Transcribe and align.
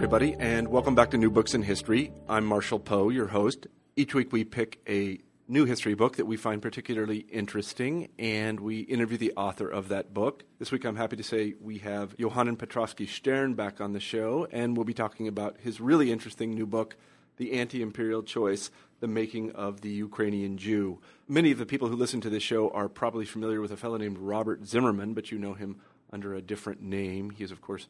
Everybody, 0.00 0.34
and 0.38 0.68
welcome 0.68 0.94
back 0.94 1.10
to 1.10 1.18
New 1.18 1.30
Books 1.30 1.52
in 1.52 1.60
History. 1.60 2.10
I'm 2.26 2.46
Marshall 2.46 2.78
Poe, 2.78 3.10
your 3.10 3.26
host. 3.26 3.66
Each 3.96 4.14
week 4.14 4.32
we 4.32 4.44
pick 4.44 4.80
a 4.88 5.18
new 5.46 5.66
history 5.66 5.92
book 5.92 6.16
that 6.16 6.24
we 6.24 6.38
find 6.38 6.62
particularly 6.62 7.18
interesting, 7.30 8.08
and 8.18 8.60
we 8.60 8.80
interview 8.80 9.18
the 9.18 9.34
author 9.36 9.68
of 9.68 9.88
that 9.88 10.14
book. 10.14 10.44
This 10.58 10.72
week 10.72 10.86
I'm 10.86 10.96
happy 10.96 11.16
to 11.16 11.22
say 11.22 11.52
we 11.60 11.78
have 11.80 12.14
Johann 12.16 12.56
Petrovsky-Shtern 12.56 13.56
back 13.56 13.82
on 13.82 13.92
the 13.92 14.00
show, 14.00 14.48
and 14.50 14.74
we'll 14.74 14.84
be 14.84 14.94
talking 14.94 15.28
about 15.28 15.58
his 15.60 15.82
really 15.82 16.10
interesting 16.10 16.54
new 16.54 16.66
book, 16.66 16.96
The 17.36 17.52
Anti 17.52 17.82
Imperial 17.82 18.22
Choice 18.22 18.70
The 19.00 19.06
Making 19.06 19.52
of 19.52 19.82
the 19.82 19.90
Ukrainian 19.90 20.56
Jew. 20.56 20.98
Many 21.28 21.50
of 21.50 21.58
the 21.58 21.66
people 21.66 21.88
who 21.88 21.96
listen 21.96 22.22
to 22.22 22.30
this 22.30 22.42
show 22.42 22.70
are 22.70 22.88
probably 22.88 23.26
familiar 23.26 23.60
with 23.60 23.70
a 23.70 23.76
fellow 23.76 23.98
named 23.98 24.16
Robert 24.16 24.64
Zimmerman, 24.66 25.12
but 25.12 25.30
you 25.30 25.38
know 25.38 25.52
him 25.52 25.78
under 26.10 26.34
a 26.34 26.40
different 26.40 26.80
name. 26.80 27.28
He 27.28 27.44
is, 27.44 27.52
of 27.52 27.60
course, 27.60 27.86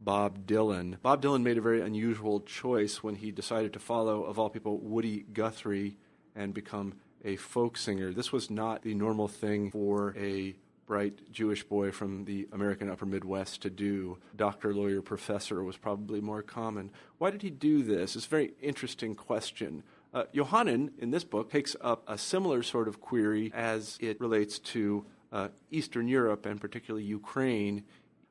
Bob 0.00 0.46
Dylan. 0.46 1.00
Bob 1.02 1.22
Dylan 1.22 1.42
made 1.42 1.58
a 1.58 1.62
very 1.62 1.80
unusual 1.80 2.40
choice 2.40 3.02
when 3.02 3.16
he 3.16 3.30
decided 3.30 3.72
to 3.74 3.78
follow, 3.78 4.24
of 4.24 4.38
all 4.38 4.48
people, 4.48 4.78
Woody 4.78 5.26
Guthrie 5.32 5.98
and 6.34 6.54
become 6.54 6.94
a 7.24 7.36
folk 7.36 7.76
singer. 7.76 8.12
This 8.12 8.32
was 8.32 8.50
not 8.50 8.82
the 8.82 8.94
normal 8.94 9.28
thing 9.28 9.70
for 9.70 10.14
a 10.16 10.56
bright 10.86 11.30
Jewish 11.30 11.62
boy 11.62 11.92
from 11.92 12.24
the 12.24 12.48
American 12.50 12.90
upper 12.90 13.06
Midwest 13.06 13.62
to 13.62 13.70
do. 13.70 14.18
Doctor, 14.34 14.74
lawyer, 14.74 15.02
professor 15.02 15.62
was 15.62 15.76
probably 15.76 16.20
more 16.20 16.42
common. 16.42 16.90
Why 17.18 17.30
did 17.30 17.42
he 17.42 17.50
do 17.50 17.82
this? 17.82 18.16
It's 18.16 18.26
a 18.26 18.28
very 18.28 18.54
interesting 18.60 19.14
question. 19.14 19.84
Uh, 20.12 20.24
in 20.34 21.10
this 21.10 21.22
book, 21.22 21.50
takes 21.50 21.76
up 21.80 22.02
a 22.08 22.18
similar 22.18 22.64
sort 22.64 22.88
of 22.88 23.00
query 23.00 23.52
as 23.54 23.98
it 24.00 24.20
relates 24.20 24.58
to 24.58 25.06
uh, 25.30 25.48
Eastern 25.70 26.08
Europe 26.08 26.44
and 26.44 26.60
particularly 26.60 27.04
Ukraine 27.04 27.84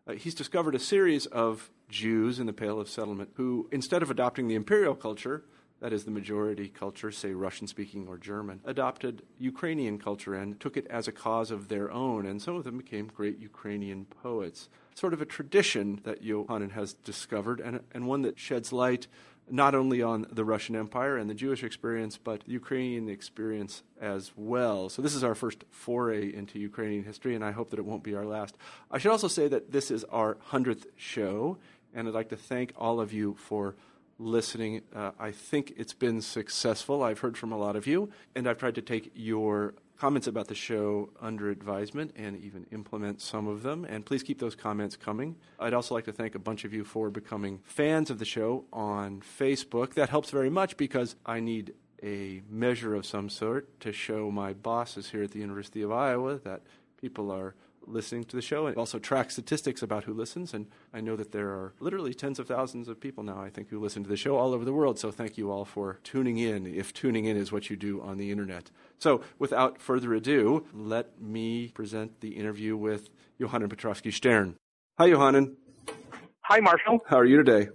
uh, 0.09 0.13
he's 0.13 0.33
discovered 0.33 0.73
a 0.75 0.79
series 0.79 1.25
of 1.27 1.69
Jews 1.87 2.39
in 2.39 2.47
the 2.47 2.53
Pale 2.53 2.79
of 2.79 2.89
Settlement 2.89 3.29
who, 3.35 3.69
instead 3.71 4.01
of 4.01 4.09
adopting 4.09 4.47
the 4.47 4.55
imperial 4.55 4.95
culture, 4.95 5.43
that 5.81 5.93
is 5.93 6.03
the 6.03 6.11
majority 6.11 6.67
culture, 6.67 7.11
say 7.11 7.33
Russian 7.33 7.67
speaking 7.67 8.07
or 8.07 8.17
German, 8.17 8.59
adopted 8.65 9.21
Ukrainian 9.37 9.97
culture 9.97 10.33
and 10.33 10.59
took 10.59 10.75
it 10.75 10.87
as 10.87 11.07
a 11.07 11.11
cause 11.11 11.51
of 11.51 11.67
their 11.67 11.91
own, 11.91 12.25
and 12.25 12.41
some 12.41 12.55
of 12.55 12.63
them 12.63 12.77
became 12.77 13.07
great 13.07 13.39
Ukrainian 13.39 14.05
poets. 14.05 14.67
Sort 14.95 15.13
of 15.13 15.21
a 15.21 15.25
tradition 15.25 16.01
that 16.03 16.23
Yohanan 16.23 16.71
has 16.71 16.93
discovered, 16.93 17.59
and, 17.59 17.79
and 17.93 18.07
one 18.07 18.23
that 18.23 18.39
sheds 18.39 18.73
light 18.73 19.07
not 19.51 19.75
only 19.75 20.01
on 20.01 20.25
the 20.31 20.45
Russian 20.45 20.75
Empire 20.75 21.17
and 21.17 21.29
the 21.29 21.33
Jewish 21.33 21.63
experience, 21.63 22.17
but 22.17 22.47
Ukrainian 22.47 23.09
experience 23.09 23.83
as 24.01 24.31
well. 24.35 24.89
So, 24.89 25.01
this 25.01 25.15
is 25.15 25.23
our 25.23 25.35
first 25.35 25.63
foray 25.71 26.33
into 26.33 26.59
Ukrainian 26.59 27.03
history, 27.03 27.35
and 27.35 27.43
I 27.43 27.51
hope 27.51 27.69
that 27.71 27.79
it 27.79 27.85
won't 27.85 28.03
be 28.03 28.15
our 28.15 28.25
last. 28.25 28.57
I 28.91 28.97
should 28.97 29.11
also 29.11 29.27
say 29.27 29.47
that 29.47 29.71
this 29.71 29.91
is 29.91 30.03
our 30.05 30.35
100th 30.51 30.85
show, 30.95 31.57
and 31.93 32.07
I'd 32.07 32.13
like 32.13 32.29
to 32.29 32.37
thank 32.37 32.73
all 32.77 32.99
of 32.99 33.13
you 33.13 33.35
for 33.35 33.75
listening. 34.17 34.81
Uh, 34.93 35.11
I 35.19 35.31
think 35.31 35.73
it's 35.77 35.93
been 35.93 36.21
successful. 36.21 37.03
I've 37.03 37.19
heard 37.19 37.37
from 37.37 37.51
a 37.51 37.57
lot 37.57 37.75
of 37.75 37.87
you, 37.87 38.09
and 38.35 38.47
I've 38.47 38.57
tried 38.57 38.75
to 38.75 38.81
take 38.81 39.11
your 39.15 39.73
comments 39.99 40.27
about 40.27 40.47
the 40.47 40.55
show 40.55 41.09
under 41.19 41.49
advisement 41.49 42.13
and 42.15 42.37
even 42.41 42.65
implement 42.71 43.19
some 43.19 43.47
of 43.47 43.63
them. 43.63 43.85
And 43.85 44.05
please 44.05 44.23
keep 44.23 44.39
those 44.39 44.55
comments 44.55 44.95
coming. 44.95 45.35
I'd 45.59 45.73
also 45.73 45.93
like 45.93 46.05
to 46.05 46.13
thank 46.13 46.35
a 46.35 46.39
bunch 46.39 46.63
of 46.63 46.73
you 46.73 46.85
for 46.85 47.09
becoming 47.09 47.59
fans 47.65 48.09
of 48.09 48.17
the 48.17 48.25
show 48.25 48.63
on 48.71 49.21
Facebook. 49.21 49.95
That 49.95 50.09
helps 50.09 50.31
very 50.31 50.49
much 50.49 50.77
because 50.77 51.17
I 51.25 51.41
need 51.41 51.73
a 52.01 52.41
measure 52.49 52.95
of 52.95 53.05
some 53.05 53.29
sort 53.29 53.77
to 53.81 53.91
show 53.91 54.31
my 54.31 54.53
bosses 54.53 55.09
here 55.09 55.23
at 55.23 55.31
the 55.31 55.39
University 55.39 55.81
of 55.81 55.91
Iowa 55.91 56.39
that 56.45 56.61
people 56.99 57.29
are 57.29 57.55
listening 57.85 58.23
to 58.25 58.35
the 58.35 58.41
show 58.41 58.67
and 58.67 58.77
also 58.77 58.99
track 58.99 59.31
statistics 59.31 59.81
about 59.81 60.03
who 60.03 60.13
listens. 60.13 60.53
And 60.53 60.67
I 60.93 61.01
know 61.01 61.15
that 61.15 61.31
there 61.31 61.49
are 61.49 61.73
literally 61.79 62.13
tens 62.13 62.39
of 62.39 62.47
thousands 62.47 62.87
of 62.87 62.99
people 62.99 63.23
now, 63.23 63.41
I 63.41 63.49
think, 63.49 63.69
who 63.69 63.79
listen 63.79 64.03
to 64.03 64.09
the 64.09 64.17
show 64.17 64.37
all 64.37 64.53
over 64.53 64.65
the 64.65 64.73
world. 64.73 64.99
So 64.99 65.11
thank 65.11 65.37
you 65.37 65.51
all 65.51 65.65
for 65.65 65.99
tuning 66.03 66.37
in, 66.37 66.67
if 66.67 66.93
tuning 66.93 67.25
in 67.25 67.37
is 67.37 67.51
what 67.51 67.69
you 67.69 67.75
do 67.75 68.01
on 68.01 68.17
the 68.17 68.31
internet. 68.31 68.71
So 68.99 69.21
without 69.37 69.81
further 69.81 70.13
ado, 70.13 70.65
let 70.73 71.21
me 71.21 71.69
present 71.69 72.21
the 72.21 72.29
interview 72.29 72.75
with 72.75 73.09
Yohanan 73.37 73.69
Petrowsky 73.69 74.13
Stern. 74.13 74.55
Hi, 74.97 75.05
Yohanan. 75.05 75.55
Hi, 76.41 76.59
Marshall. 76.59 76.99
How 77.07 77.17
are 77.17 77.25
you 77.25 77.37
today? 77.37 77.69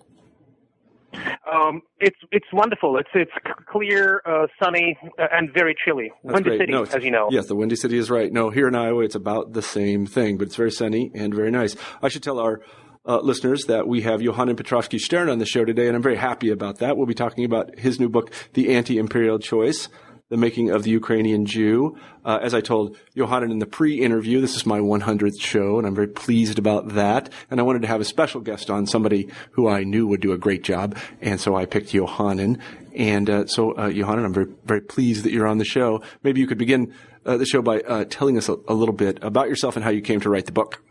Um, 1.52 1.82
it's 2.00 2.16
it's 2.32 2.46
wonderful. 2.52 2.96
It's 2.96 3.08
it's 3.14 3.30
clear, 3.70 4.22
uh, 4.24 4.46
sunny, 4.62 4.96
uh, 5.18 5.26
and 5.30 5.52
very 5.52 5.74
chilly. 5.84 6.10
That's 6.22 6.34
Windy 6.34 6.50
great. 6.50 6.60
City, 6.60 6.72
No, 6.72 6.84
as 6.84 7.04
you 7.04 7.10
know. 7.10 7.28
Yes, 7.30 7.46
the 7.46 7.54
Windy 7.54 7.76
City 7.76 7.98
is 7.98 8.10
right. 8.10 8.32
No, 8.32 8.50
here 8.50 8.66
in 8.68 8.74
Iowa, 8.74 9.02
it's 9.04 9.14
about 9.14 9.52
the 9.52 9.62
same 9.62 10.06
thing, 10.06 10.38
but 10.38 10.46
it's 10.46 10.56
very 10.56 10.70
sunny 10.72 11.10
and 11.14 11.34
very 11.34 11.50
nice. 11.50 11.76
I 12.02 12.08
should 12.08 12.22
tell 12.22 12.38
our 12.38 12.60
uh, 13.06 13.20
listeners 13.20 13.64
that 13.64 13.86
we 13.86 14.00
have 14.02 14.22
Johann 14.22 14.54
Petrovsky-Shtern 14.56 15.30
on 15.30 15.38
the 15.38 15.44
show 15.44 15.64
today, 15.64 15.86
and 15.86 15.96
I'm 15.96 16.02
very 16.02 16.16
happy 16.16 16.50
about 16.50 16.78
that. 16.78 16.96
We'll 16.96 17.06
be 17.06 17.14
talking 17.14 17.44
about 17.44 17.78
his 17.78 18.00
new 18.00 18.08
book, 18.08 18.32
The 18.54 18.74
Anti-Imperial 18.74 19.38
Choice. 19.38 19.88
The 20.30 20.38
Making 20.38 20.70
of 20.70 20.84
the 20.84 20.90
Ukrainian 20.90 21.44
Jew. 21.44 21.98
Uh, 22.24 22.38
as 22.40 22.54
I 22.54 22.62
told 22.62 22.96
Yohanan 23.12 23.50
in 23.50 23.58
the 23.58 23.66
pre-interview, 23.66 24.40
this 24.40 24.56
is 24.56 24.64
my 24.64 24.80
100th 24.80 25.38
show, 25.38 25.76
and 25.76 25.86
I'm 25.86 25.94
very 25.94 26.08
pleased 26.08 26.58
about 26.58 26.94
that. 26.94 27.30
And 27.50 27.60
I 27.60 27.62
wanted 27.62 27.82
to 27.82 27.88
have 27.88 28.00
a 28.00 28.06
special 28.06 28.40
guest 28.40 28.70
on, 28.70 28.86
somebody 28.86 29.28
who 29.50 29.68
I 29.68 29.84
knew 29.84 30.06
would 30.06 30.22
do 30.22 30.32
a 30.32 30.38
great 30.38 30.62
job, 30.64 30.96
and 31.20 31.38
so 31.38 31.54
I 31.54 31.66
picked 31.66 31.92
Yohanan. 31.92 32.58
And 32.96 33.28
uh, 33.28 33.46
so, 33.48 33.72
uh, 33.72 33.92
I'm 33.92 34.32
very, 34.32 34.46
very 34.64 34.80
pleased 34.80 35.24
that 35.24 35.32
you're 35.32 35.46
on 35.46 35.58
the 35.58 35.64
show. 35.66 36.00
Maybe 36.22 36.40
you 36.40 36.46
could 36.46 36.56
begin 36.56 36.94
uh, 37.26 37.36
the 37.36 37.44
show 37.44 37.60
by 37.60 37.80
uh, 37.80 38.06
telling 38.08 38.38
us 38.38 38.48
a, 38.48 38.56
a 38.66 38.72
little 38.72 38.94
bit 38.94 39.18
about 39.20 39.50
yourself 39.50 39.76
and 39.76 39.84
how 39.84 39.90
you 39.90 40.00
came 40.00 40.20
to 40.20 40.30
write 40.30 40.46
the 40.46 40.52
book. 40.52 40.82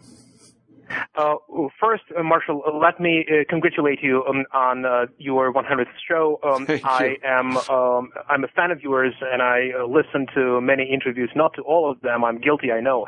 Uh, 1.16 1.36
first, 1.80 2.04
uh, 2.18 2.24
Marshall, 2.24 2.64
uh, 2.68 2.76
let 2.76 3.00
me 3.00 3.26
uh, 3.30 3.44
congratulate 3.50 4.02
you 4.02 4.24
um, 4.26 4.46
on 4.54 4.86
uh, 4.86 5.06
your 5.18 5.54
100th 5.54 5.86
show. 6.08 6.40
Um, 6.44 6.66
I 6.84 7.18
am 7.24 7.58
um, 7.70 8.12
I'm 8.30 8.44
a 8.44 8.48
fan 8.48 8.72
of 8.72 8.82
yours, 8.82 9.14
and 9.22 9.42
I 9.42 9.72
uh, 9.80 9.86
listen 9.86 10.26
to 10.36 10.60
many 10.62 10.90
interviews. 10.92 11.30
Not 11.36 11.54
to 11.56 11.62
all 11.62 11.90
of 11.92 12.02
them, 12.02 12.24
I'm 12.24 12.40
guilty, 12.40 12.72
I 12.72 12.82
know, 12.82 13.06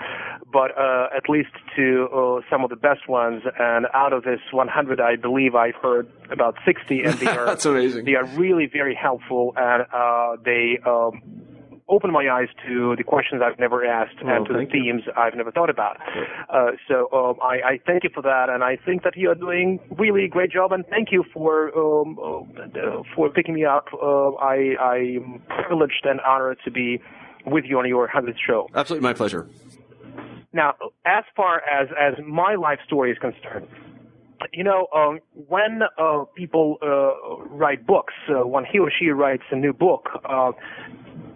but 0.51 0.77
uh, 0.77 1.07
at 1.15 1.29
least 1.29 1.49
to 1.75 2.07
uh, 2.13 2.41
some 2.49 2.63
of 2.63 2.69
the 2.69 2.75
best 2.75 3.07
ones. 3.07 3.43
And 3.59 3.87
out 3.93 4.13
of 4.13 4.23
this 4.23 4.39
100, 4.51 4.99
I 5.01 5.15
believe 5.15 5.55
I've 5.55 5.75
heard 5.75 6.07
about 6.29 6.55
60, 6.65 7.03
and 7.03 7.13
they 7.19 7.27
are 7.27 7.45
That's 7.45 7.65
amazing. 7.65 8.05
they 8.05 8.15
are 8.15 8.25
really 8.25 8.67
very 8.67 8.95
helpful, 8.95 9.53
and 9.55 9.85
uh, 9.91 10.37
they. 10.43 10.79
Opened 11.87 12.13
my 12.13 12.27
eyes 12.27 12.47
to 12.67 12.95
the 12.97 13.03
questions 13.03 13.43
I've 13.45 13.59
never 13.59 13.85
asked 13.85 14.15
Well, 14.23 14.35
and 14.35 14.45
to 14.47 14.53
the 14.53 14.61
you. 14.61 14.69
themes 14.71 15.03
I've 15.15 15.35
never 15.35 15.51
thought 15.51 15.69
about. 15.69 15.97
Uh, 16.49 16.71
so 16.87 17.07
um, 17.13 17.35
I, 17.43 17.73
I 17.73 17.79
thank 17.85 18.03
you 18.03 18.09
for 18.11 18.23
that, 18.23 18.49
and 18.49 18.63
I 18.63 18.75
think 18.75 19.03
that 19.03 19.15
you 19.15 19.29
are 19.29 19.35
doing 19.35 19.79
really 19.95 20.27
great 20.27 20.51
job. 20.51 20.71
And 20.71 20.83
thank 20.87 21.11
you 21.11 21.23
for 21.31 21.69
um, 21.77 22.17
uh, 22.19 23.03
for 23.15 23.29
picking 23.29 23.53
me 23.53 23.65
up. 23.65 23.85
Uh, 23.93 24.31
I 24.33 24.75
I'm 24.81 25.43
privileged 25.47 26.05
and 26.05 26.19
honored 26.21 26.57
to 26.65 26.71
be 26.71 26.99
with 27.45 27.65
you 27.65 27.77
on 27.77 27.87
your 27.87 28.07
hundredth 28.07 28.39
show. 28.45 28.67
Absolutely 28.73 29.03
my 29.07 29.13
pleasure. 29.13 29.47
Now, 30.53 30.73
as 31.05 31.23
far 31.35 31.61
as 31.69 31.89
as 31.99 32.13
my 32.25 32.55
life 32.55 32.79
story 32.83 33.11
is 33.11 33.19
concerned, 33.19 33.67
you 34.53 34.63
know, 34.63 34.87
um, 34.95 35.19
when 35.47 35.81
uh, 35.99 36.23
people 36.35 36.77
uh, 36.81 37.45
write 37.45 37.85
books, 37.85 38.13
uh, 38.29 38.47
when 38.47 38.65
he 38.65 38.79
or 38.79 38.91
she 38.97 39.09
writes 39.09 39.43
a 39.51 39.55
new 39.55 39.73
book, 39.73 40.09
uh, 40.27 40.51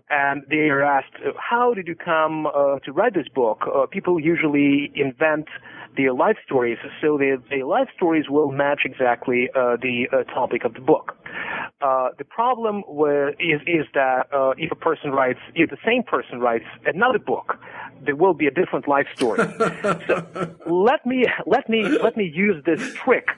and 0.09 0.43
they 0.49 0.69
are 0.69 0.83
asked, 0.83 1.15
"How 1.37 1.73
did 1.73 1.87
you 1.87 1.95
come 1.95 2.47
uh, 2.47 2.79
to 2.79 2.91
write 2.91 3.13
this 3.13 3.27
book?" 3.27 3.63
Uh, 3.63 3.85
people 3.85 4.19
usually 4.19 4.91
invent 4.95 5.47
their 5.97 6.13
life 6.13 6.37
stories, 6.45 6.77
so 7.01 7.17
their, 7.17 7.37
their 7.49 7.65
life 7.65 7.87
stories 7.95 8.29
will 8.29 8.51
match 8.51 8.81
exactly 8.85 9.49
uh, 9.55 9.75
the 9.81 10.07
uh, 10.11 10.23
topic 10.33 10.63
of 10.63 10.73
the 10.73 10.79
book. 10.79 11.17
Uh, 11.81 12.09
the 12.17 12.25
problem 12.25 12.83
with, 12.87 13.35
is 13.39 13.61
is 13.65 13.85
that 13.93 14.27
uh, 14.33 14.51
if 14.57 14.71
a 14.71 14.75
person 14.75 15.11
writes, 15.11 15.39
if 15.55 15.69
the 15.69 15.77
same 15.85 16.03
person 16.03 16.39
writes 16.39 16.65
another 16.85 17.19
book, 17.19 17.57
there 18.05 18.15
will 18.15 18.33
be 18.33 18.47
a 18.47 18.51
different 18.51 18.87
life 18.87 19.07
story. 19.15 19.39
so 20.07 20.55
let 20.65 21.05
me 21.05 21.25
let 21.45 21.69
me 21.69 21.83
let 21.83 22.17
me 22.17 22.25
use 22.33 22.61
this 22.65 22.93
trick 22.95 23.29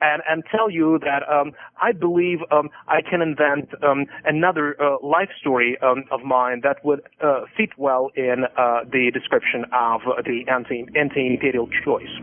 and 0.00 0.22
and 0.28 0.44
tell 0.50 0.70
you 0.70 0.98
that 1.00 1.28
um, 1.28 1.52
I 1.80 1.92
believe 1.92 2.38
um, 2.50 2.70
I 2.86 3.02
can 3.02 3.20
invent 3.20 3.70
um, 3.82 4.06
another 4.24 4.80
uh, 4.80 4.96
life 5.02 5.30
story 5.38 5.76
um, 5.82 6.04
of 6.18 6.24
mine 6.24 6.60
that 6.62 6.84
would 6.84 7.00
uh, 7.22 7.42
fit 7.56 7.70
well 7.76 8.10
in 8.16 8.44
uh, 8.56 8.80
the 8.90 9.10
description 9.12 9.64
of 9.72 10.00
uh, 10.06 10.22
the 10.22 10.44
anti 10.50 10.86
anti-imperial 10.96 11.68
choice. 11.84 12.14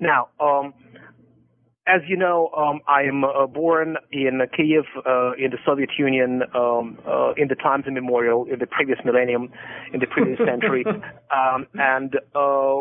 Now. 0.00 0.28
Um, 0.40 0.74
as 1.86 2.00
you 2.08 2.16
know, 2.16 2.48
um, 2.56 2.80
I 2.88 3.02
am 3.02 3.24
uh, 3.24 3.46
born 3.46 3.98
in 4.10 4.40
Kiev, 4.56 4.84
uh, 5.06 5.32
in 5.32 5.50
the 5.50 5.58
Soviet 5.66 5.90
Union, 5.98 6.42
um, 6.54 6.98
uh, 7.06 7.34
in 7.36 7.48
the 7.48 7.54
times 7.56 7.84
immemorial, 7.86 8.46
in 8.50 8.58
the 8.58 8.66
previous 8.66 8.98
millennium, 9.04 9.50
in 9.92 10.00
the 10.00 10.06
previous 10.06 10.38
century, 10.46 10.84
um, 10.86 11.66
and 11.74 12.16
uh, 12.34 12.80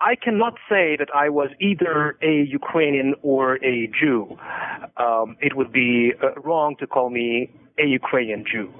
I 0.00 0.14
cannot 0.14 0.54
say 0.68 0.96
that 0.96 1.08
I 1.14 1.28
was 1.28 1.50
either 1.60 2.16
a 2.22 2.44
Ukrainian 2.44 3.14
or 3.22 3.56
a 3.64 3.90
Jew. 4.00 4.38
Um, 4.96 5.36
it 5.40 5.56
would 5.56 5.72
be 5.72 6.12
uh, 6.22 6.40
wrong 6.40 6.76
to 6.78 6.86
call 6.86 7.10
me 7.10 7.50
a 7.80 7.86
Ukrainian 7.86 8.44
Jew. 8.50 8.72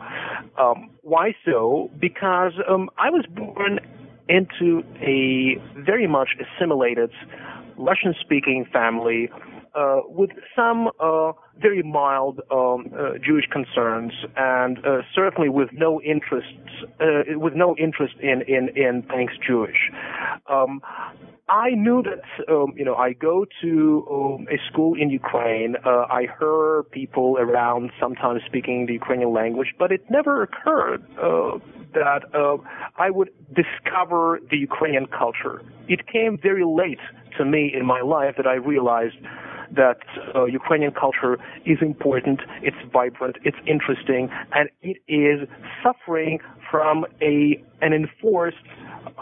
Um, 0.56 0.91
why 1.03 1.35
so? 1.44 1.91
Because 1.99 2.53
um, 2.69 2.88
I 2.99 3.11
was 3.11 3.25
born 3.26 3.81
into 4.29 4.85
a 5.00 5.56
very 5.81 6.06
much 6.06 6.31
assimilated 6.44 7.11
Russian-speaking 7.76 8.67
family 8.73 9.31
uh, 9.75 10.00
with 10.06 10.31
some 10.55 10.88
uh, 11.00 11.32
very 11.61 11.82
mild 11.82 12.41
um, 12.50 12.87
uh, 12.93 13.19
Jewish 13.25 13.47
concerns, 13.50 14.12
and 14.37 14.79
uh, 14.79 15.03
certainly 15.15 15.49
with 15.49 15.70
no 15.73 16.00
interest 16.03 16.47
uh, 17.00 17.38
with 17.38 17.55
no 17.55 17.76
interest 17.76 18.15
in 18.20 18.43
in 18.43 18.69
in 18.76 19.03
things 19.03 19.31
Jewish. 19.47 19.91
Um, 20.49 20.81
I 21.49 21.70
knew 21.70 22.03
that 22.03 22.53
um, 22.53 22.75
you 22.76 22.85
know 22.85 22.94
I 22.94 23.12
go 23.12 23.47
to 23.62 24.06
um, 24.11 24.47
a 24.50 24.59
school 24.70 24.94
in 24.94 25.11
Ukraine. 25.11 25.76
Uh, 25.85 26.06
I 26.11 26.26
hear 26.38 26.85
people 26.91 27.37
around 27.38 27.91
sometimes 28.00 28.43
speaking 28.47 28.87
the 28.87 28.94
Ukrainian 28.94 29.32
language, 29.32 29.75
but 29.79 29.93
it 29.93 30.05
never 30.11 30.43
occurred 30.43 31.03
that 31.94 32.23
I 32.97 33.11
would 33.11 33.31
discover 33.55 34.41
the 34.50 34.59
Ukrainian 34.59 35.06
culture. 35.06 35.62
It 35.88 36.06
came 36.06 36.38
very 36.41 36.64
late 36.64 37.00
to 37.38 37.44
me 37.44 37.73
in 37.75 37.87
my 37.87 38.00
life 38.00 38.35
that 38.37 38.47
I 38.47 38.55
realized 38.55 39.17
that 39.75 39.99
uh, 40.35 40.44
Ukrainian 40.44 40.93
culture 40.93 41.38
is 41.65 41.79
important, 41.81 42.41
it's 42.62 42.76
vibrant, 42.93 43.37
it's 43.44 43.56
interesting, 43.67 44.31
and 44.53 44.69
it 44.82 44.99
is 45.09 45.49
suffering 45.82 46.38
from 46.70 47.05
a 47.23 47.62
an 47.81 47.93
enforced 47.93 48.56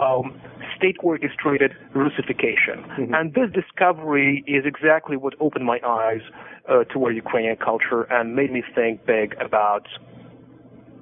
um, 0.01 0.39
state 0.77 0.97
orchestrated 1.03 1.73
Russification. 1.95 2.85
And 3.15 3.35
this 3.35 3.51
discovery 3.53 4.45
is 4.47 4.65
exactly 4.65 5.17
what 5.17 5.35
opened 5.41 5.65
my 5.65 5.79
eyes 5.87 6.23
uh, 6.69 6.85
toward 6.85 7.15
Ukrainian 7.17 7.57
culture 7.57 8.03
and 8.11 8.35
made 8.35 8.53
me 8.53 8.63
think 8.75 9.05
big 9.07 9.35
about 9.41 9.87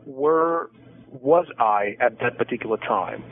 where 0.05 0.69
was 1.12 1.47
I 1.58 1.97
at 2.00 2.19
that 2.20 2.38
particular 2.38 2.76
time. 2.76 3.23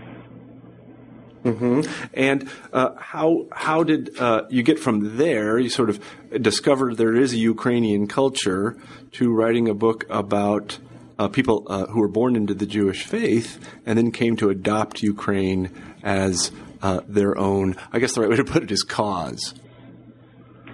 And 2.15 2.49
uh, 2.73 2.91
how 2.97 3.47
how 3.53 3.83
did 3.83 4.19
uh, 4.19 4.43
you 4.49 4.63
get 4.63 4.79
from 4.79 5.17
there? 5.17 5.59
You 5.59 5.69
sort 5.69 5.91
of 5.91 6.03
discovered 6.41 6.97
there 6.97 7.17
is 7.17 7.33
a 7.33 7.39
Ukrainian 7.39 8.07
culture 8.07 8.77
to 9.13 9.33
writing 9.33 9.69
a 9.69 9.75
book 9.75 10.05
about 10.09 10.79
uh, 11.19 11.29
people 11.29 11.67
uh, 11.69 11.87
who 11.87 12.01
were 12.01 12.09
born 12.09 12.37
into 12.37 12.55
the 12.55 12.67
Jewish 12.67 13.05
faith, 13.05 13.59
and 13.87 13.99
then 13.99 14.11
came 14.13 14.37
to 14.37 14.51
adopt 14.51 15.03
Ukraine 15.03 15.71
as 16.03 16.51
uh, 16.81 17.01
their 17.07 17.37
own. 17.39 17.77
I 17.93 17.99
guess 17.99 18.15
the 18.15 18.23
right 18.23 18.31
way 18.31 18.37
to 18.37 18.45
put 18.45 18.63
it 18.63 18.71
is 18.71 18.83
cause. 18.83 19.55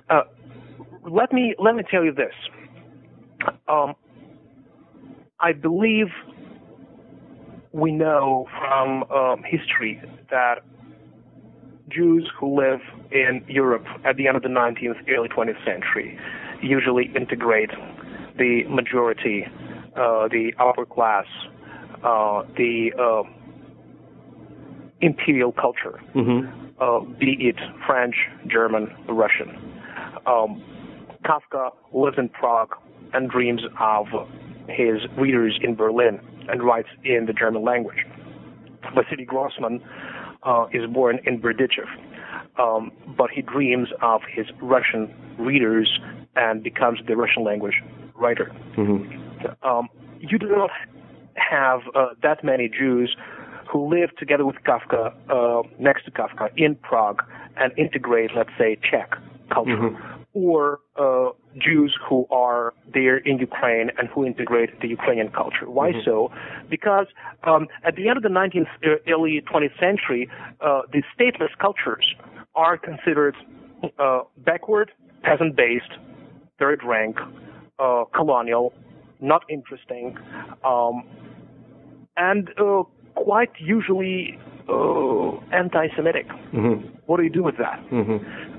Uh, 0.08 0.22
let 1.10 1.32
me 1.32 1.54
let 1.58 1.74
me 1.74 1.82
tell 1.90 2.04
you 2.04 2.12
this. 2.12 2.34
Um, 3.68 3.94
I 5.40 5.52
believe 5.52 6.08
we 7.78 7.92
know 7.92 8.46
from 8.58 9.04
um, 9.04 9.42
history 9.44 10.02
that 10.30 10.62
Jews 11.88 12.28
who 12.38 12.60
live 12.60 12.80
in 13.10 13.44
Europe 13.48 13.86
at 14.04 14.16
the 14.16 14.26
end 14.26 14.36
of 14.36 14.42
the 14.42 14.48
19th, 14.48 15.08
early 15.08 15.28
20th 15.28 15.64
century 15.64 16.18
usually 16.60 17.10
integrate 17.14 17.70
the 18.36 18.64
majority, 18.68 19.46
uh, 19.96 20.28
the 20.28 20.52
upper 20.58 20.84
class, 20.84 21.26
uh, 22.02 22.42
the 22.56 22.90
uh, 22.98 23.22
imperial 25.00 25.52
culture, 25.52 26.00
uh, 26.80 27.00
be 27.18 27.36
it 27.40 27.56
French, 27.86 28.16
German, 28.48 28.92
Russian. 29.08 29.50
Um, 30.26 30.62
Kafka 31.24 31.70
lives 31.92 32.18
in 32.18 32.28
Prague 32.28 32.74
and 33.12 33.30
dreams 33.30 33.62
of 33.80 34.06
his 34.68 35.00
readers 35.16 35.58
in 35.62 35.74
Berlin 35.74 36.20
and 36.48 36.62
writes 36.62 36.88
in 37.04 37.26
the 37.26 37.32
German 37.32 37.62
language. 37.62 38.04
Vasily 38.94 39.24
Grossman 39.24 39.82
uh, 40.42 40.66
is 40.72 40.88
born 40.90 41.20
in 41.24 41.40
Berdichev, 41.40 41.88
um, 42.58 42.90
but 43.16 43.30
he 43.30 43.42
dreams 43.42 43.88
of 44.02 44.22
his 44.32 44.46
Russian 44.62 45.12
readers 45.38 45.98
and 46.36 46.62
becomes 46.62 47.00
the 47.06 47.16
Russian 47.16 47.44
language 47.44 47.82
writer. 48.14 48.52
Um, 49.62 49.88
you 50.20 50.38
do 50.38 50.48
not 50.48 50.70
have 51.34 51.80
uh, 51.94 52.08
that 52.22 52.42
many 52.42 52.68
Jews 52.68 53.16
who 53.70 53.88
live 53.88 54.14
together 54.16 54.46
with 54.46 54.56
Kafka, 54.66 55.12
uh, 55.28 55.62
next 55.78 56.04
to 56.06 56.10
Kafka, 56.10 56.50
in 56.56 56.74
Prague 56.76 57.22
and 57.56 57.72
integrate, 57.76 58.30
let's 58.36 58.50
say, 58.58 58.78
Czech 58.90 59.10
culture, 59.52 59.96
or 60.38 60.80
uh, 60.96 61.30
Jews 61.66 61.92
who 62.08 62.26
are 62.30 62.74
there 62.92 63.18
in 63.18 63.38
Ukraine 63.38 63.90
and 63.98 64.08
who 64.08 64.24
integrate 64.24 64.80
the 64.80 64.88
Ukrainian 64.98 65.30
culture. 65.40 65.68
Why 65.78 65.88
so? 66.04 66.30
Because 66.70 67.06
um, 67.50 67.66
at 67.84 67.96
the 67.96 68.08
end 68.08 68.16
of 68.20 68.22
the 68.28 68.34
19th, 68.40 68.68
uh, 68.84 69.12
early 69.12 69.42
20th 69.52 69.76
century, 69.86 70.22
uh, 70.60 70.82
the 70.92 71.02
stateless 71.12 71.54
cultures 71.66 72.06
are 72.54 72.76
considered 72.76 73.36
uh, 73.98 74.20
backward, 74.48 74.90
peasant-based, 75.22 75.92
third 76.58 76.80
rank, 76.84 77.16
uh, 77.78 78.04
colonial, 78.14 78.72
not 79.20 79.42
interesting, 79.48 80.16
um, 80.64 80.96
and 82.16 82.50
uh, 82.58 82.82
quite 83.14 83.50
usually 83.58 84.38
uh, 84.68 85.30
anti-Semitic. 85.52 86.26
What 87.06 87.16
do 87.18 87.22
you 87.22 87.30
do 87.30 87.42
with 87.42 87.56
that? 87.58 87.78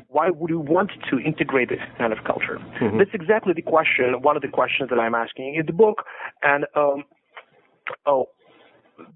Why 0.09 0.31
would 0.31 0.49
you 0.49 0.59
want 0.59 0.91
to 1.11 1.19
integrate 1.19 1.69
this 1.69 1.79
kind 1.99 2.11
of 2.11 2.19
culture? 2.25 2.57
That's 2.97 3.11
exactly 3.13 3.53
the 3.53 3.61
question. 3.61 4.21
One 4.21 4.35
of 4.35 4.41
the 4.41 4.47
questions 4.47 4.89
that 4.89 4.99
I'm 4.99 5.13
asking 5.13 5.55
in 5.55 5.67
the 5.67 5.73
book, 5.73 6.03
and 6.41 6.65
um, 6.75 7.03
oh, 8.07 8.25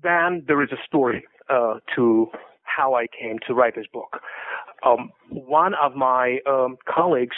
then 0.04 0.44
there 0.48 0.62
is 0.62 0.70
a 0.72 0.78
story 0.86 1.26
uh, 1.50 1.76
to 1.96 2.28
how 2.62 2.94
I 2.94 3.08
came 3.08 3.40
to 3.48 3.56
write 3.56 3.76
this 3.76 3.88
book. 3.92 4.20
Um, 4.86 5.12
one 5.30 5.74
of 5.82 5.96
my 5.96 6.40
um, 6.48 6.78
colleagues 6.88 7.38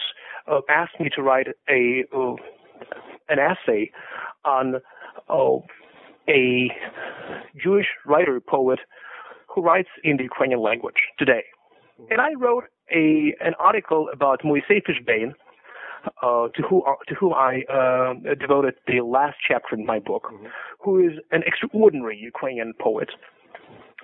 uh, 0.52 0.60
asked 0.70 1.00
me 1.00 1.10
to 1.16 1.22
write 1.22 1.48
a 1.70 2.04
uh, 2.14 2.36
an 3.30 3.40
essay 3.40 3.90
on 4.44 4.76
oh, 5.30 5.64
a 6.28 6.72
Jewish 7.62 7.88
writer 8.06 8.42
poet 8.42 8.80
who 9.48 9.62
writes 9.62 9.90
in 10.04 10.18
the 10.18 10.24
Ukrainian 10.24 10.62
language 10.62 11.02
today. 11.18 11.44
And 12.10 12.20
I 12.20 12.34
wrote 12.34 12.66
a 12.92 13.36
an 13.42 13.54
article 13.60 14.10
about 14.14 14.42
Moisei 14.44 14.82
Fishbein, 14.86 15.34
uh, 16.22 16.48
to 16.50 16.62
who 16.68 16.84
uh, 16.84 16.94
to 17.08 17.16
whom 17.16 17.34
I 17.34 17.64
uh, 17.72 18.14
devoted 18.36 18.76
the 18.88 19.02
last 19.02 19.38
chapter 19.48 19.76
in 19.76 19.86
my 19.86 20.00
book, 20.00 20.24
mm-hmm. 20.32 20.48
who 20.80 21.00
is 21.00 21.14
an 21.32 21.44
extraordinary 21.46 22.18
Ukrainian 22.18 22.74
poet. 22.80 23.10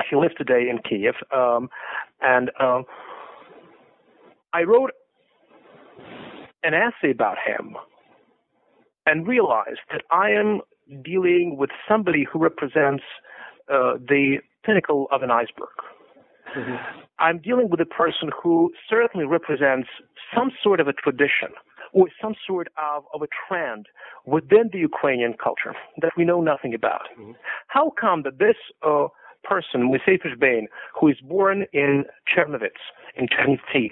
He 0.09 0.15
lives 0.15 0.33
today 0.37 0.67
in 0.69 0.79
Kiev, 0.79 1.15
um, 1.35 1.69
and 2.21 2.49
um, 2.59 2.85
I 4.53 4.63
wrote 4.63 4.91
an 6.63 6.73
essay 6.73 7.11
about 7.11 7.37
him 7.45 7.75
and 9.05 9.27
realized 9.27 9.79
that 9.91 10.03
I 10.11 10.31
am 10.31 10.61
dealing 11.03 11.57
with 11.57 11.69
somebody 11.87 12.25
who 12.31 12.39
represents 12.39 13.03
uh, 13.71 13.93
the 13.97 14.37
pinnacle 14.63 15.07
of 15.11 15.23
an 15.23 15.31
iceberg. 15.31 15.69
Mm-hmm. 16.55 16.75
I'm 17.19 17.39
dealing 17.39 17.69
with 17.69 17.79
a 17.79 17.85
person 17.85 18.29
who 18.41 18.71
certainly 18.89 19.25
represents 19.25 19.89
some 20.35 20.51
sort 20.63 20.79
of 20.79 20.87
a 20.87 20.93
tradition 20.93 21.49
or 21.93 22.07
some 22.21 22.35
sort 22.47 22.69
of, 22.81 23.03
of 23.13 23.21
a 23.21 23.27
trend 23.47 23.87
within 24.25 24.69
the 24.71 24.79
Ukrainian 24.79 25.33
culture 25.33 25.75
that 26.01 26.11
we 26.17 26.23
know 26.25 26.41
nothing 26.41 26.73
about. 26.73 27.07
Mm-hmm. 27.19 27.31
How 27.67 27.91
come 27.99 28.23
that 28.23 28.39
this 28.39 28.55
uh, 28.81 29.07
person, 29.43 29.91
Moisei 29.91 30.19
Fishbein, 30.21 30.65
who 30.99 31.07
is 31.09 31.17
born 31.21 31.65
in 31.73 32.05
Chernovitz, 32.27 32.81
in 33.15 33.27
Chernivtsi, 33.27 33.91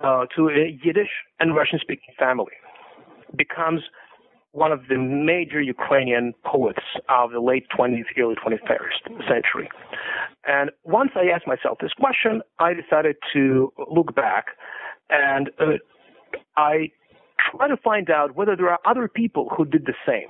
uh, 0.00 0.26
to 0.36 0.48
a 0.48 0.78
Yiddish 0.84 1.10
and 1.40 1.56
Russian 1.56 1.78
speaking 1.80 2.14
family, 2.18 2.52
becomes 3.36 3.82
one 4.52 4.70
of 4.70 4.80
the 4.88 4.98
major 4.98 5.60
Ukrainian 5.60 6.34
poets 6.44 6.82
of 7.08 7.32
the 7.32 7.40
late 7.40 7.66
20th, 7.76 8.04
early 8.18 8.34
21st 8.34 9.28
century. 9.28 9.68
And 10.46 10.70
once 10.84 11.10
I 11.14 11.28
asked 11.34 11.46
myself 11.46 11.78
this 11.80 11.92
question, 11.94 12.42
I 12.58 12.74
decided 12.74 13.16
to 13.32 13.72
look 13.90 14.14
back 14.14 14.46
and 15.08 15.50
uh, 15.58 15.78
I 16.56 16.90
try 17.50 17.68
to 17.68 17.76
find 17.76 18.10
out 18.10 18.36
whether 18.36 18.54
there 18.56 18.68
are 18.68 18.78
other 18.86 19.08
people 19.08 19.50
who 19.56 19.64
did 19.64 19.86
the 19.86 19.94
same. 20.06 20.28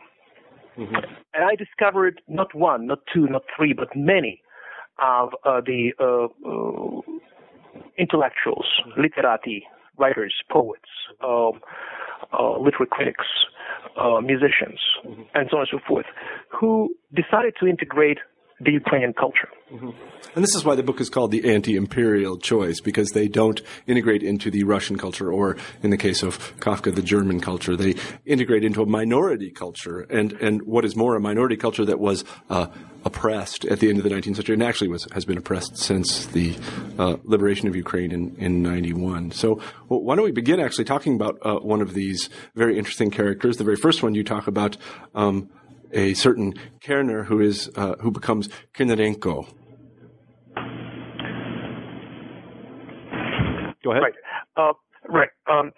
Mm-hmm. 0.78 1.04
And 1.34 1.44
I 1.44 1.54
discovered 1.56 2.20
not 2.28 2.54
one, 2.54 2.86
not 2.86 3.00
two, 3.12 3.26
not 3.26 3.42
three, 3.56 3.72
but 3.72 3.88
many 3.94 4.40
of 4.98 5.30
uh, 5.44 5.60
the 5.60 5.92
uh, 6.00 6.26
uh 6.48 7.00
intellectuals, 7.98 8.66
literati, 8.96 9.64
writers, 9.98 10.34
poets, 10.50 10.88
um, 11.24 11.60
uh, 12.32 12.58
literary 12.58 12.88
critics, 12.90 13.26
uh, 13.96 14.20
musicians, 14.20 14.80
mm-hmm. 15.04 15.22
and 15.34 15.48
so 15.50 15.56
on 15.58 15.62
and 15.62 15.68
so 15.70 15.78
forth, 15.86 16.06
who 16.48 16.94
decided 17.14 17.54
to 17.60 17.66
integrate 17.66 18.18
the 18.64 18.72
Ukrainian 18.72 19.12
culture. 19.12 19.48
Mm-hmm. 19.72 19.90
And 20.34 20.42
this 20.42 20.54
is 20.54 20.64
why 20.64 20.74
the 20.74 20.82
book 20.82 21.00
is 21.00 21.10
called 21.10 21.30
The 21.30 21.52
Anti 21.52 21.76
Imperial 21.76 22.38
Choice, 22.38 22.80
because 22.80 23.10
they 23.10 23.28
don't 23.28 23.60
integrate 23.86 24.22
into 24.22 24.50
the 24.50 24.64
Russian 24.64 24.96
culture, 24.96 25.30
or 25.30 25.56
in 25.82 25.90
the 25.90 25.98
case 25.98 26.22
of 26.22 26.58
Kafka, 26.58 26.94
the 26.94 27.02
German 27.02 27.40
culture. 27.40 27.76
They 27.76 27.96
integrate 28.24 28.64
into 28.64 28.82
a 28.82 28.86
minority 28.86 29.50
culture, 29.50 30.00
and, 30.00 30.32
and 30.34 30.62
what 30.62 30.84
is 30.84 30.96
more, 30.96 31.16
a 31.16 31.20
minority 31.20 31.56
culture 31.56 31.84
that 31.84 31.98
was 31.98 32.24
uh, 32.48 32.68
oppressed 33.04 33.64
at 33.66 33.80
the 33.80 33.90
end 33.90 33.98
of 33.98 34.04
the 34.04 34.10
19th 34.10 34.36
century, 34.36 34.54
and 34.54 34.62
actually 34.62 34.88
was, 34.88 35.06
has 35.12 35.24
been 35.24 35.36
oppressed 35.36 35.76
since 35.76 36.26
the 36.26 36.56
uh, 36.98 37.16
liberation 37.24 37.68
of 37.68 37.76
Ukraine 37.76 38.12
in, 38.12 38.34
in 38.36 38.62
91. 38.62 39.32
So, 39.32 39.60
well, 39.88 40.00
why 40.00 40.16
don't 40.16 40.24
we 40.24 40.32
begin 40.32 40.60
actually 40.60 40.84
talking 40.84 41.14
about 41.14 41.38
uh, 41.42 41.56
one 41.56 41.82
of 41.82 41.92
these 41.92 42.30
very 42.54 42.78
interesting 42.78 43.10
characters? 43.10 43.58
The 43.58 43.64
very 43.64 43.76
first 43.76 44.02
one 44.02 44.14
you 44.14 44.24
talk 44.24 44.46
about. 44.46 44.76
Um, 45.14 45.50
a 45.92 46.14
certain 46.14 46.54
Kerner 46.84 47.24
who 47.24 47.40
is 47.40 47.70
uh, 47.76 47.94
who 48.00 48.10
becomes 48.10 48.48
Kernerenko. 48.74 49.46
Go 53.84 53.90
ahead. 53.90 54.02
Right. 54.02 54.14
Uh, 54.56 54.72
right. 55.08 55.28
Um, 55.50 55.72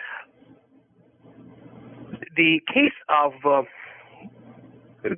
the 2.36 2.60
case 2.72 2.92
of 3.08 3.32
uh, 3.44 3.62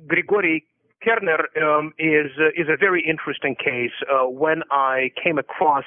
Grigory 0.07 0.65
Kerner 1.03 1.47
um, 1.61 1.93
is 1.99 2.31
uh, 2.39 2.49
is 2.55 2.67
a 2.69 2.77
very 2.77 3.03
interesting 3.07 3.55
case. 3.55 3.91
Uh, 4.09 4.27
when 4.27 4.61
I 4.71 5.11
came 5.21 5.37
across 5.37 5.85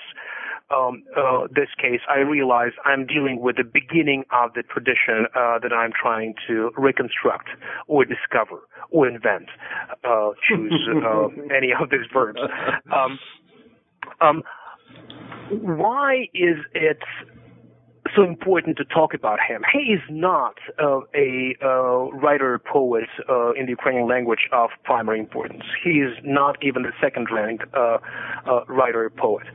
um, 0.74 1.02
uh, 1.16 1.46
this 1.54 1.68
case, 1.80 2.00
I 2.08 2.18
realize 2.18 2.72
I'm 2.84 3.06
dealing 3.06 3.40
with 3.40 3.56
the 3.56 3.64
beginning 3.64 4.24
of 4.32 4.52
the 4.54 4.62
tradition 4.62 5.26
uh, 5.34 5.58
that 5.62 5.72
I'm 5.72 5.92
trying 5.92 6.34
to 6.48 6.70
reconstruct 6.76 7.48
or 7.86 8.04
discover 8.04 8.60
or 8.90 9.08
invent. 9.08 9.48
Uh, 10.04 10.30
choose 10.48 10.88
uh, 11.04 11.26
any 11.56 11.72
of 11.72 11.90
these 11.90 12.06
verbs. 12.12 12.40
Um, 12.94 13.18
um, 14.20 14.42
why 15.50 16.28
is 16.34 16.58
it 16.74 16.98
so 18.16 18.24
important 18.24 18.76
to 18.76 18.84
talk 18.84 19.14
about 19.14 19.38
him. 19.46 19.62
He 19.72 19.92
is 19.92 20.00
not 20.10 20.54
uh, 20.82 21.00
a 21.14 21.54
uh, 21.62 22.10
writer 22.10 22.58
poet 22.58 23.08
uh, 23.28 23.52
in 23.52 23.66
the 23.66 23.70
Ukrainian 23.70 24.08
language 24.08 24.48
of 24.52 24.70
primary 24.84 25.20
importance. 25.20 25.62
He 25.84 26.00
is 26.00 26.16
not 26.24 26.56
even 26.62 26.82
the 26.82 26.92
second 27.00 27.28
ranked 27.30 27.64
uh, 27.74 27.98
writer 28.68 29.10
poet. 29.10 29.46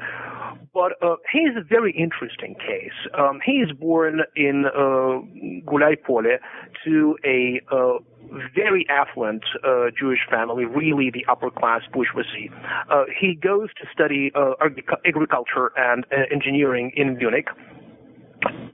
But 0.74 0.94
uh, 1.02 1.16
he 1.32 1.40
is 1.40 1.56
a 1.56 1.64
very 1.64 1.94
interesting 1.94 2.56
case. 2.56 2.92
Um, 3.18 3.40
he 3.46 3.54
is 3.54 3.72
born 3.72 4.22
in 4.36 4.66
uh, 4.66 5.22
to 6.84 7.18
a 7.26 7.62
uh, 7.72 7.98
very 8.54 8.86
affluent 8.90 9.44
uh, 9.64 9.86
Jewish 9.98 10.20
family, 10.30 10.66
really 10.66 11.10
the 11.12 11.26
upper 11.30 11.50
class 11.50 11.82
bourgeoisie. 11.94 12.52
Uh, 12.90 13.06
he 13.20 13.36
goes 13.36 13.70
to 13.82 13.88
study 13.92 14.32
uh, 14.36 14.54
agriculture 15.06 15.72
and 15.78 16.06
uh, 16.12 16.24
engineering 16.32 16.92
in 16.96 17.18
Munich. 17.18 17.48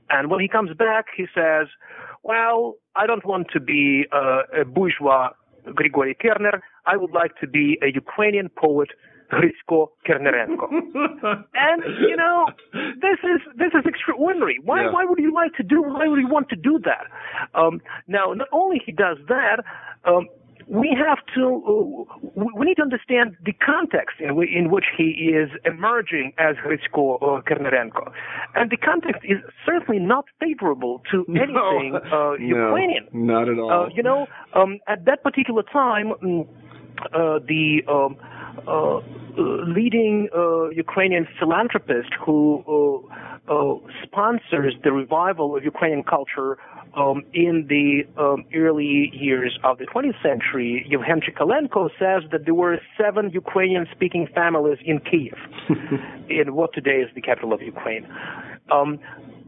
And 0.10 0.30
when 0.30 0.40
he 0.40 0.48
comes 0.48 0.76
back, 0.76 1.06
he 1.16 1.26
says, 1.34 1.68
Well, 2.24 2.76
I 2.96 3.08
don't 3.08 3.26
want 3.26 3.48
to 3.54 3.60
be 3.60 4.06
uh, 4.12 4.62
a 4.62 4.66
bourgeois 4.66 5.30
Grigory 5.74 6.16
Kerner. 6.20 6.62
I 6.86 6.98
would 6.98 7.12
like 7.12 7.38
to 7.40 7.48
be 7.48 7.78
a 7.82 7.88
Ukrainian 7.94 8.50
poet 8.50 8.90
Hrytsko 9.32 9.90
Kernerenko. 10.08 10.68
and 11.54 11.84
you 12.00 12.16
know, 12.16 12.48
this 12.74 13.20
is 13.24 13.42
this 13.56 13.72
is 13.74 13.86
extraordinary. 13.86 14.60
Why 14.64 14.84
yeah. 14.84 14.92
why 14.92 15.06
would 15.06 15.20
you 15.20 15.34
like 15.34 15.54
to 15.56 15.64
do? 15.64 15.82
Why 15.82 16.08
would 16.08 16.20
you 16.20 16.28
want 16.28 16.50
to 16.50 16.56
do 16.56 16.80
that? 16.84 17.08
Um, 17.58 17.82
now, 18.08 18.34
not 18.34 18.48
only 18.52 18.82
he 18.86 18.92
does 18.92 19.18
that. 19.28 19.64
Um, 20.06 20.28
we 20.68 20.96
have 20.98 21.18
to 21.36 21.44
uh, 21.68 22.30
we 22.56 22.66
need 22.66 22.76
to 22.76 22.82
understand 22.82 23.36
the 23.46 23.52
context 23.54 24.18
in, 24.20 24.30
w- 24.30 24.58
in 24.58 24.72
which 24.72 24.86
he 24.98 25.34
is 25.34 25.50
emerging 25.66 26.32
as 26.38 26.56
Hrytsko 26.58 27.18
uh, 27.22 27.42
Kernerenko, 27.42 28.12
and 28.56 28.72
the 28.72 28.78
context 28.78 29.22
is 29.24 29.38
certainly 29.66 30.00
not 30.00 30.26
favorable 30.40 31.02
to 31.12 31.26
anything 31.30 32.00
no, 32.10 32.32
uh, 32.32 32.34
Ukrainian. 32.38 33.08
No, 33.12 33.40
not 33.40 33.50
at 33.50 33.60
all. 33.60 33.72
Uh, 33.72 33.90
you 33.94 34.04
know, 34.04 34.28
um, 34.54 34.80
at 34.88 35.04
that 35.06 35.24
particular 35.24 35.64
time, 35.64 36.14
mm, 36.24 36.48
uh, 37.14 37.40
the 37.46 37.82
um, 37.90 38.16
uh, 38.67 39.00
leading 39.38 40.29
uh, 40.36 40.70
Ukrainian 40.70 41.27
philanthropist 41.39 42.10
who 42.24 42.63
uh, 43.48 43.75
sponsors 44.03 44.75
the 44.84 44.91
revival 44.91 45.55
of 45.55 45.63
Ukrainian 45.63 46.03
culture 46.03 46.58
um, 46.96 47.24
in 47.34 47.65
the 47.70 48.03
um, 48.22 48.46
early 48.53 49.12
years 49.13 49.58
of 49.63 49.77
the 49.77 49.86
20th 49.86 50.22
century, 50.22 50.86
Yevhen 50.91 51.24
Chikalenko 51.24 51.89
says 51.98 52.29
that 52.31 52.46
there 52.46 52.53
were 52.53 52.77
seven 53.00 53.31
Ukrainian-speaking 53.31 54.27
families 54.36 54.77
in 54.86 55.00
Kiev, 55.00 55.38
in 56.29 56.53
what 56.53 56.74
today 56.74 57.00
is 57.05 57.10
the 57.15 57.22
capital 57.22 57.53
of 57.53 57.62
Ukraine. 57.62 58.05
Um, 58.72 59.00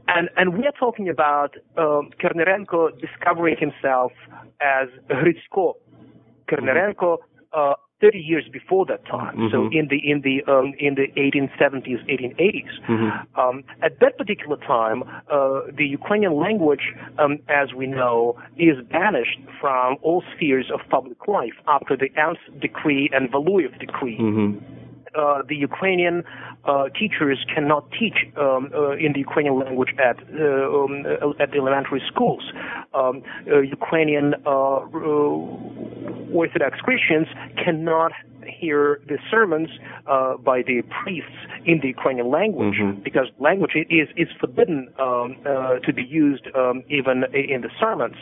and, 0.08 0.28
and 0.36 0.54
we 0.56 0.66
are 0.66 0.72
talking 0.78 1.08
about 1.08 1.54
um, 1.76 2.10
Kernerenko 2.20 2.98
discovering 3.00 3.56
himself 3.58 4.12
as 4.60 4.88
Hrytsko 5.10 5.74
Kernerenko, 6.48 7.18
uh, 7.52 7.74
30 8.04 8.18
years 8.18 8.44
before 8.52 8.84
that 8.86 9.06
time. 9.06 9.36
Mm-hmm. 9.36 9.50
So 9.50 9.70
in 9.72 9.88
the 9.88 9.98
in 10.10 10.20
the 10.20 10.36
um, 10.50 10.74
in 10.78 10.94
the 10.94 11.06
1870s, 11.16 12.04
1880s. 12.06 12.74
Mm-hmm. 12.88 13.40
Um, 13.40 13.64
at 13.82 14.00
that 14.00 14.18
particular 14.18 14.58
time, 14.58 15.02
uh, 15.30 15.62
the 15.74 15.86
Ukrainian 15.86 16.36
language, 16.36 16.92
um, 17.18 17.38
as 17.48 17.72
we 17.72 17.86
know, 17.86 18.38
is 18.58 18.76
banished 18.90 19.40
from 19.60 19.96
all 20.02 20.22
spheres 20.34 20.70
of 20.72 20.80
public 20.90 21.26
life 21.26 21.56
after 21.66 21.96
the 21.96 22.10
Ems 22.20 22.38
decree 22.60 23.08
and 23.12 23.30
Valuyev 23.30 23.78
decree. 23.80 24.18
Mm-hmm 24.18 24.74
uh, 25.16 25.42
the 25.48 25.56
Ukrainian 25.56 26.24
uh, 26.64 26.88
teachers 26.98 27.44
cannot 27.54 27.90
teach 27.92 28.26
um, 28.36 28.70
uh, 28.74 28.92
in 28.92 29.12
the 29.12 29.20
Ukrainian 29.20 29.58
language 29.58 29.92
at 29.98 30.16
uh, 30.18 30.78
um, 30.78 31.04
uh, 31.06 31.42
at 31.42 31.50
the 31.52 31.58
elementary 31.58 32.02
schools. 32.06 32.44
Um, 32.94 33.22
Ukrainian 33.46 34.34
Orthodox 36.34 36.80
Christians 36.80 37.28
cannot 37.62 38.12
hear 38.48 39.00
the 39.08 39.18
sermons 39.30 39.68
uh, 40.06 40.36
by 40.36 40.62
the 40.62 40.82
priests 41.02 41.38
in 41.64 41.80
the 41.80 41.88
Ukrainian 41.88 42.30
language 42.30 42.74
mm-hmm. 42.74 43.02
because 43.02 43.26
language 43.38 43.72
is 43.74 44.08
is 44.16 44.28
forbidden 44.40 44.88
um, 44.98 45.36
uh, 45.46 45.78
to 45.86 45.92
be 45.92 46.02
used 46.02 46.46
um, 46.54 46.82
even 46.88 47.24
in 47.32 47.60
the 47.62 47.70
sermons, 47.80 48.16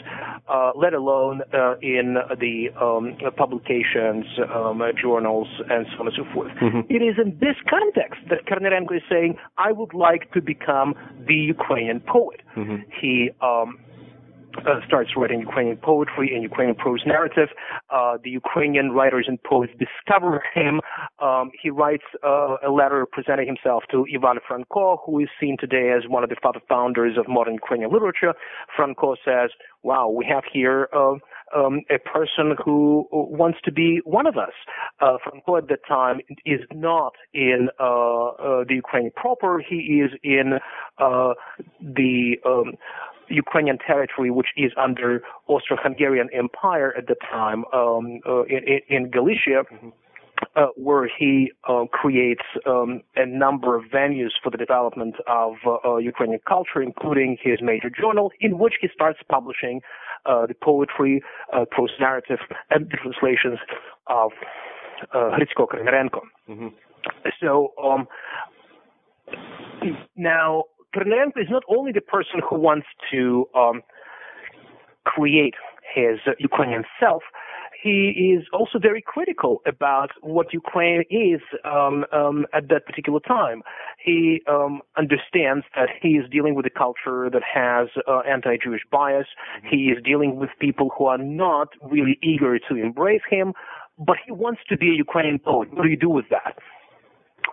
uh, 0.48 0.72
let 0.76 0.94
alone 0.94 1.42
uh, 1.52 1.74
in 1.82 2.16
the 2.38 2.70
um, 2.80 3.16
publications, 3.36 4.24
um, 4.54 4.82
journals, 5.00 5.48
and 5.70 5.86
so 5.92 6.00
on 6.00 6.06
and 6.08 6.16
so 6.16 6.24
forth. 6.34 6.52
Mm-hmm. 6.60 6.80
It 6.88 7.02
is 7.02 7.16
in 7.22 7.36
this 7.40 7.56
context 7.68 8.20
that 8.30 8.46
Kernerenko 8.46 8.96
is 8.96 9.02
saying, 9.08 9.36
"I 9.58 9.72
would 9.72 9.94
like 9.94 10.32
to 10.32 10.40
become 10.40 10.94
the 11.26 11.34
Ukrainian 11.34 12.00
poet." 12.00 12.40
Mm-hmm. 12.56 12.76
He 13.00 13.30
um, 13.40 13.78
uh, 14.58 14.80
starts 14.86 15.10
writing 15.16 15.40
Ukrainian 15.40 15.76
poetry 15.76 16.32
and 16.34 16.42
Ukrainian 16.42 16.76
prose 16.76 17.02
narrative. 17.06 17.48
Uh, 17.90 18.18
the 18.22 18.30
Ukrainian 18.30 18.92
writers 18.92 19.26
and 19.28 19.42
poets 19.42 19.72
discover 19.78 20.42
him. 20.54 20.80
Um, 21.20 21.50
he 21.60 21.70
writes 21.70 22.04
uh, 22.24 22.56
a 22.66 22.70
letter 22.70 23.06
presenting 23.10 23.46
himself 23.46 23.84
to 23.90 24.06
Ivan 24.14 24.38
Franko, 24.46 25.00
who 25.04 25.20
is 25.20 25.28
seen 25.40 25.56
today 25.58 25.92
as 25.96 26.08
one 26.08 26.24
of 26.24 26.30
the 26.30 26.36
founders 26.68 27.16
of 27.18 27.28
modern 27.28 27.54
Ukrainian 27.54 27.90
literature. 27.92 28.34
Franko 28.76 29.16
says, 29.24 29.50
"Wow, 29.82 30.08
we 30.08 30.24
have 30.26 30.44
here." 30.52 30.88
Uh, 30.92 31.14
um, 31.54 31.82
a 31.90 31.98
person 31.98 32.56
who 32.64 33.06
wants 33.10 33.58
to 33.64 33.72
be 33.72 34.00
one 34.04 34.26
of 34.26 34.36
us. 34.36 34.52
Uh, 35.00 35.18
Franko 35.22 35.56
at 35.56 35.68
that 35.68 35.86
time 35.86 36.20
is 36.44 36.60
not 36.72 37.12
in 37.34 37.68
uh, 37.78 37.84
uh, 37.84 38.64
the 38.66 38.74
Ukraine 38.76 39.10
proper. 39.14 39.62
He 39.66 40.02
is 40.02 40.10
in 40.22 40.58
uh, 40.98 41.34
the 41.80 42.36
um, 42.46 42.72
Ukrainian 43.32 43.78
territory, 43.78 44.30
which 44.30 44.48
is 44.56 44.72
under 44.76 45.22
Austro-Hungarian 45.48 46.28
Empire 46.32 46.94
at 46.96 47.06
the 47.06 47.16
time 47.30 47.64
um, 47.72 48.20
uh, 48.26 48.42
in, 48.44 48.80
in, 48.88 49.10
Galicia. 49.10 49.64
Mm-hmm. 49.72 49.88
Uh, 50.56 50.66
where 50.76 51.08
he 51.18 51.52
uh, 51.68 51.84
creates 51.92 52.42
um, 52.66 53.00
a 53.14 53.24
number 53.24 53.76
of 53.76 53.84
venues 53.84 54.32
for 54.42 54.50
the 54.50 54.58
development 54.58 55.14
of 55.28 55.52
uh, 55.64 55.76
uh 55.84 55.96
Ukrainian 55.98 56.40
culture, 56.48 56.82
including 56.82 57.38
his 57.40 57.60
major 57.62 57.88
journal, 57.88 58.32
in 58.40 58.58
which 58.58 58.74
he 58.80 58.88
starts 58.92 59.20
publishing 59.30 59.80
uh, 60.26 60.46
the 60.46 60.54
poetry, 60.54 61.22
uh, 61.52 61.64
prose 61.70 61.90
narrative, 62.00 62.40
and 62.70 62.86
the 62.90 62.96
translations 62.96 63.60
of 64.08 64.32
uh, 65.14 65.30
Hrytsko 65.36 65.66
mm-hmm. 65.68 66.68
So 67.40 67.72
um, 67.82 68.06
now 70.16 70.64
Korniarenko 70.94 71.40
is 71.40 71.50
not 71.50 71.62
only 71.68 71.92
the 71.92 72.00
person 72.00 72.40
who 72.48 72.56
wants 72.58 72.86
to 73.10 73.48
um, 73.54 73.82
create 75.04 75.54
his 75.94 76.18
Ukrainian 76.38 76.84
self, 77.00 77.22
he 77.82 78.34
is 78.36 78.46
also 78.52 78.78
very 78.78 79.02
critical 79.02 79.60
about 79.66 80.10
what 80.20 80.52
Ukraine 80.52 81.02
is 81.10 81.40
um, 81.64 82.04
um, 82.12 82.46
at 82.54 82.68
that 82.68 82.86
particular 82.86 83.18
time. 83.18 83.62
He 83.98 84.40
um, 84.48 84.82
understands 84.96 85.64
that 85.74 85.88
he 86.00 86.10
is 86.10 86.30
dealing 86.30 86.54
with 86.54 86.64
a 86.64 86.70
culture 86.70 87.28
that 87.30 87.42
has 87.42 87.88
uh, 88.06 88.20
anti-Jewish 88.20 88.82
bias. 88.90 89.26
He 89.68 89.90
is 89.92 89.98
dealing 90.04 90.36
with 90.36 90.50
people 90.60 90.90
who 90.96 91.06
are 91.06 91.18
not 91.18 91.68
really 91.82 92.18
eager 92.22 92.56
to 92.68 92.76
embrace 92.76 93.22
him, 93.28 93.52
but 93.98 94.16
he 94.24 94.30
wants 94.30 94.60
to 94.68 94.76
be 94.76 94.90
a 94.90 94.94
Ukrainian 95.06 95.40
poet. 95.40 95.72
What 95.74 95.82
do 95.82 95.88
you 95.88 95.96
do 95.96 96.08
with 96.10 96.28
that? 96.30 96.58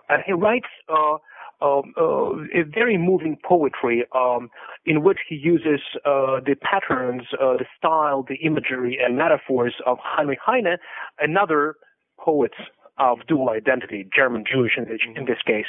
Uh, 0.08 0.18
he 0.24 0.32
writes 0.32 0.70
uh, 0.88 1.16
um, 1.61 1.93
uh, 1.97 2.35
a 2.53 2.63
very 2.63 2.97
moving 2.97 3.37
poetry 3.43 4.05
um, 4.13 4.49
in 4.85 5.03
which 5.03 5.19
he 5.27 5.35
uses 5.35 5.81
uh, 6.05 6.39
the 6.45 6.55
patterns, 6.61 7.23
uh, 7.33 7.57
the 7.57 7.65
style, 7.77 8.25
the 8.27 8.35
imagery, 8.35 8.97
and 9.03 9.17
metaphors 9.17 9.75
of 9.85 9.97
Heinrich 10.01 10.39
Heine, 10.45 10.77
another 11.19 11.75
poet 12.19 12.51
of 12.97 13.19
dual 13.27 13.49
identity, 13.49 14.07
German 14.15 14.45
Jewish 14.49 14.73
in 14.77 14.85
this, 14.85 14.99
in 15.15 15.25
this 15.25 15.39
case, 15.45 15.65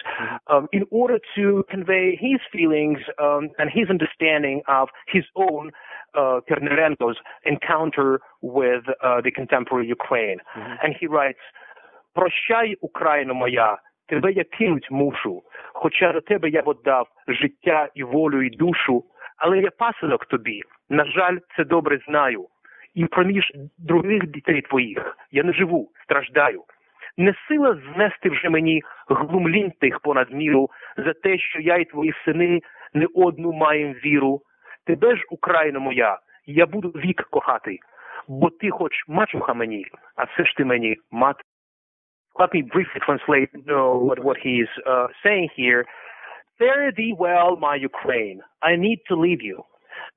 um, 0.49 0.69
in 0.73 0.85
order 0.91 1.19
to 1.35 1.65
convey 1.69 2.17
his 2.17 2.41
feelings 2.53 2.99
um, 3.21 3.51
and 3.59 3.69
his 3.73 3.91
understanding 3.91 4.63
of 4.69 4.89
his 5.09 5.25
own 5.35 5.73
uh, 6.17 6.41
encounter 7.45 8.21
with 8.43 8.85
uh, 9.03 9.21
the 9.21 9.31
contemporary 9.31 9.87
Ukraine. 9.87 10.39
Mm-hmm. 10.57 10.73
And 10.83 10.95
he 10.99 11.07
writes, 11.07 11.41
Прощай, 12.17 12.77
Україна 12.81 13.35
моя, 13.35 13.79
тебе 14.12 14.34
я 14.34 14.44
кинуть 14.44 14.92
мушу, 14.92 15.44
хоча 15.74 16.12
до 16.14 16.22
тебе 16.22 16.50
я 16.50 16.62
віддав 16.62 17.08
життя 17.28 17.90
і 17.96 18.04
волю, 18.04 18.42
і 18.42 18.50
душу, 18.50 19.04
але 19.38 19.60
я 19.60 19.72
пасинок 19.72 20.26
тобі, 20.26 20.62
на 20.90 21.06
жаль, 21.06 21.38
це 21.56 21.64
добре 21.64 22.00
знаю. 22.08 22.48
І 22.96 23.06
проміж 23.06 23.52
других 23.78 24.28
дітей 24.28 24.62
твоїх 24.62 25.18
я 25.32 25.44
не 25.44 25.54
живу, 25.54 25.90
страждаю. 26.04 26.64
Не 27.18 27.34
сила 27.48 27.78
знести 27.94 28.30
вже 28.30 28.50
мені 28.50 28.84
глумлінь 29.10 29.72
тих 29.72 30.00
понад 30.00 30.34
міру 30.34 30.70
за 30.98 31.14
те, 31.14 31.38
що 31.38 31.62
я 31.62 31.78
і 31.78 31.86
твої 31.86 32.14
сини 32.26 32.62
не 32.94 33.08
одну 33.16 33.52
маєм 33.52 33.94
віру. 33.94 34.42
Тебе 34.86 35.16
ж, 35.16 35.24
Україна 35.30 35.80
моя, 35.80 36.20
я 36.46 36.66
буду 36.66 36.90
вік 36.90 37.28
кохати, 37.30 37.80
бо 38.28 38.50
ти 38.50 38.70
хоч 38.70 38.92
мачуха 39.08 39.54
мені, 39.54 39.86
а 40.16 40.24
все 40.24 40.46
ж 40.46 40.56
ти 40.58 40.66
мені 40.66 40.98
мати. 41.12 41.44
Let 42.40 42.54
me 42.54 42.62
briefly 42.62 43.02
translate 43.06 43.50
what, 43.68 44.24
what 44.24 44.38
he's 44.42 44.68
uh, 44.90 45.08
saying 45.24 45.50
here. 45.56 45.86
Fare 46.58 46.92
thee 46.96 47.14
well, 47.18 47.56
my 47.58 47.76
Ukraine. 47.76 48.42
I 48.62 48.76
need 48.76 49.00
to 49.08 49.16
leave 49.16 49.42
you. 49.42 49.64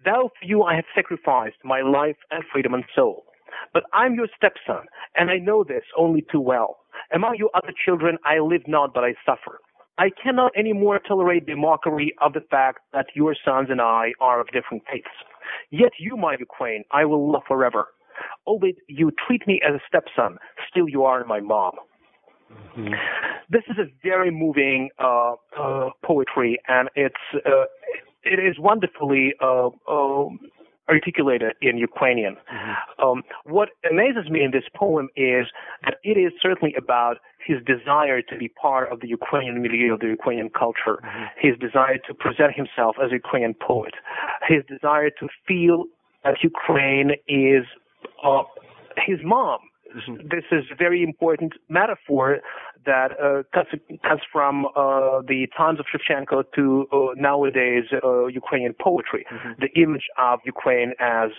Thou 0.04 0.30
for 0.38 0.46
you 0.46 0.62
I 0.62 0.74
have 0.76 0.84
sacrificed 0.94 1.56
my 1.64 1.80
life 1.80 2.16
and 2.30 2.44
freedom 2.52 2.74
and 2.74 2.84
soul. 2.94 3.24
But 3.72 3.84
I'm 3.92 4.14
your 4.14 4.28
stepson, 4.36 4.86
and 5.16 5.30
I 5.30 5.38
know 5.38 5.64
this 5.64 5.84
only 5.96 6.24
too 6.30 6.40
well. 6.40 6.78
Among 7.14 7.36
you 7.38 7.50
other 7.54 7.72
children 7.84 8.18
I 8.24 8.38
live 8.38 8.62
not, 8.66 8.94
but 8.94 9.04
I 9.04 9.14
suffer. 9.24 9.60
I 9.96 10.10
cannot 10.22 10.52
any 10.56 10.72
more 10.72 10.98
tolerate 10.98 11.46
the 11.46 11.54
mockery 11.54 12.12
of 12.20 12.32
the 12.32 12.40
fact 12.50 12.80
that 12.92 13.06
your 13.14 13.36
sons 13.44 13.68
and 13.70 13.80
I 13.80 14.12
are 14.20 14.40
of 14.40 14.48
different 14.52 14.82
faiths. 14.90 15.06
Yet 15.70 15.92
you, 15.98 16.16
my 16.16 16.36
Ukraine, 16.38 16.84
I 16.90 17.04
will 17.04 17.30
love 17.30 17.42
forever. 17.46 17.88
Albeit 18.46 18.76
you 18.88 19.12
treat 19.26 19.46
me 19.46 19.60
as 19.66 19.74
a 19.74 19.82
stepson, 19.86 20.38
still 20.68 20.88
you 20.88 21.04
are 21.04 21.24
my 21.24 21.40
mom. 21.40 21.72
Mm-hmm. 22.50 22.94
This 23.50 23.62
is 23.68 23.76
a 23.78 23.86
very 24.02 24.30
moving 24.30 24.90
uh, 24.98 25.34
uh, 25.58 25.90
poetry, 26.04 26.58
and 26.68 26.88
it's 26.94 27.14
uh, 27.34 27.64
it 28.24 28.38
is 28.38 28.58
wonderfully 28.58 29.34
uh, 29.40 29.68
um, 29.88 30.40
articulated 30.88 31.52
in 31.62 31.78
Ukrainian. 31.78 32.34
Mm-hmm. 32.34 33.04
Um, 33.04 33.22
what 33.44 33.70
amazes 33.90 34.30
me 34.30 34.42
in 34.42 34.50
this 34.50 34.64
poem 34.74 35.08
is 35.16 35.46
that 35.84 35.94
it 36.02 36.16
is 36.18 36.32
certainly 36.40 36.74
about 36.76 37.18
his 37.46 37.58
desire 37.64 38.22
to 38.22 38.36
be 38.36 38.48
part 38.48 38.92
of 38.92 39.00
the 39.00 39.08
Ukrainian 39.08 39.62
milieu, 39.62 39.94
of 39.94 40.00
the 40.00 40.08
Ukrainian 40.08 40.50
culture, 40.50 40.96
mm-hmm. 41.02 41.24
his 41.38 41.58
desire 41.58 41.98
to 42.06 42.14
present 42.14 42.54
himself 42.54 42.96
as 43.02 43.10
a 43.10 43.14
Ukrainian 43.14 43.54
poet, 43.54 43.94
his 44.48 44.62
desire 44.68 45.10
to 45.20 45.28
feel 45.46 45.84
that 46.24 46.36
Ukraine 46.42 47.12
is 47.28 47.64
uh, 48.22 48.42
his 48.96 49.18
mom, 49.22 49.60
this 50.30 50.44
is 50.50 50.64
a 50.72 50.74
very 50.74 51.02
important 51.02 51.52
metaphor 51.68 52.38
that 52.86 53.12
uh, 53.12 53.42
comes, 53.54 53.68
comes 54.02 54.20
from 54.32 54.66
uh, 54.66 55.22
the 55.26 55.46
times 55.56 55.78
of 55.80 55.86
Shevchenko 55.86 56.44
to 56.54 56.86
uh, 56.92 56.98
nowadays 57.16 57.84
uh, 58.02 58.26
Ukrainian 58.26 58.74
poetry. 58.80 59.24
Mm-hmm. 59.32 59.52
The 59.60 59.82
image 59.82 60.06
of 60.18 60.40
Ukraine 60.44 60.92
as 61.00 61.30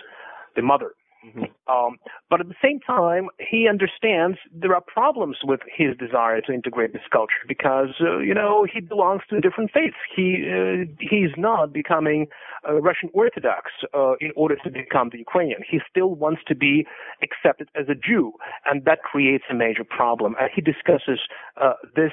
the 0.56 0.62
mother. 0.62 0.92
Mm-hmm. 1.24 1.44
Um, 1.72 1.96
but 2.30 2.40
at 2.40 2.48
the 2.48 2.54
same 2.62 2.80
time, 2.80 3.28
he 3.38 3.68
understands 3.68 4.38
there 4.52 4.74
are 4.74 4.80
problems 4.80 5.38
with 5.42 5.60
his 5.66 5.96
desire 5.96 6.40
to 6.42 6.52
integrate 6.52 6.92
this 6.92 7.02
culture 7.12 7.42
because, 7.48 7.94
uh, 8.00 8.18
you 8.18 8.34
know, 8.34 8.66
he 8.70 8.80
belongs 8.80 9.22
to 9.30 9.36
a 9.36 9.40
different 9.40 9.70
faith. 9.72 9.94
He 10.14 10.46
uh, 10.46 10.84
he's 11.00 11.34
not 11.36 11.72
becoming 11.72 12.28
a 12.64 12.74
Russian 12.74 13.10
Orthodox 13.12 13.70
uh, 13.94 14.14
in 14.20 14.30
order 14.36 14.56
to 14.64 14.70
become 14.70 15.10
the 15.10 15.18
Ukrainian. 15.18 15.60
He 15.68 15.80
still 15.90 16.14
wants 16.14 16.42
to 16.48 16.54
be 16.54 16.86
accepted 17.22 17.68
as 17.74 17.86
a 17.88 17.94
Jew, 17.94 18.32
and 18.64 18.84
that 18.84 19.02
creates 19.02 19.44
a 19.50 19.54
major 19.54 19.84
problem. 19.84 20.34
And 20.40 20.50
he 20.54 20.60
discusses 20.60 21.20
uh, 21.60 21.74
this 21.94 22.12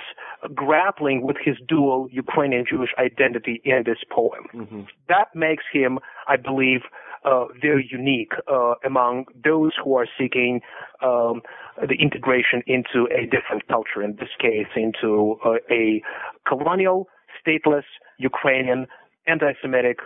grappling 0.54 1.22
with 1.22 1.38
his 1.44 1.58
dual 1.68 2.08
Ukrainian 2.12 2.66
Jewish 2.70 2.92
identity 2.98 3.62
in 3.63 3.84
this 3.86 4.00
poem. 4.10 4.48
Mm-hmm. 4.54 4.82
That 5.10 5.28
makes 5.36 5.63
him, 5.72 6.00
I 6.28 6.38
believe, 6.38 6.82
uh, 7.26 7.46
very 7.62 7.88
unique 7.92 8.34
uh, 8.52 8.74
among 8.86 9.26
those 9.44 9.72
who 9.84 9.96
are 9.96 10.08
seeking 10.18 10.62
um, 11.02 11.42
the 11.78 11.96
integration 12.00 12.62
into 12.68 13.08
a 13.12 13.26
different 13.26 13.68
culture, 13.68 14.04
in 14.04 14.16
this 14.18 14.30
case, 14.40 14.68
into 14.76 15.38
uh, 15.46 15.56
a 15.72 16.02
colonial, 16.48 17.08
stateless, 17.46 17.84
Ukrainian, 18.18 18.88
anti-Semitic 19.28 19.98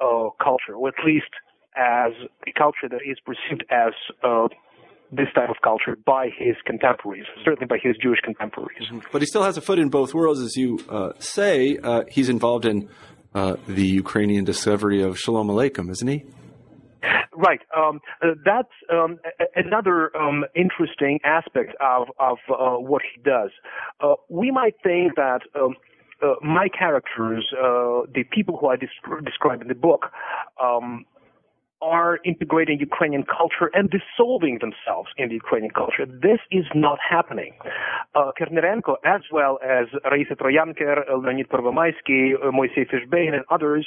uh, 0.00 0.28
culture, 0.42 0.74
or 0.74 0.88
at 0.88 0.94
least 1.04 1.30
as 1.76 2.12
a 2.46 2.52
culture 2.52 2.88
that 2.88 3.00
is 3.06 3.18
perceived 3.24 3.64
as 3.70 3.92
uh, 4.22 4.48
this 5.10 5.28
type 5.34 5.48
of 5.48 5.56
culture 5.62 5.96
by 6.04 6.28
his 6.36 6.56
contemporaries, 6.66 7.24
certainly 7.44 7.66
by 7.66 7.78
his 7.82 7.96
Jewish 8.02 8.20
contemporaries. 8.20 8.82
Mm-hmm. 8.86 9.08
But 9.12 9.22
he 9.22 9.26
still 9.26 9.42
has 9.42 9.56
a 9.56 9.60
foot 9.60 9.78
in 9.78 9.88
both 9.88 10.12
worlds, 10.12 10.40
as 10.40 10.56
you 10.56 10.78
uh, 10.88 11.12
say. 11.18 11.78
Uh, 11.82 12.02
he's 12.08 12.28
involved 12.28 12.66
in 12.66 12.88
uh, 13.34 13.56
the 13.66 13.86
Ukrainian 13.86 14.44
discovery 14.44 15.02
of 15.02 15.18
Shalom 15.18 15.48
Aleichem, 15.48 15.90
isn't 15.90 16.08
he? 16.08 16.24
Right. 17.36 17.60
Um, 17.76 18.00
uh, 18.22 18.28
that's 18.44 18.68
um, 18.92 19.18
a- 19.40 19.60
another 19.60 20.16
um, 20.16 20.44
interesting 20.54 21.20
aspect 21.24 21.74
of, 21.80 22.08
of 22.18 22.38
uh, 22.50 22.78
what 22.78 23.02
he 23.02 23.20
does. 23.22 23.50
Uh, 24.00 24.14
we 24.28 24.50
might 24.50 24.74
think 24.82 25.14
that 25.16 25.40
um, 25.54 25.76
uh, 26.22 26.34
my 26.42 26.68
characters, 26.68 27.46
uh, 27.52 28.02
the 28.12 28.24
people 28.32 28.56
who 28.56 28.68
I 28.68 28.76
des- 28.76 28.88
describe 29.24 29.62
in 29.62 29.68
the 29.68 29.74
book, 29.74 30.06
um, 30.62 31.04
are 31.80 32.18
integrating 32.24 32.80
Ukrainian 32.80 33.22
culture 33.22 33.70
and 33.72 33.88
dissolving 33.88 34.58
themselves 34.60 35.10
in 35.16 35.28
the 35.28 35.34
Ukrainian 35.36 35.70
culture. 35.70 36.06
This 36.06 36.40
is 36.50 36.64
not 36.74 36.98
happening. 37.08 37.54
Uh, 38.16 38.32
Korniarenko, 38.36 38.96
as 39.04 39.20
well 39.30 39.60
as 39.62 39.86
Raisa 40.10 40.34
Troyanker, 40.34 41.04
Leonid 41.22 41.48
Pervomaisky, 41.48 42.32
Moisey 42.52 42.84
Fishbein, 42.84 43.32
and 43.32 43.44
others, 43.48 43.86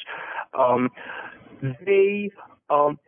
um, 0.58 0.90
they 1.86 2.32
um, 2.72 3.00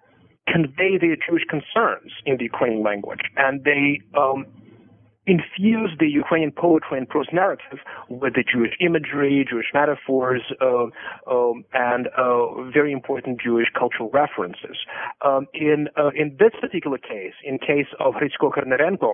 convey 0.47 0.97
their 0.99 1.15
Jewish 1.15 1.43
concerns 1.49 2.11
in 2.25 2.37
the 2.37 2.43
Ukrainian 2.43 2.83
language, 2.83 3.21
and 3.37 3.63
they 3.63 4.01
um, 4.17 4.45
infuse 5.25 5.91
the 5.99 6.07
Ukrainian 6.07 6.51
poetry 6.51 6.97
and 6.97 7.07
prose 7.07 7.27
narrative 7.31 7.79
with 8.09 8.33
the 8.33 8.43
Jewish 8.43 8.73
imagery, 8.81 9.45
Jewish 9.49 9.71
metaphors, 9.73 10.41
uh, 10.61 10.87
um, 11.31 11.63
and 11.73 12.07
uh, 12.17 12.69
very 12.71 12.91
important 12.91 13.39
Jewish 13.41 13.67
cultural 13.77 14.09
references. 14.11 14.77
Um, 15.23 15.47
in 15.53 15.87
uh, 15.97 16.11
in 16.15 16.35
this 16.39 16.51
particular 16.59 16.97
case, 16.97 17.33
in 17.43 17.57
case 17.57 17.87
of 17.99 18.15
Hrytsko 18.15 18.51
Korniarenko, 18.53 19.13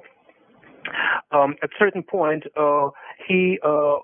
um, 1.32 1.56
at 1.62 1.70
a 1.70 1.74
certain 1.78 2.04
point, 2.04 2.46
uh, 2.58 2.90
he 3.28 3.60
uh, 3.64 3.98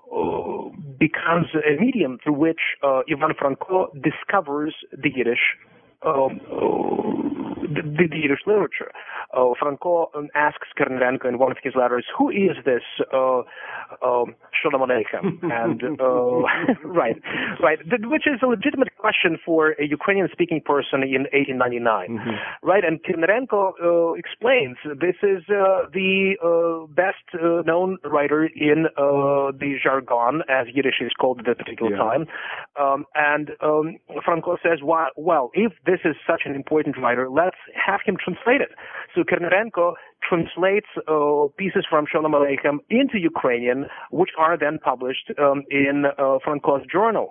becomes 0.98 1.46
a 1.54 1.80
medium 1.80 2.18
through 2.22 2.34
which 2.34 2.60
uh, 2.82 3.00
Ivan 3.10 3.34
Franko 3.36 3.90
discovers 3.94 4.74
the 4.92 5.10
Yiddish 5.14 5.56
the, 6.02 7.82
the, 7.82 8.16
Yiddish 8.16 8.40
literature. 8.46 8.90
Uh, 9.36 9.52
Franko 9.58 10.10
um, 10.14 10.28
asks 10.34 10.68
Korniarenko 10.78 11.26
in 11.28 11.38
one 11.38 11.50
of 11.50 11.58
his 11.62 11.74
letters, 11.74 12.04
"Who 12.16 12.30
is 12.30 12.56
this 12.64 12.82
uh, 13.12 13.42
um, 14.02 14.34
Shalom 14.54 14.88
Aleichem?" 14.88 15.42
and 15.42 15.82
uh, 16.00 16.84
right, 16.88 17.16
right, 17.60 17.78
which 18.04 18.26
is 18.26 18.40
a 18.42 18.46
legitimate 18.46 18.88
question 18.98 19.38
for 19.44 19.72
a 19.78 19.86
Ukrainian-speaking 19.86 20.62
person 20.64 21.02
in 21.02 21.22
1899, 21.32 22.18
mm-hmm. 22.18 22.66
right? 22.66 22.84
And 22.84 23.02
Korniarenko 23.02 23.72
uh, 23.82 24.12
explains 24.14 24.76
this 24.84 25.16
is 25.22 25.42
uh, 25.48 25.88
the 25.92 26.36
uh, 26.42 26.86
best-known 26.92 27.98
writer 28.04 28.44
in 28.46 28.86
the 28.96 29.76
jargon, 29.82 30.42
as 30.48 30.66
Yiddish 30.74 31.00
is 31.00 31.12
called 31.18 31.40
at 31.40 31.46
that 31.46 31.58
particular 31.58 31.92
yeah. 31.92 31.98
time, 31.98 32.26
um, 32.80 33.04
and 33.14 33.50
um, 33.62 33.96
Franko 34.24 34.56
says, 34.62 34.80
well, 34.82 35.08
"Well, 35.16 35.50
if 35.54 35.72
this 35.84 36.00
is 36.04 36.16
such 36.26 36.42
an 36.44 36.54
important 36.54 36.96
writer, 36.98 37.28
let's 37.30 37.56
have 37.74 38.00
him 38.04 38.16
translate 38.22 38.60
it. 38.60 38.70
So 39.14 39.22
Korniarenko 39.22 39.94
translates 40.28 40.86
uh, 41.08 41.48
pieces 41.56 41.84
from 41.88 42.06
Shalom 42.10 42.32
Aleichem 42.32 42.78
into 42.90 43.18
Ukrainian, 43.18 43.86
which 44.10 44.30
are 44.38 44.56
then 44.58 44.78
published 44.78 45.30
um, 45.38 45.62
in 45.70 46.04
uh, 46.06 46.38
Franko's 46.44 46.84
journal. 46.90 47.28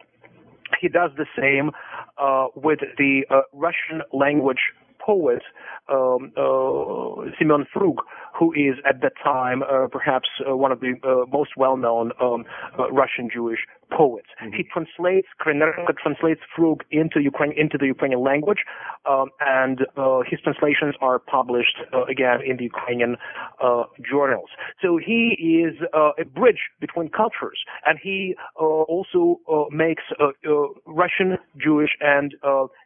He 0.80 0.88
does 0.88 1.12
the 1.18 1.26
same 1.40 1.72
uh, 2.18 2.48
with 2.56 2.80
the 2.98 3.26
uh, 3.30 3.42
Russian 3.54 4.02
language 4.14 4.72
poet 5.06 5.44
um, 5.88 6.32
uh, 6.36 7.30
Simeon 7.38 7.66
Frug, 7.74 7.98
who 8.38 8.52
is 8.54 8.76
at 8.88 9.02
that 9.02 9.14
time 9.24 9.62
uh, 9.64 9.88
perhaps 9.88 10.28
uh, 10.50 10.56
one 10.56 10.72
of 10.72 10.80
the 10.80 10.94
uh, 11.04 11.26
most 11.32 11.52
well-known 11.58 12.12
um, 12.22 12.44
uh, 12.78 12.92
Russian 12.92 13.30
Jewish 13.32 13.60
poets. 13.96 14.28
Mm-hmm. 14.42 14.56
He 14.56 14.64
translates 14.64 15.28
Korniarenko 15.40 15.96
translates 16.02 16.42
Frug 16.58 16.82
into 16.90 17.22
Ukraine 17.22 17.54
into 17.56 17.78
the 17.78 17.86
Ukrainian 17.86 18.22
language, 18.24 18.60
um, 19.06 19.30
and 19.40 19.82
uh, 19.96 20.22
his 20.30 20.40
translations 20.42 20.96
are 21.02 21.20
published 21.20 21.78
again 22.10 22.40
in 22.46 22.58
the 22.58 22.64
Ukrainian 22.64 23.16
journals. 24.12 24.50
So 24.82 24.98
he 24.98 25.64
is 25.66 25.76
a 25.94 26.26
bridge 26.26 26.64
between 26.80 27.10
cultures, 27.10 27.60
and 27.86 28.00
he 28.02 28.36
also 28.58 29.40
makes 29.72 30.04
Russian, 30.86 31.38
Jewish, 31.58 31.92
and 32.02 32.34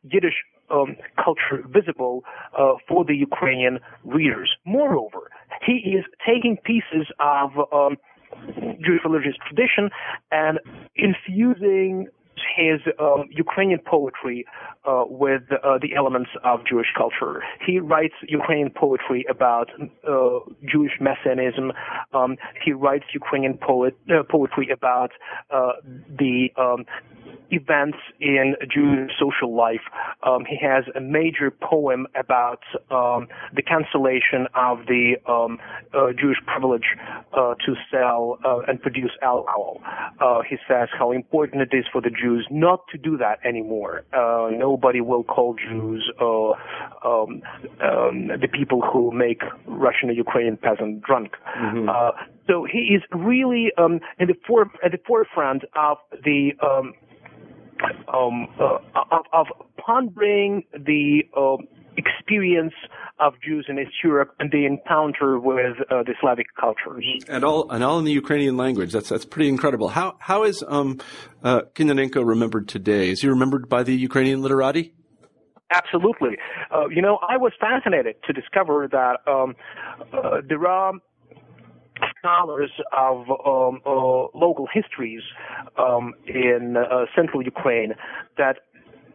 Yiddish 0.04 0.40
um, 0.72 0.96
culture 1.24 1.64
visible 1.68 2.24
uh, 2.58 2.74
for 2.88 3.06
the 3.06 3.16
Ukrainian 3.16 3.80
readers. 4.04 4.50
Moreover, 4.66 5.32
he 5.66 5.98
is 5.98 6.06
taking 6.26 6.58
pieces 6.58 7.08
of 7.20 7.52
um, 7.72 7.98
Jewish 8.86 9.04
religious 9.04 9.36
tradition 9.48 9.90
and 10.32 10.60
infusing 10.96 12.08
his 12.56 12.80
um, 13.00 13.26
Ukrainian 13.32 13.80
poetry 13.80 14.46
uh, 14.86 15.04
with 15.08 15.44
uh, 15.52 15.78
the 15.82 15.96
elements 15.96 16.30
of 16.44 16.62
Jewish 16.66 16.88
culture. 16.98 17.44
He 17.66 17.80
writes 17.80 18.14
Ukrainian 18.28 18.70
poetry 18.70 19.26
about 19.30 19.70
uh, 19.80 20.40
Jewish 20.72 20.94
messianism. 21.00 21.72
Um, 22.14 22.38
he 22.64 22.72
writes 22.72 23.06
Ukrainian 23.14 23.58
poet, 23.58 23.98
uh, 24.10 24.24
poetry 24.24 24.70
about 24.72 25.12
uh, 25.52 25.74
the 26.08 26.50
um, 26.58 26.86
events 27.52 27.98
in 28.20 28.56
Jewish 28.72 29.12
social 29.20 29.56
life. 29.56 29.82
Um, 30.24 30.46
he 30.46 30.58
has 30.62 30.84
a 30.96 31.02
major 31.02 31.52
poem 31.52 32.08
about 32.16 32.62
um, 32.92 33.28
the 33.54 33.62
cancellation 33.62 34.48
of 34.56 34.80
the 34.88 35.16
um, 35.28 35.60
uh, 35.94 36.12
Jewish 36.20 36.38
privilege 36.46 36.96
uh, 37.34 37.56
to 37.66 37.76
sell 37.92 38.38
uh, 38.46 38.60
and 38.68 38.82
produce 38.82 39.12
alcohol. 39.22 39.82
Uh, 40.20 40.42
he 40.48 40.58
says 40.68 40.90
how 40.98 41.12
important 41.12 41.62
it 41.62 41.76
is 41.76 41.86
for 41.92 42.02
the 42.02 42.10
Jews 42.10 42.48
not 42.52 42.82
to 42.92 42.98
do 42.98 43.18
that 43.18 43.40
anymore. 43.46 44.04
Uh, 44.14 44.50
nobody 44.52 45.02
will 45.02 45.24
call 45.24 45.56
Jews 45.56 46.12
uh, 46.22 46.52
um, 47.08 47.42
um, 47.82 48.28
the 48.42 48.48
people 48.52 48.82
who 48.82 49.12
make 49.12 49.42
Russian 49.66 50.10
or 50.10 50.14
Ukrainian 50.14 50.58
peasant 50.58 51.02
drunk. 51.02 51.34
Mm-hmm. 51.60 51.90
so 52.48 52.66
he 52.72 52.96
is 52.96 53.02
really 53.14 53.72
um, 53.78 54.00
in 54.20 54.28
the 54.28 54.36
for- 54.48 54.72
at 54.84 54.92
the 54.92 55.00
forefront 55.06 55.64
of 55.76 55.98
the 56.24 56.52
um, 58.14 58.48
uh, 58.60 58.78
of, 59.12 59.26
of, 59.34 59.48
pondering 59.78 60.64
the 60.74 61.24
uh, 61.36 61.58
experience 61.98 62.74
of 63.20 63.34
Jews 63.46 63.66
in 63.68 63.80
East 63.80 63.92
Europe 64.04 64.36
and 64.40 64.52
the 64.52 64.66
encounter 64.66 65.40
with 65.40 65.78
uh, 65.90 66.04
the 66.04 66.14
Slavic 66.22 66.48
cultures, 66.60 67.06
and 67.28 67.44
all 67.44 67.70
and 67.72 67.84
all 67.84 68.00
in 68.00 68.06
the 68.06 68.12
Ukrainian 68.12 68.58
language. 68.58 68.92
That's 68.92 69.10
that's 69.10 69.26
pretty 69.26 69.50
incredible. 69.50 69.90
How 69.90 70.16
how 70.20 70.44
is 70.44 70.64
um, 70.68 71.00
uh, 71.44 71.62
remembered 71.78 72.68
today? 72.68 73.10
Is 73.10 73.22
he 73.22 73.28
remembered 73.28 73.70
by 73.70 73.84
the 73.84 73.96
Ukrainian 73.96 74.42
literati? 74.42 74.94
Absolutely. 75.72 76.38
Uh, 76.74 76.88
you 76.88 77.02
know, 77.02 77.20
I 77.28 77.38
was 77.38 77.52
fascinated 77.60 78.16
to 78.26 78.34
discover 78.34 78.88
that 78.92 79.18
um, 79.32 79.56
uh, 80.12 80.42
there 80.48 80.66
are 80.68 80.94
scholars 82.20 82.72
of 82.96 83.30
um, 83.46 83.82
uh, 83.86 84.28
local 84.38 84.68
histories 84.72 85.22
um, 85.78 86.14
in 86.26 86.76
uh, 86.78 87.06
central 87.16 87.44
Ukraine 87.44 87.94
that 88.38 88.58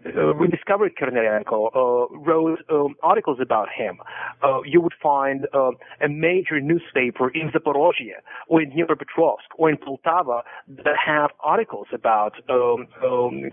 uh, 0.07 0.35
rediscovered 0.35 0.93
Korniarenko, 0.97 1.71
uh, 1.75 2.19
wrote 2.19 2.61
um, 2.71 2.95
articles 3.03 3.38
about 3.40 3.69
him. 3.71 3.99
Uh, 4.43 4.61
you 4.64 4.81
would 4.81 4.95
find 5.03 5.47
uh, 5.55 5.71
a 6.03 6.09
major 6.09 6.61
newspaper 6.61 7.31
in 7.31 7.51
Zaporozhye 7.51 8.19
or 8.49 8.62
in 8.62 8.71
Dnipropetrovsk 8.71 9.49
or 9.57 9.71
in 9.71 9.77
Poltava 9.77 10.43
that 10.69 10.97
have 11.05 11.31
articles 11.43 11.87
about 11.93 12.35
um, 12.49 12.87
um, 13.03 13.51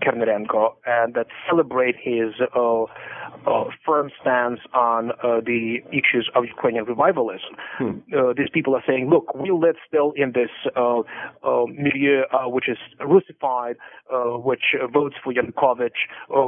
and 0.86 1.14
that 1.14 1.26
celebrate 1.48 1.96
his 1.96 2.34
uh, 2.54 2.84
uh, 3.46 3.64
firm 3.84 4.10
stance 4.20 4.60
on 4.74 5.10
uh, 5.10 5.40
the 5.44 5.78
issues 5.90 6.30
of 6.34 6.44
Ukrainian 6.44 6.84
revivalism. 6.84 7.54
Hmm. 7.78 7.90
Uh, 8.14 8.32
these 8.36 8.50
people 8.52 8.74
are 8.74 8.82
saying, 8.86 9.08
look, 9.10 9.34
we 9.34 9.50
live 9.50 9.76
still 9.86 10.12
in 10.16 10.32
this 10.32 10.50
uh, 10.76 11.00
uh, 11.00 11.64
milieu 11.66 12.22
uh, 12.32 12.48
which 12.48 12.68
is 12.68 12.78
Russified, 13.00 13.76
which 14.44 14.74
votes 14.92 15.16
for 15.22 15.32
Yanukovych, 15.32 16.00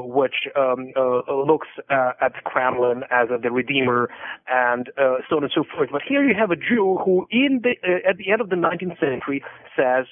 which 0.03 0.49
um, 0.57 0.93
looks 1.29 1.69
at 1.91 2.33
the 2.35 2.41
Kremlin 2.45 3.03
as 3.11 3.29
the 3.43 3.51
redeemer, 3.51 4.11
and 4.49 4.91
so 5.29 5.37
on 5.37 5.45
and 5.45 5.53
so 5.55 5.65
forth. 5.75 5.91
But 5.93 6.03
here 6.07 6.27
you 6.27 6.35
have 6.39 6.51
a 6.51 6.57
Jew 6.57 6.99
who, 7.05 7.27
in 7.31 7.61
the 7.63 7.75
at 8.09 8.17
the 8.17 8.31
end 8.31 8.41
of 8.41 8.51
the 8.51 8.57
19th 8.57 8.99
century, 9.01 9.43
says. 9.77 10.07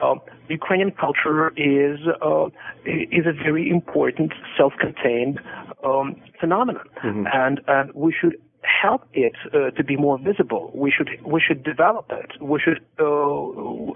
Um, 0.00 0.20
Ukrainian 0.48 0.92
culture 0.92 1.48
is 1.56 1.98
uh, 2.22 2.46
is 2.86 3.26
a 3.26 3.32
very 3.32 3.68
important, 3.68 4.32
self-contained 4.56 5.40
um, 5.84 6.16
phenomenon, 6.38 6.86
mm-hmm. 7.04 7.24
and 7.32 7.60
and 7.66 7.92
we 7.92 8.14
should 8.18 8.36
help 8.62 9.02
it 9.12 9.34
uh, 9.52 9.70
to 9.70 9.84
be 9.84 9.96
more 9.96 10.18
visible. 10.18 10.70
We 10.74 10.92
should 10.96 11.10
we 11.24 11.40
should 11.46 11.62
develop 11.64 12.10
it. 12.10 12.30
We 12.40 12.60
should 12.60 12.80
uh, 12.98 13.92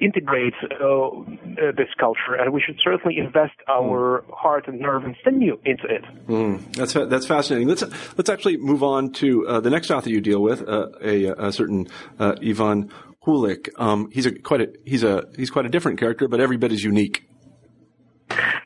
integrate 0.00 0.54
uh, 0.80 0.86
uh 0.86 1.72
this 1.76 1.88
culture, 1.98 2.34
and 2.38 2.52
we 2.52 2.60
should 2.60 2.78
certainly 2.82 3.18
invest 3.18 3.54
our 3.68 4.22
mm. 4.22 4.34
heart 4.34 4.68
and 4.68 4.80
nerve 4.80 5.04
and 5.04 5.16
sinew 5.24 5.58
into 5.64 5.84
it. 5.84 6.04
Mm. 6.26 6.74
That's 6.74 6.94
that's 6.94 7.26
fascinating. 7.26 7.68
Let's 7.68 7.82
let's 8.16 8.30
actually 8.30 8.56
move 8.56 8.82
on 8.82 9.12
to 9.14 9.46
uh, 9.46 9.60
the 9.60 9.70
next 9.70 9.90
author 9.90 10.10
you 10.10 10.20
deal 10.20 10.42
with, 10.42 10.66
uh, 10.68 10.88
a, 11.02 11.26
a, 11.26 11.52
certain 11.52 11.88
Ivan 12.18 12.90
Kulik. 13.24 13.68
Um, 13.76 14.10
he's 14.12 14.26
a 14.26 14.32
quite 14.38 14.60
a 14.60 14.68
he's 14.84 15.04
a 15.04 15.28
he's 15.36 15.50
quite 15.50 15.66
a 15.66 15.68
different 15.68 15.98
character, 15.98 16.28
but 16.28 16.40
every 16.40 16.56
bit 16.56 16.72
is 16.72 16.82
unique. 16.82 17.26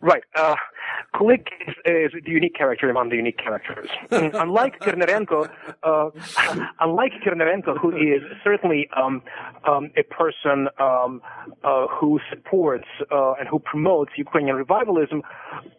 Right. 0.01 0.23
Uh, 0.37 0.57
Kulik 1.14 1.46
is, 1.68 1.74
is 1.85 2.22
the 2.24 2.31
unique 2.31 2.55
character 2.55 2.90
among 2.90 3.11
the 3.11 3.16
unique 3.16 3.38
characters. 3.38 3.88
unlike 4.11 4.81
Korniarenko, 4.81 5.48
uh, 5.83 6.11
unlike 6.81 7.12
Korniarenko, 7.24 7.79
who 7.79 7.90
is 7.90 8.22
certainly 8.42 8.88
um, 8.96 9.22
um, 9.68 9.90
a 9.96 10.03
person 10.03 10.68
um, 10.79 11.22
uh, 11.62 11.87
who 11.87 12.18
supports 12.31 12.88
uh, 13.12 13.35
and 13.35 13.48
who 13.48 13.61
promotes 13.61 14.12
Ukrainian 14.16 14.57
revivalism, 14.57 15.22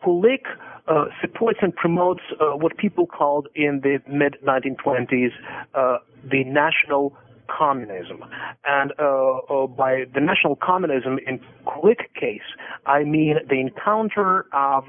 Kulik 0.03 0.45
uh, 0.87 1.05
supports 1.19 1.59
and 1.61 1.75
promotes 1.75 2.21
uh, 2.39 2.55
what 2.55 2.77
people 2.77 3.05
called 3.05 3.47
in 3.55 3.81
the 3.81 3.99
mid 4.07 4.37
1920s 4.45 5.31
uh, 5.73 5.97
the 6.23 6.43
national 6.45 7.15
communism. 7.47 8.23
And 8.65 8.91
uh, 8.99 9.37
uh, 9.49 9.67
by 9.67 10.05
the 10.13 10.21
national 10.21 10.55
communism 10.55 11.19
in 11.25 11.39
quick 11.65 12.13
case, 12.19 12.47
I 12.85 13.03
mean 13.03 13.37
the 13.49 13.59
encounter 13.59 14.45
of 14.53 14.83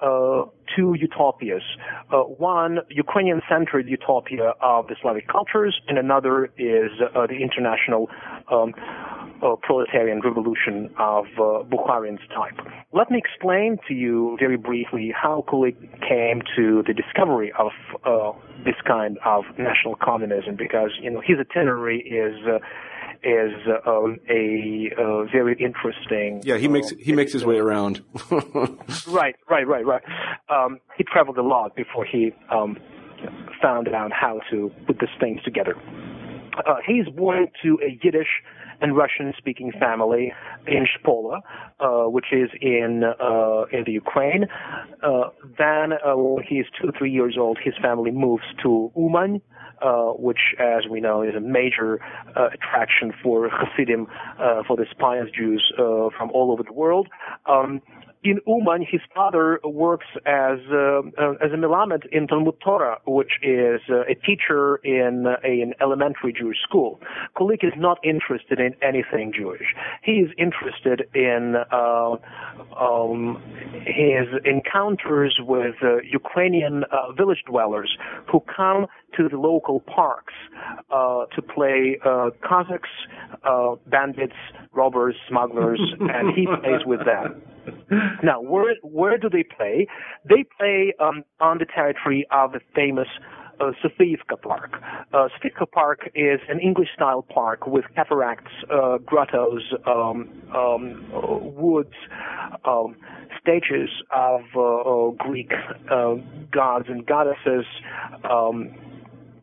uh, 0.00 0.44
two 0.74 0.94
utopias. 0.98 1.62
Uh, 2.12 2.22
one, 2.22 2.80
Ukrainian-centered 2.90 3.88
utopia 3.88 4.54
of 4.60 4.88
the 4.88 4.96
Slavic 5.00 5.28
cultures, 5.28 5.80
and 5.88 5.98
another 5.98 6.46
is 6.58 6.90
uh, 7.14 7.26
the 7.26 7.36
international 7.36 8.08
um, 8.50 8.74
uh, 9.42 9.56
proletarian 9.62 10.20
revolution 10.20 10.90
of 10.98 11.24
uh, 11.36 11.64
Bukharin's 11.64 12.20
type. 12.28 12.58
Let 12.92 13.10
me 13.10 13.18
explain 13.18 13.78
to 13.88 13.94
you 13.94 14.36
very 14.38 14.56
briefly 14.56 15.12
how 15.14 15.44
Kulik 15.48 15.76
came 16.08 16.42
to 16.56 16.82
the 16.86 16.94
discovery 16.94 17.52
of 17.58 17.72
uh, 18.04 18.32
this 18.64 18.76
kind 18.86 19.18
of 19.24 19.44
national 19.58 19.96
communism, 19.96 20.56
because 20.56 20.90
you 21.00 21.10
know 21.10 21.20
his 21.24 21.38
itinerary 21.38 22.00
is 22.00 22.36
uh, 22.46 22.58
is 23.24 23.52
um, 23.86 24.18
a 24.28 24.90
uh, 24.98 25.24
very 25.24 25.56
interesting. 25.58 26.40
Yeah, 26.44 26.58
he 26.58 26.68
makes 26.68 26.90
he 26.90 27.12
makes 27.12 27.32
his 27.32 27.44
way 27.44 27.58
around. 27.58 28.02
right, 29.08 29.36
right, 29.48 29.66
right, 29.66 29.86
right. 29.86 30.02
Um, 30.48 30.78
he 30.96 31.04
traveled 31.04 31.38
a 31.38 31.42
lot 31.42 31.74
before 31.76 32.04
he 32.04 32.32
um, 32.50 32.76
found 33.60 33.88
out 33.88 34.12
how 34.12 34.40
to 34.50 34.70
put 34.86 34.98
these 34.98 35.08
things 35.20 35.42
together. 35.42 35.74
Uh, 36.66 36.76
he's 36.86 37.08
born 37.16 37.48
to 37.62 37.78
a 37.82 37.98
Yiddish 38.04 38.28
and 38.82 38.96
Russian-speaking 38.96 39.72
family 39.78 40.32
in 40.66 40.86
Shpola, 40.86 41.40
uh, 41.80 42.10
which 42.10 42.26
is 42.32 42.50
in 42.60 43.04
uh, 43.04 43.64
in 43.72 43.84
the 43.84 43.92
Ukraine. 43.92 44.46
Uh, 45.02 45.30
then, 45.58 45.92
uh, 45.92 46.16
when 46.16 46.44
he's 46.44 46.66
two 46.80 46.90
three 46.98 47.10
years 47.10 47.36
old, 47.38 47.58
his 47.62 47.74
family 47.80 48.10
moves 48.10 48.44
to 48.62 48.90
Uman, 48.96 49.40
uh, 49.80 50.12
which, 50.26 50.54
as 50.58 50.82
we 50.90 51.00
know, 51.00 51.22
is 51.22 51.34
a 51.34 51.40
major 51.40 52.00
uh, 52.36 52.48
attraction 52.52 53.12
for 53.22 53.48
Hasidim, 53.48 54.06
for 54.66 54.76
the 54.76 54.86
pious 54.98 55.30
Jews 55.30 55.72
from 55.76 56.30
all 56.32 56.52
over 56.52 56.62
the 56.62 56.72
world. 56.72 57.08
Um, 57.46 57.80
in 58.24 58.40
Uman, 58.46 58.86
his 58.88 59.00
father 59.14 59.58
works 59.64 60.06
as 60.26 60.58
uh, 60.70 61.00
uh, 61.18 61.32
as 61.42 61.50
a 61.52 61.56
melamed 61.56 62.06
in 62.12 62.28
Talmud 62.28 62.54
Torah, 62.64 62.98
which 63.04 63.32
is 63.42 63.80
uh, 63.90 64.02
a 64.02 64.14
teacher 64.14 64.76
in 64.84 65.26
uh, 65.26 65.36
an 65.42 65.74
elementary 65.80 66.32
Jewish 66.32 66.58
school. 66.62 67.00
Kulik 67.36 67.64
is 67.64 67.72
not 67.76 67.98
interested 68.04 68.60
in 68.60 68.74
anything 68.80 69.32
Jewish. 69.36 69.74
He 70.04 70.12
is 70.12 70.30
interested 70.38 71.08
in 71.14 71.56
uh, 71.72 72.16
um, 72.78 73.42
his 73.86 74.28
encounters 74.44 75.38
with 75.40 75.74
uh, 75.82 75.96
Ukrainian 76.02 76.84
village 77.16 77.42
dwellers 77.46 77.96
who 78.30 78.40
come 78.54 78.86
to 79.16 79.28
the 79.28 79.36
local 79.36 79.80
parks 79.80 80.34
to 80.90 81.42
play 81.42 81.98
Cossacks, 82.48 82.88
bandits, 83.86 84.36
robbers, 84.72 85.16
smugglers, 85.28 85.80
and 86.00 86.34
he 86.36 86.46
plays 86.46 86.82
with 86.86 87.00
them. 87.04 87.42
Now, 88.22 88.40
where 88.40 88.74
where 88.82 89.18
do 89.18 89.28
they 89.28 89.42
play? 89.42 89.86
They 90.28 90.44
play 90.58 90.94
um, 91.00 91.24
on 91.40 91.58
the 91.58 91.66
territory 91.66 92.26
of 92.30 92.52
the 92.52 92.60
famous 92.74 93.08
uh, 93.60 93.72
Sofiivka 93.82 94.40
Park. 94.40 94.82
Uh, 95.12 95.28
Sofiivka 95.28 95.70
Park 95.70 96.10
is 96.14 96.40
an 96.48 96.60
English-style 96.60 97.22
park 97.22 97.66
with 97.66 97.84
cataracts, 97.94 98.50
uh, 98.70 98.98
grottos, 98.98 99.62
um, 99.86 100.28
um, 100.54 101.04
uh, 101.14 101.36
woods, 101.38 101.94
um, 102.64 102.96
statues 103.40 103.90
of 104.10 104.40
uh, 104.56 105.10
Greek 105.18 105.52
uh, 105.90 106.14
gods 106.50 106.86
and 106.88 107.06
goddesses. 107.06 107.66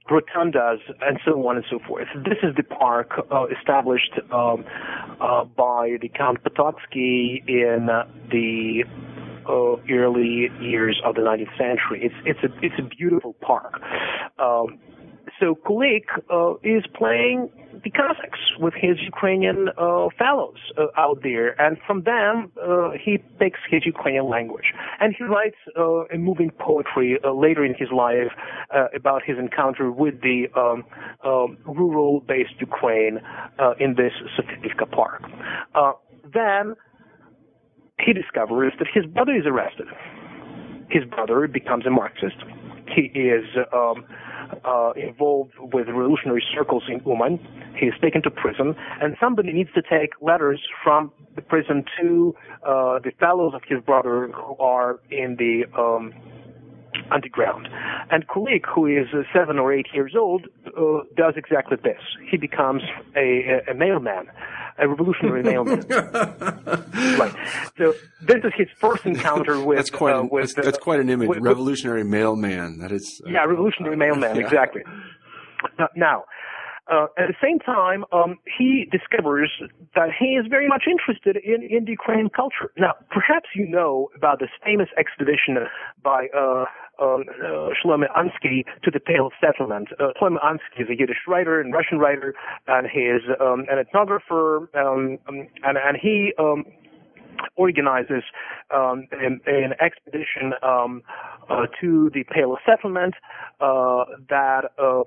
Rotundas, 0.10 0.80
and 1.02 1.20
so 1.26 1.48
on 1.48 1.58
and 1.58 1.66
so 1.70 1.80
forth. 1.88 2.08
This 2.16 2.38
is 2.44 2.56
the 2.56 2.64
park 2.64 3.12
uh, 3.32 3.46
established 3.58 4.20
um, 4.32 4.66
uh, 5.22 5.44
by 5.46 5.98
the 6.02 6.10
Count 6.10 6.44
Potocki 6.44 7.48
in 7.48 7.90
uh, 7.90 8.08
the 8.32 8.84
early 9.50 10.50
years 10.62 11.02
of 11.04 11.16
the 11.16 11.22
19th 11.22 11.58
century. 11.58 12.02
It's 12.04 12.16
it's 12.26 12.40
a 12.44 12.66
it's 12.66 12.76
a 12.80 12.84
beautiful 12.84 13.34
park. 13.42 13.82
Um, 14.38 14.80
so 15.40 15.56
Kulik 15.56 16.06
uh, 16.30 16.56
is 16.64 16.84
playing 16.96 17.50
the 17.84 17.90
Cossacks 17.90 18.40
with 18.60 18.74
his 18.74 18.98
Ukrainian 19.02 19.70
uh, 19.78 20.08
fellows 20.18 20.58
uh, 20.78 20.88
out 20.98 21.20
there, 21.24 21.60
and 21.62 21.78
from 21.86 22.04
them 22.04 22.52
uh, 22.62 22.92
he 23.04 23.18
picks 23.40 23.60
his 23.70 23.86
Ukrainian 23.86 24.30
language, 24.30 24.74
and 25.00 25.16
he 25.18 25.24
writes 25.24 25.56
uh, 25.78 26.16
a 26.16 26.18
moving 26.18 26.52
poetry 26.52 27.20
uh, 27.24 27.32
later 27.32 27.64
in 27.64 27.74
his 27.76 27.90
life 27.92 28.32
about 28.96 29.22
his 29.24 29.38
encounter 29.38 29.92
with 29.92 30.22
the 30.22 30.48
um, 30.56 30.84
um 31.24 31.58
rural-based 31.66 32.58
Ukraine 32.60 33.20
in 33.80 33.96
this 33.96 34.14
Sofiivka 34.36 34.86
park. 34.92 35.22
then 36.40 36.76
he 38.06 38.14
discovers 38.14 38.74
that 38.80 38.88
his 38.94 39.06
brother 39.06 39.36
is 39.36 39.46
arrested. 39.46 39.88
His 40.90 41.04
brother 41.06 41.48
becomes 41.48 41.86
a 41.86 41.90
Marxist. 41.90 42.38
He 42.96 43.04
is 43.20 43.46
um, 43.74 44.06
uh, 44.66 44.92
involved 44.96 45.54
with 45.60 45.88
revolutionary 45.88 46.44
circles 46.54 46.84
in 46.88 47.02
Uman. 47.06 47.40
He 47.78 47.86
is 47.86 47.94
taken 48.02 48.22
to 48.24 48.32
prison, 48.32 48.76
and 49.02 49.16
somebody 49.20 49.54
needs 49.54 49.70
to 49.74 49.82
take 49.82 50.12
letters 50.22 50.62
from 50.84 51.12
the 51.36 51.42
prison 51.42 51.86
to 52.02 52.36
uh, 52.64 53.00
the 53.00 53.12
fellows 53.20 53.54
of 53.54 53.62
his 53.68 53.82
brother 53.84 54.30
who 54.34 54.58
are 54.58 55.00
in 55.10 55.38
the 55.38 55.64
um, 55.80 56.14
underground. 57.12 57.70
And 58.12 58.28
Kulik, 58.28 58.66
who 58.74 58.86
is 58.88 59.08
uh, 59.14 59.22
seven 59.34 59.60
or 59.60 59.74
eight 59.74 59.88
years 59.94 60.14
old, 60.18 60.48
uh, 60.68 61.04
does 61.16 61.34
exactly 61.38 61.78
this. 61.82 62.02
He 62.30 62.38
becomes 62.38 62.84
a, 63.16 63.62
a 63.70 63.74
mailman, 63.74 64.28
a 64.82 64.88
revolutionary 64.88 65.44
mailman. 65.44 65.82
right. 65.90 67.36
So 67.78 67.94
this 68.22 68.38
is 68.44 68.54
his 68.58 68.68
first 68.80 69.06
encounter 69.06 69.64
with. 69.64 69.78
That's 69.78 69.90
quite, 69.90 70.16
uh, 70.16 70.24
with, 70.24 70.54
that's, 70.56 70.66
that's, 70.66 70.78
quite 70.78 71.00
an 71.00 71.10
image. 71.10 71.30
With, 71.30 71.40
revolutionary 71.40 72.04
mailman. 72.04 72.80
That 72.80 72.92
is. 72.92 73.22
Uh, 73.26 73.30
yeah, 73.30 73.46
revolutionary 73.46 73.96
mailman. 73.96 74.36
Yeah. 74.36 74.44
Exactly. 74.44 74.82
Now, 75.96 76.24
uh, 76.92 77.06
at 77.18 77.28
the 77.28 77.36
same 77.42 77.60
time, 77.60 78.04
um, 78.12 78.40
he 78.58 78.90
discovers 78.92 79.52
that 79.96 80.10
he 80.18 80.38
is 80.40 80.46
very 80.50 80.68
much 80.68 80.84
interested 80.90 81.38
in, 81.38 81.62
in 81.62 81.86
the 81.86 81.92
Ukrainian 81.92 82.30
culture. 82.30 82.72
Now, 82.78 82.94
perhaps 83.12 83.50
you 83.56 83.68
know 83.68 84.10
about 84.16 84.40
this 84.40 84.50
famous 84.66 84.88
expedition 84.98 85.58
by 86.04 86.28
uh, 86.36 86.66
um, 87.02 87.24
uh, 87.44 87.70
Shlomo 87.78 88.06
Ansky 88.18 88.66
to 88.84 88.92
the 88.92 89.00
Pale 89.00 89.32
Settlement. 89.42 89.90
Uh, 90.00 90.10
Shlomo 90.22 90.38
Ansky 90.44 90.82
is 90.82 90.90
a 90.90 90.98
Yiddish 90.98 91.28
writer 91.28 91.62
and 91.62 91.74
Russian 91.74 92.00
writer, 92.00 92.34
and 92.68 92.88
he 92.88 93.02
is 93.02 93.22
um, 93.40 93.66
an 93.70 93.84
ethnographer, 93.84 94.68
um, 94.76 95.18
um 95.28 95.48
and, 95.64 95.78
and 95.78 95.98
he 96.02 96.34
um, 96.38 96.66
organizes 97.56 98.24
um, 98.74 99.08
an, 99.12 99.40
an, 99.46 99.74
expedition 99.80 100.54
um, 100.64 101.02
uh, 101.50 101.66
to 101.80 102.10
the 102.14 102.24
Pale 102.32 102.58
Settlement 102.66 103.16
uh, 103.62 104.06
that 104.30 104.72
uh, 104.78 105.04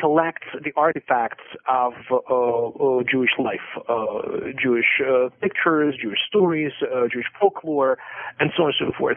collects 0.00 0.46
the 0.62 0.72
artifacts 0.76 1.44
of 1.68 1.92
uh, 2.10 2.16
uh, 2.16 3.02
Jewish 3.10 3.30
life, 3.38 3.64
uh, 3.88 4.52
Jewish 4.60 5.00
uh, 5.00 5.28
pictures, 5.40 5.94
Jewish 6.00 6.18
stories, 6.28 6.72
Jewish 7.12 7.26
folklore, 7.40 7.98
and 8.38 8.50
so 8.56 8.64
on 8.64 8.72
and 8.78 8.92
so 8.92 8.98
forth. 8.98 9.16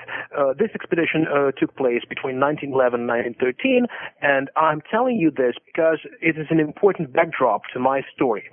This 0.58 0.70
expedition 0.74 1.26
took 1.60 1.76
place 1.76 2.04
between 2.08 2.39
1911 2.39 3.02
and 3.02 3.08
1913, 3.08 3.86
and 4.22 4.50
I'm 4.56 4.82
telling 4.89 5.18
you 5.18 5.32
this 5.32 5.56
because 5.65 6.00
it 6.22 6.38
is 6.38 6.48
an 6.50 6.60
important 6.60 7.13
backdrop 7.13 7.62
to 7.74 7.80
my 7.80 8.02
story. 8.15 8.44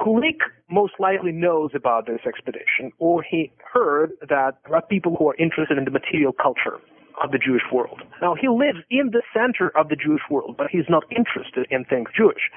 Kulik 0.00 0.40
most 0.70 0.94
likely 1.00 1.32
knows 1.32 1.70
about 1.74 2.06
this 2.06 2.20
expedition, 2.26 2.92
or 2.98 3.22
he 3.22 3.50
heard 3.72 4.12
that 4.28 4.58
there 4.64 4.76
are 4.76 4.82
people 4.82 5.16
who 5.16 5.28
are 5.28 5.36
interested 5.36 5.76
in 5.76 5.84
the 5.84 5.90
material 5.90 6.32
culture 6.32 6.78
of 7.22 7.32
the 7.32 7.38
Jewish 7.38 7.62
world. 7.72 8.02
Now, 8.22 8.34
he 8.34 8.48
lives 8.48 8.78
in 8.90 9.10
the 9.12 9.22
center 9.34 9.76
of 9.76 9.88
the 9.88 9.96
Jewish 9.96 10.22
world, 10.30 10.56
but 10.56 10.68
he's 10.70 10.88
not 10.88 11.04
interested 11.10 11.66
in 11.70 11.84
things 11.84 12.08
Jewish. 12.16 12.50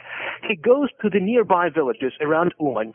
He 0.47 0.55
goes 0.55 0.89
to 1.01 1.09
the 1.09 1.19
nearby 1.19 1.69
villages 1.69 2.13
around 2.21 2.53
Uman, 2.59 2.93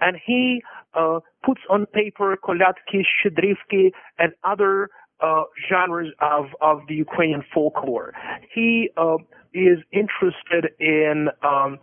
and 0.00 0.16
he 0.24 0.62
uh, 0.94 1.20
puts 1.44 1.60
on 1.70 1.86
paper 1.86 2.36
koliadky, 2.42 3.02
shchedrivky, 3.04 3.90
and 4.18 4.32
other 4.44 4.88
uh, 5.20 5.44
genres 5.68 6.12
of, 6.20 6.46
of 6.60 6.80
the 6.88 6.94
Ukrainian 6.94 7.42
folklore. 7.54 8.12
He 8.54 8.90
uh, 8.96 9.16
is 9.54 9.78
interested 9.92 10.72
in 10.78 11.28
um, 11.42 11.78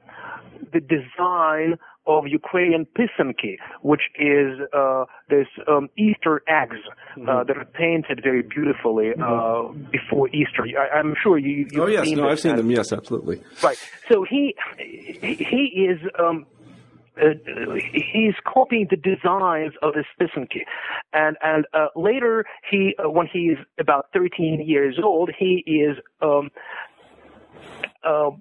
the 0.71 0.79
design 0.79 1.77
of 2.05 2.27
Ukrainian 2.27 2.85
pisanki, 2.97 3.57
which 3.81 4.01
is 4.19 4.59
uh, 4.73 5.05
this 5.29 5.47
um, 5.67 5.89
Easter 5.97 6.41
eggs 6.47 6.75
uh, 6.85 7.19
mm-hmm. 7.19 7.47
that 7.47 7.57
are 7.57 7.65
painted 7.65 8.21
very 8.23 8.41
beautifully 8.41 9.11
uh, 9.11 9.21
mm-hmm. 9.21 9.83
before 9.91 10.29
Easter. 10.29 10.65
I, 10.77 10.99
am 10.99 11.15
sure 11.21 11.37
you. 11.37 11.67
Oh 11.75 11.87
yes, 11.87 12.09
no, 12.11 12.27
I've 12.27 12.39
seen 12.39 12.55
them. 12.55 12.69
Yes, 12.69 12.91
absolutely. 12.91 13.41
Right. 13.61 13.77
So 14.09 14.25
he 14.29 14.55
he 14.77 15.87
is. 15.89 15.99
Um, 16.19 16.45
uh, 17.15 17.25
he's 17.93 18.33
copying 18.43 18.87
the 18.89 18.97
designs 18.97 19.73
of 19.83 19.93
this 19.93 20.05
pisanki, 20.19 20.61
and 21.13 21.37
and 21.43 21.67
uh, 21.71 21.87
later 21.95 22.43
he, 22.71 22.95
uh, 22.97 23.07
when 23.07 23.27
he's 23.31 23.57
about 23.79 24.07
13 24.13 24.63
years 24.65 24.97
old, 25.03 25.29
he 25.37 25.63
is 25.67 25.97
um, 26.23 26.49
uh, 28.03 28.31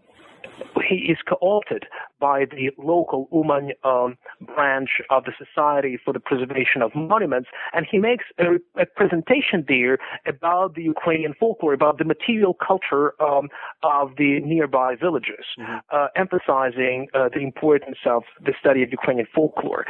he 0.89 0.97
is 1.11 1.19
co-opted 1.29 1.85
by 2.23 2.45
the 2.55 2.71
local 2.79 3.21
Uman 3.33 3.73
um, 3.83 4.17
branch 4.55 4.93
of 5.11 5.25
the 5.25 5.33
Society 5.45 5.99
for 6.05 6.13
the 6.17 6.21
Preservation 6.21 6.81
of 6.81 6.91
Monuments, 6.95 7.49
and 7.75 7.85
he 7.91 7.99
makes 7.99 8.27
a, 8.39 8.47
a 8.81 8.87
presentation 8.87 9.65
there 9.67 9.99
about 10.35 10.69
the 10.77 10.85
Ukrainian 10.95 11.35
folklore, 11.41 11.75
about 11.81 11.99
the 11.99 12.05
material 12.15 12.55
culture 12.69 13.07
um, 13.21 13.49
of 13.83 14.07
the 14.21 14.31
nearby 14.53 14.91
villages, 14.95 15.45
mm-hmm. 15.59 15.79
uh, 15.97 16.07
emphasizing 16.25 17.09
uh, 17.13 17.29
the 17.35 17.41
importance 17.51 17.99
of 18.07 18.23
the 18.47 18.55
study 18.61 18.83
of 18.85 18.91
Ukrainian 19.01 19.27
folklore. 19.35 19.85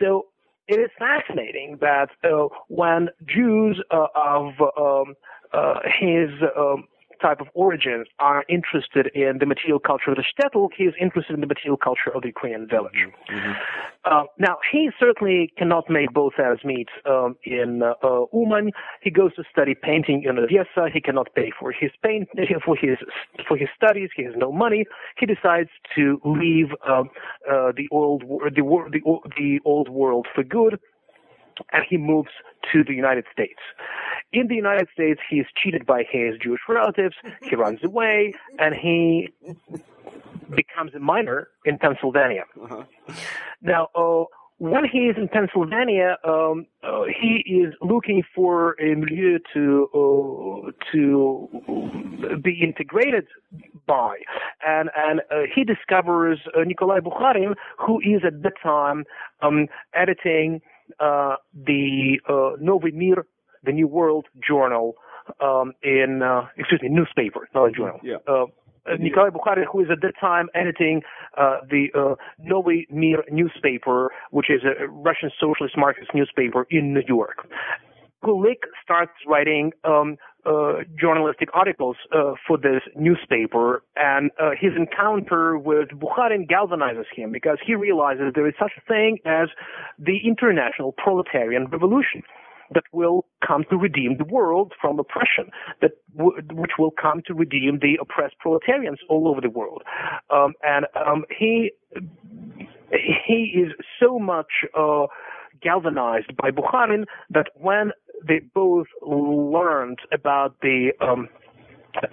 So 0.00 0.26
it 0.68 0.78
is 0.86 0.90
fascinating 0.98 1.78
that 1.80 2.10
uh, 2.22 2.46
when 2.68 3.08
Jews 3.26 3.82
uh, 3.90 4.06
of 4.14 4.44
um, 4.78 5.14
uh, 5.52 5.80
his 6.00 6.30
um, 6.56 6.84
type 7.22 7.40
of 7.40 7.48
origins 7.54 8.06
are 8.18 8.44
interested 8.48 9.06
in 9.14 9.38
the 9.38 9.46
material 9.46 9.78
culture 9.78 10.10
of 10.10 10.16
the 10.16 10.24
shtetl, 10.32 10.68
he 10.76 10.84
is 10.84 10.94
interested 11.00 11.34
in 11.34 11.40
the 11.40 11.46
material 11.46 11.76
culture 11.76 12.10
of 12.14 12.22
the 12.22 12.28
Ukrainian 12.28 12.66
village. 12.68 13.00
Mm-hmm. 13.06 13.34
mm-hmm. 13.36 13.52
Uh, 14.04 14.24
now, 14.36 14.56
he 14.72 14.90
certainly 14.98 15.52
cannot 15.56 15.88
make 15.88 16.12
both 16.12 16.32
ends 16.36 16.64
meet 16.64 16.88
um, 17.08 17.36
in 17.44 17.82
uh, 17.84 18.24
Uman. 18.32 18.72
He 19.00 19.10
goes 19.10 19.32
to 19.36 19.44
study 19.48 19.76
painting 19.80 20.24
in 20.28 20.38
Odessa. 20.38 20.90
He 20.92 21.00
cannot 21.00 21.32
pay 21.36 21.52
for 21.58 21.70
his 21.70 21.92
paint 22.02 22.28
for 22.64 22.74
his 22.74 22.98
for 23.46 23.56
his 23.56 23.68
studies. 23.76 24.10
He 24.16 24.24
has 24.24 24.34
no 24.36 24.50
money. 24.50 24.86
He 25.18 25.26
decides 25.26 25.70
to 25.94 26.20
leave 26.24 26.70
um, 26.88 27.10
uh, 27.48 27.70
the 27.76 27.86
old 27.92 28.22
the, 28.22 28.62
the 28.96 29.02
the 29.36 29.60
old 29.64 29.88
world 29.88 30.26
for 30.34 30.42
good 30.42 30.80
and 31.72 31.84
he 31.88 31.96
moves 31.96 32.30
to 32.72 32.84
the 32.84 32.94
United 32.94 33.24
States. 33.32 33.60
In 34.32 34.46
the 34.48 34.54
United 34.54 34.88
States, 34.92 35.20
he 35.28 35.36
is 35.36 35.46
cheated 35.62 35.84
by 35.86 36.04
his 36.10 36.36
Jewish 36.42 36.60
relatives. 36.68 37.16
He 37.42 37.54
runs 37.54 37.80
away, 37.84 38.34
and 38.58 38.74
he 38.74 39.28
becomes 40.54 40.94
a 40.94 40.98
miner 40.98 41.48
in 41.64 41.78
Pennsylvania. 41.78 42.44
Uh-huh. 42.60 42.84
Now, 43.62 43.88
uh, 43.94 44.24
when 44.58 44.84
he 44.84 45.00
is 45.10 45.16
in 45.16 45.26
Pennsylvania, 45.26 46.18
um, 46.24 46.66
uh, 46.84 47.02
he 47.20 47.42
is 47.46 47.74
looking 47.80 48.22
for 48.32 48.76
a 48.80 48.94
milieu 48.94 49.40
to 49.52 49.88
uh, 49.92 50.70
to 50.92 52.38
be 52.40 52.60
integrated 52.62 53.26
by, 53.86 54.18
and 54.64 54.88
and 54.96 55.20
uh, 55.32 55.40
he 55.52 55.64
discovers 55.64 56.38
uh, 56.56 56.60
Nikolai 56.60 57.00
Bukharin, 57.00 57.56
who 57.76 57.98
is 58.00 58.22
at 58.24 58.42
the 58.44 58.52
time 58.62 59.04
um, 59.40 59.66
editing 59.94 60.60
uh, 61.00 61.36
the 61.54 62.20
uh, 62.28 62.56
Novy 62.60 62.90
Mir, 62.92 63.26
the 63.64 63.72
New 63.72 63.88
World 63.88 64.26
Journal, 64.46 64.94
um, 65.40 65.72
in 65.82 66.22
uh, 66.22 66.48
excuse 66.56 66.82
me, 66.82 66.88
newspaper, 66.88 67.48
not 67.54 67.66
a 67.66 67.70
journal. 67.72 68.00
Yeah. 68.02 68.16
Uh, 68.26 68.46
uh, 68.84 68.96
Nikolai 68.98 69.30
Bukharin, 69.30 69.64
who 69.70 69.80
is 69.80 69.86
at 69.92 70.00
that 70.02 70.14
time 70.20 70.48
editing 70.54 71.02
uh, 71.38 71.58
the 71.70 71.86
uh, 71.94 72.16
Novy 72.40 72.86
Mir 72.90 73.22
newspaper, 73.30 74.10
which 74.30 74.50
is 74.50 74.62
a 74.64 74.88
Russian 74.88 75.30
socialist 75.38 75.76
Marxist 75.76 76.10
newspaper 76.14 76.66
in 76.68 76.92
New 76.92 77.02
York. 77.06 77.46
Kulik 78.24 78.62
starts 78.82 79.12
writing 79.26 79.72
um, 79.84 80.16
uh, 80.44 80.82
journalistic 81.00 81.48
articles 81.54 81.96
uh, 82.12 82.34
for 82.46 82.58
this 82.58 82.82
newspaper, 82.96 83.82
and 83.96 84.30
uh, 84.40 84.50
his 84.58 84.72
encounter 84.76 85.56
with 85.56 85.88
Bukharin 85.90 86.48
galvanizes 86.48 87.06
him 87.14 87.30
because 87.32 87.58
he 87.64 87.74
realizes 87.74 88.32
there 88.34 88.48
is 88.48 88.54
such 88.58 88.72
a 88.76 88.80
thing 88.86 89.18
as 89.24 89.48
the 89.98 90.18
international 90.26 90.92
proletarian 90.92 91.66
revolution 91.66 92.22
that 92.74 92.84
will 92.92 93.24
come 93.46 93.64
to 93.70 93.76
redeem 93.76 94.16
the 94.18 94.24
world 94.24 94.72
from 94.80 94.98
oppression, 94.98 95.50
that 95.80 95.92
w- 96.16 96.40
which 96.52 96.72
will 96.78 96.90
come 96.90 97.22
to 97.26 97.34
redeem 97.34 97.78
the 97.80 97.98
oppressed 98.00 98.38
proletarians 98.38 98.98
all 99.08 99.28
over 99.28 99.40
the 99.40 99.50
world. 99.50 99.82
Um, 100.30 100.54
and 100.62 100.86
um, 100.94 101.24
he 101.36 101.72
he 102.90 103.54
is 103.56 103.72
so 104.00 104.18
much 104.18 104.50
uh, 104.78 105.06
galvanized 105.62 106.36
by 106.36 106.50
Bukharin 106.50 107.04
that 107.30 107.48
when 107.54 107.92
they 108.26 108.40
both 108.54 108.86
learned 109.02 109.98
about 110.12 110.54
the 110.62 110.92
um, 111.00 111.28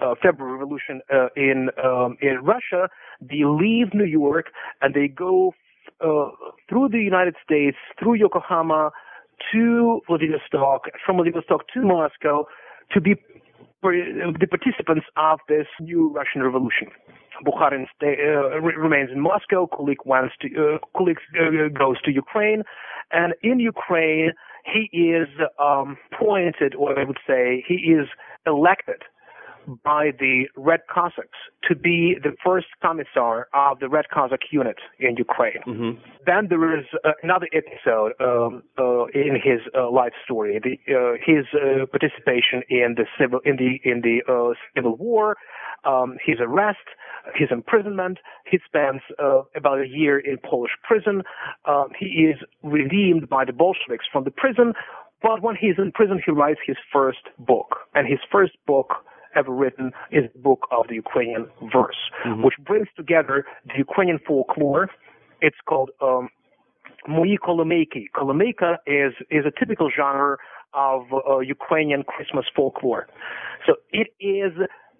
uh, 0.00 0.14
February 0.22 0.58
Revolution 0.58 1.00
uh, 1.12 1.28
in 1.36 1.68
um, 1.82 2.16
in 2.20 2.38
Russia. 2.42 2.88
They 3.20 3.44
leave 3.44 3.94
New 3.94 4.04
York 4.04 4.46
and 4.82 4.94
they 4.94 5.08
go 5.08 5.54
uh, 6.00 6.30
through 6.68 6.88
the 6.90 6.98
United 6.98 7.34
States, 7.44 7.76
through 7.98 8.14
Yokohama 8.14 8.90
to 9.52 10.00
Vladivostok, 10.06 10.84
from 11.04 11.16
Vladivostok 11.16 11.66
to 11.74 11.80
Moscow, 11.80 12.46
to 12.92 13.00
be 13.00 13.14
the 13.82 14.46
participants 14.50 15.06
of 15.16 15.38
this 15.48 15.66
new 15.80 16.12
Russian 16.12 16.42
Revolution. 16.42 16.88
Bukharin 17.46 17.86
stay, 17.96 18.16
uh, 18.20 18.60
remains 18.60 19.10
in 19.10 19.20
Moscow. 19.20 19.66
Kulik 19.72 20.04
wants 20.04 20.34
to 20.42 20.48
uh, 20.48 20.78
Kulik 20.98 21.16
uh, 21.40 21.68
goes 21.68 22.00
to 22.02 22.10
Ukraine, 22.10 22.62
and 23.12 23.34
in 23.42 23.60
Ukraine 23.60 24.32
he 24.64 24.96
is 24.96 25.28
um, 25.58 25.96
appointed, 26.12 26.74
or 26.74 26.98
I 26.98 27.04
would 27.04 27.18
say 27.26 27.64
he 27.66 27.74
is 27.74 28.08
elected 28.46 29.02
by 29.84 30.10
the 30.18 30.44
Red 30.56 30.80
Cossacks 30.92 31.38
to 31.68 31.74
be 31.74 32.16
the 32.22 32.32
first 32.44 32.66
commissar 32.82 33.48
of 33.54 33.78
the 33.78 33.88
Red 33.88 34.06
Cossack 34.12 34.40
unit 34.50 34.76
in 34.98 35.16
Ukraine. 35.16 35.62
Mm-hmm. 35.66 35.90
Then 36.26 36.46
there 36.48 36.78
is 36.78 36.86
uh, 37.04 37.12
another 37.22 37.48
episode 37.52 38.12
um, 38.20 38.62
uh, 38.78 39.04
in 39.06 39.34
his 39.34 39.60
uh, 39.76 39.90
life 39.90 40.12
story, 40.24 40.60
the, 40.62 40.78
uh, 40.94 41.12
his 41.24 41.46
uh, 41.54 41.86
participation 41.86 42.62
in 42.68 42.94
the 42.96 43.06
civil 43.18 43.40
in 43.44 43.56
the 43.56 43.80
in 43.88 44.00
the 44.00 44.22
uh, 44.28 44.54
civil 44.74 44.96
war, 44.96 45.36
um, 45.84 46.16
his 46.24 46.36
arrest, 46.40 46.78
his 47.34 47.48
imprisonment. 47.50 48.18
He 48.50 48.58
spends 48.64 49.02
uh, 49.22 49.42
about 49.54 49.80
a 49.80 49.88
year 49.88 50.18
in 50.18 50.38
Polish 50.38 50.72
prison. 50.82 51.22
Uh, 51.64 51.84
he 51.98 52.06
is 52.30 52.36
redeemed 52.62 53.28
by 53.28 53.44
the 53.44 53.52
Bolsheviks 53.52 54.04
from 54.10 54.24
the 54.24 54.30
prison. 54.30 54.74
But 55.22 55.42
when 55.42 55.56
he's 55.56 55.74
in 55.78 55.92
prison, 55.92 56.20
he 56.24 56.32
writes 56.32 56.60
his 56.66 56.76
first 56.92 57.28
book. 57.38 57.76
And 57.94 58.06
his 58.06 58.20
first 58.32 58.52
book 58.66 58.94
ever 59.36 59.52
written 59.52 59.92
is 60.10 60.24
the 60.32 60.40
book 60.40 60.66
of 60.70 60.88
the 60.88 60.94
Ukrainian 60.94 61.46
verse, 61.72 62.00
mm-hmm. 62.26 62.42
which 62.42 62.54
brings 62.66 62.88
together 62.96 63.44
the 63.66 63.74
Ukrainian 63.78 64.18
folklore. 64.26 64.88
It's 65.40 65.56
called 65.68 65.90
um, 66.02 66.28
Moi. 67.06 67.36
Kolomeika 67.46 68.76
is, 68.86 69.12
is 69.30 69.44
a 69.46 69.52
typical 69.58 69.90
genre 69.94 70.36
of 70.74 71.02
uh, 71.12 71.38
Ukrainian 71.38 72.02
Christmas 72.04 72.46
folklore. 72.54 73.06
So 73.66 73.74
it 73.92 74.08
is 74.20 74.52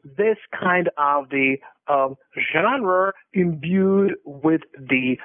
this 0.04 0.36
kind 0.58 0.88
of 0.96 1.30
the 1.30 1.56
um, 1.88 2.16
genre 2.52 3.12
imbued 3.32 4.14
with 4.24 4.62
the 4.78 5.16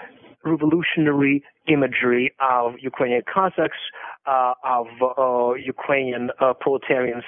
revolutionary 0.43 1.43
imagery 1.67 2.33
of 2.39 2.73
Ukrainian 2.79 3.23
Cossacks, 3.31 3.77
uh, 4.27 4.53
of 4.63 4.87
uh, 5.01 5.53
Ukrainian 5.53 6.29
uh, 6.39 6.53
proletarians 6.53 7.23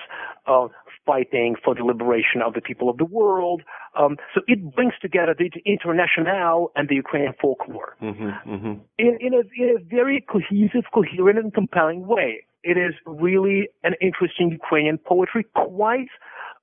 uh, 0.45 0.67
fighting 1.05 1.55
for 1.63 1.73
the 1.73 1.83
liberation 1.83 2.41
of 2.45 2.53
the 2.53 2.61
people 2.61 2.89
of 2.89 2.97
the 2.97 3.05
world. 3.05 3.63
Um, 3.97 4.17
so 4.33 4.41
it 4.47 4.75
brings 4.75 4.93
together 5.01 5.35
the 5.37 5.49
international 5.65 6.71
and 6.75 6.87
the 6.89 6.95
Ukrainian 6.95 7.33
folklore 7.41 7.95
mm-hmm, 8.01 8.29
mm-hmm. 8.51 8.73
In, 8.99 9.17
in, 9.19 9.33
a, 9.33 9.41
in 9.61 9.77
a 9.77 9.79
very 9.83 10.23
cohesive, 10.29 10.85
coherent, 10.93 11.39
and 11.39 11.53
compelling 11.53 12.05
way. 12.05 12.45
It 12.63 12.77
is 12.77 12.93
really 13.05 13.69
an 13.83 13.93
interesting 14.01 14.51
Ukrainian 14.51 14.97
poetry, 14.97 15.45
quite 15.55 16.09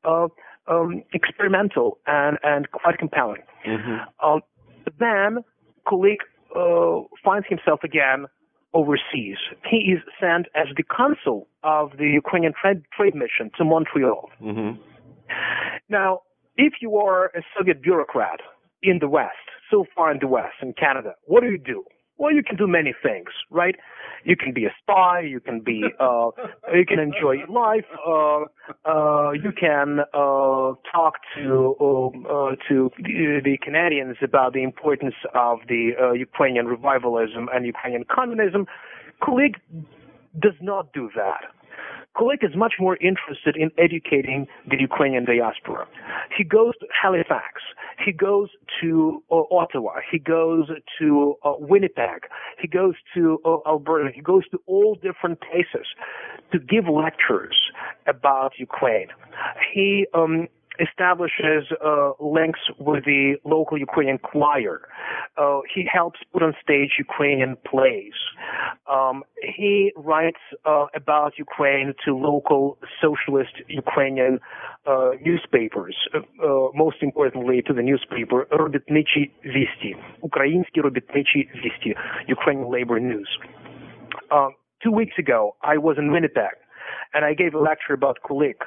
uh, 0.04 0.28
um, 0.68 1.02
experimental 1.12 1.98
and, 2.06 2.38
and 2.42 2.70
quite 2.70 2.98
compelling. 2.98 3.42
Mm-hmm. 3.66 4.26
Um, 4.26 4.40
then 4.98 5.44
Kulik 5.86 6.18
uh, 6.56 7.06
finds 7.24 7.46
himself 7.48 7.80
again 7.84 8.26
overseas. 8.72 9.36
He 9.70 9.94
is 9.94 10.00
sent 10.20 10.46
as 10.54 10.66
the 10.76 10.82
consul 10.82 11.46
of 11.62 11.92
the 11.96 12.06
Ukrainian 12.06 12.52
trade, 12.60 12.82
trade 12.96 13.14
mission 13.14 13.50
to 13.56 13.64
Montreal. 13.64 14.30
Mm-hmm. 14.42 14.80
Now, 15.88 16.20
if 16.56 16.74
you 16.80 16.96
are 16.96 17.26
a 17.26 17.42
Soviet 17.56 17.82
bureaucrat 17.82 18.40
in 18.82 18.98
the 19.00 19.08
West, 19.08 19.32
so 19.70 19.84
far 19.94 20.12
in 20.12 20.18
the 20.20 20.26
West, 20.26 20.56
in 20.60 20.72
Canada, 20.74 21.14
what 21.26 21.42
do 21.42 21.50
you 21.50 21.58
do? 21.58 21.84
Well, 22.16 22.32
you 22.32 22.42
can 22.42 22.56
do 22.56 22.66
many 22.66 22.94
things, 23.02 23.28
right? 23.50 23.74
You 24.24 24.36
can 24.36 24.52
be 24.52 24.64
a 24.64 24.74
spy. 24.80 25.20
You 25.20 25.40
can 25.40 25.60
be. 25.60 25.82
Uh, 26.04 26.30
you 26.74 26.84
can 26.84 26.98
enjoy 26.98 27.36
life. 27.48 27.84
Uh, 28.06 28.44
uh, 28.84 29.30
you 29.32 29.52
can 29.58 30.00
uh, 30.12 30.74
talk 30.92 31.14
to 31.36 31.74
um, 31.80 32.26
uh, 32.28 32.56
to 32.68 32.90
the, 32.98 33.40
the 33.42 33.56
Canadians 33.62 34.16
about 34.22 34.52
the 34.52 34.62
importance 34.62 35.14
of 35.34 35.60
the 35.68 35.92
uh, 36.00 36.12
Ukrainian 36.12 36.66
revivalism 36.66 37.48
and 37.54 37.64
Ukrainian 37.64 38.04
communism. 38.04 38.66
Kulik 39.22 39.54
does 40.38 40.58
not 40.60 40.92
do 40.92 41.10
that. 41.16 41.42
Kulik 42.16 42.44
is 42.44 42.54
much 42.54 42.74
more 42.78 42.96
interested 42.96 43.56
in 43.56 43.70
educating 43.76 44.46
the 44.70 44.76
Ukrainian 44.78 45.24
diaspora. 45.24 45.86
He 46.36 46.44
goes 46.44 46.74
to 46.80 46.86
Halifax. 47.02 47.62
He 48.04 48.12
goes 48.12 48.48
to 48.80 49.22
uh, 49.30 49.42
Ottawa. 49.50 49.94
He 50.10 50.18
goes 50.18 50.68
to 50.98 51.34
uh, 51.44 51.54
Winnipeg. 51.58 52.20
He 52.60 52.68
goes 52.68 52.94
to 53.14 53.40
uh, 53.44 53.56
Alberta. 53.66 54.10
He 54.14 54.20
goes 54.20 54.48
to 54.50 54.60
all 54.66 54.96
different 55.02 55.40
places 55.40 55.86
to 56.52 56.58
give 56.58 56.88
lectures 56.88 57.56
about 58.06 58.52
Ukraine. 58.58 59.08
He 59.72 60.06
um, 60.14 60.48
establishes 60.80 61.64
uh, 61.84 62.12
links 62.20 62.60
with 62.78 63.04
the 63.04 63.34
local 63.44 63.78
Ukrainian 63.78 64.18
choir. 64.18 64.88
Uh, 65.36 65.60
he 65.72 65.88
helps 65.90 66.20
put 66.32 66.42
on 66.42 66.54
stage 66.62 66.92
Ukrainian 66.98 67.56
plays. 67.70 68.14
Um, 68.90 69.24
he 69.56 69.92
writes 69.96 70.40
uh, 70.64 70.86
about 70.94 71.38
Ukraine 71.38 71.94
to 72.04 72.14
local 72.16 72.78
socialist 73.00 73.54
Ukrainian 73.68 74.40
uh, 74.86 75.10
newspapers, 75.22 75.96
uh, 76.14 76.18
uh, 76.18 76.68
most 76.74 76.96
importantly 77.00 77.62
to 77.66 77.72
the 77.72 77.82
newspaper 77.82 78.46
Robitnichi 78.52 79.30
Visti, 79.46 79.94
Ukrainsky 80.22 80.78
Robitnichi 80.86 81.48
Visti, 81.62 81.94
Ukrainian 82.28 82.70
labor 82.70 82.98
news. 83.00 83.28
Um, 84.30 84.54
two 84.82 84.92
weeks 84.92 85.14
ago, 85.18 85.56
I 85.62 85.78
was 85.78 85.96
in 85.98 86.12
Winnipeg, 86.12 86.56
and 87.12 87.24
I 87.24 87.34
gave 87.34 87.54
a 87.54 87.58
lecture 87.58 87.94
about 87.94 88.18
Kulik 88.26 88.60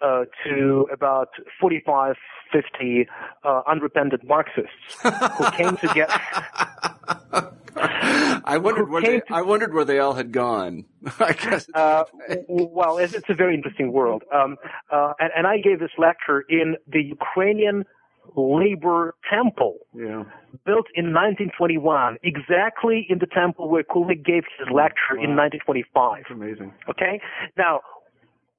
uh, 0.00 0.24
to 0.44 0.88
about 0.92 1.30
45, 1.60 2.16
50 2.52 3.08
uh, 3.44 3.62
unrepentant 3.66 4.22
Marxists 4.26 4.70
who 5.02 5.50
came 5.52 5.76
together. 5.76 6.20
I 7.78 8.58
wondered 8.58 8.88
where 8.88 9.02
they, 9.02 9.20
to, 9.20 9.34
I 9.34 9.42
wondered 9.42 9.74
where 9.74 9.84
they 9.84 9.98
all 9.98 10.14
had 10.14 10.32
gone. 10.32 10.84
I 11.20 11.32
guess. 11.32 11.68
Uh, 11.74 12.04
well, 12.48 12.98
it's, 12.98 13.12
it's, 13.12 13.28
a 13.28 13.34
very 13.34 13.54
interesting 13.54 13.92
world. 13.92 14.22
Um, 14.32 14.56
uh, 14.90 15.12
and, 15.18 15.30
and, 15.36 15.46
I 15.46 15.58
gave 15.58 15.80
this 15.80 15.90
lecture 15.98 16.44
in 16.48 16.76
the 16.86 17.02
Ukrainian 17.02 17.84
labor 18.34 19.14
temple 19.30 19.78
yeah. 19.94 20.24
built 20.64 20.86
in 20.94 21.12
1921, 21.12 22.18
exactly 22.22 23.06
in 23.08 23.18
the 23.18 23.26
temple 23.26 23.68
where 23.68 23.82
Kulik 23.82 24.24
gave 24.24 24.44
his 24.58 24.68
lecture 24.72 25.16
wow. 25.16 25.24
in 25.24 25.36
1925. 25.36 26.22
That's 26.22 26.30
amazing. 26.30 26.72
Okay? 26.88 27.20
Now, 27.56 27.80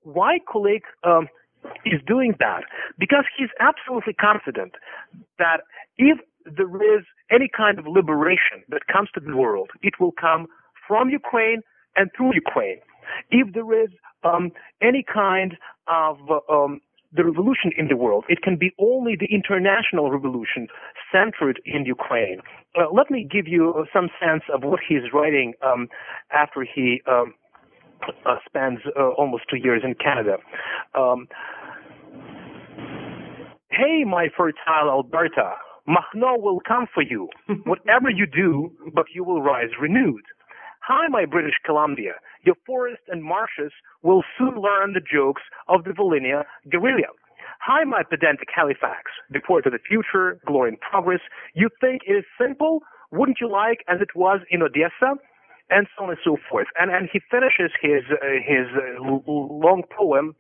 why 0.08 0.40
Kulik 0.52 0.84
um, 1.04 1.28
is 1.86 2.02
doing 2.08 2.34
that? 2.40 2.64
Because 2.98 3.26
he's 3.38 3.50
absolutely 3.60 4.14
confident 4.14 4.74
that 5.38 5.62
if 5.98 6.18
there 6.46 6.98
is 6.98 7.04
any 7.30 7.50
kind 7.56 7.78
of 7.78 7.86
liberation 7.88 8.64
that 8.70 8.88
comes 8.92 9.10
to 9.16 9.20
the 9.20 9.36
world, 9.36 9.70
it 9.82 9.94
will 10.00 10.14
come 10.14 10.48
from 10.88 11.10
Ukraine 11.10 11.62
and 11.96 12.10
through 12.16 12.34
Ukraine. 12.34 12.80
If 13.32 13.54
there 13.54 13.84
is 13.84 13.90
um, 14.24 14.52
any 14.82 15.04
kind 15.04 15.58
of 15.88 16.18
um, 16.50 16.80
the 17.14 17.24
revolution 17.24 17.72
in 17.78 17.88
the 17.88 17.96
world, 17.96 18.26
it 18.30 18.42
can 18.42 18.58
be 18.58 18.72
only 18.80 19.16
the 19.20 19.28
international 19.28 20.12
revolution 20.12 20.68
centered 21.12 21.60
in 21.66 21.86
Ukraine. 21.86 22.40
Uh, 22.78 22.86
let 22.94 23.10
me 23.10 23.28
give 23.30 23.48
you 23.48 23.86
some 23.94 24.10
sense 24.22 24.44
of 24.54 24.64
what 24.64 24.80
he's 24.88 25.12
writing 25.14 25.54
um, 25.66 25.88
after 26.32 26.64
he 26.64 27.02
um, 27.08 27.34
uh, 28.26 28.36
spends 28.46 28.80
uh, 29.00 29.10
almost 29.18 29.44
two 29.50 29.58
years 29.58 29.82
in 29.84 29.96
Canada. 29.96 30.38
Um, 30.96 31.28
hey, 33.70 34.04
my 34.06 34.28
fertile 34.36 34.90
Alberta, 34.90 35.54
Makhno 35.88 36.42
will 36.42 36.60
come 36.68 36.86
for 36.94 37.04
you. 37.04 37.30
Whatever 37.66 38.10
you 38.10 38.26
do, 38.26 38.72
but 38.94 39.06
you 39.14 39.24
will 39.24 39.42
rise 39.42 39.70
renewed. 39.80 40.24
Hi, 40.82 41.08
my 41.10 41.26
British 41.26 41.56
Columbia. 41.66 42.14
Your 42.44 42.56
forests 42.66 43.04
and 43.10 43.24
marshes 43.24 43.72
will 44.04 44.24
soon 44.38 44.56
learn 44.62 44.94
the 44.94 45.02
jokes 45.02 45.42
of 45.68 45.84
the 45.84 45.92
Volhynia 45.92 46.44
guerrilla. 46.72 47.12
Hi, 47.60 47.84
my 47.84 48.04
pedantic 48.04 48.48
Halifax. 48.56 49.12
Deport 49.34 49.66
to 49.66 49.70
the 49.70 49.80
future, 49.80 50.40
glory 50.46 50.70
and 50.70 50.80
progress. 50.80 51.20
You 51.54 51.70
think 51.82 52.04
it 52.08 52.14
is 52.14 52.24
simple? 52.40 52.82
Wouldn't 53.12 53.40
you 53.42 53.50
like 53.52 53.84
as 53.90 54.00
it 54.02 54.16
was 54.16 54.40
in 54.50 54.62
Odessa? 54.62 55.20
And 55.70 55.88
so 55.98 56.06
on 56.06 56.10
and 56.12 56.20
so 56.24 56.38
forth. 56.50 56.68
And 56.80 56.92
and 56.92 57.10
he 57.12 57.20
finishes 57.32 57.72
his 57.82 58.04
uh, 58.12 58.26
his 58.46 58.68
uh, 58.76 59.02
long 59.02 59.84
poem, 59.96 60.36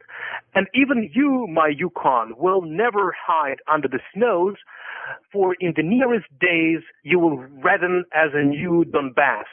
and 0.55 0.67
even 0.73 1.09
you, 1.13 1.47
my 1.47 1.67
Yukon, 1.67 2.33
will 2.37 2.61
never 2.61 3.13
hide 3.17 3.57
under 3.71 3.87
the 3.87 3.99
snows, 4.13 4.55
for 5.31 5.55
in 5.59 5.73
the 5.75 5.83
nearest 5.83 6.27
days 6.39 6.81
you 7.03 7.19
will 7.19 7.37
redden 7.63 8.05
as 8.13 8.31
a 8.33 8.43
new 8.43 8.85
Donbass, 8.85 9.45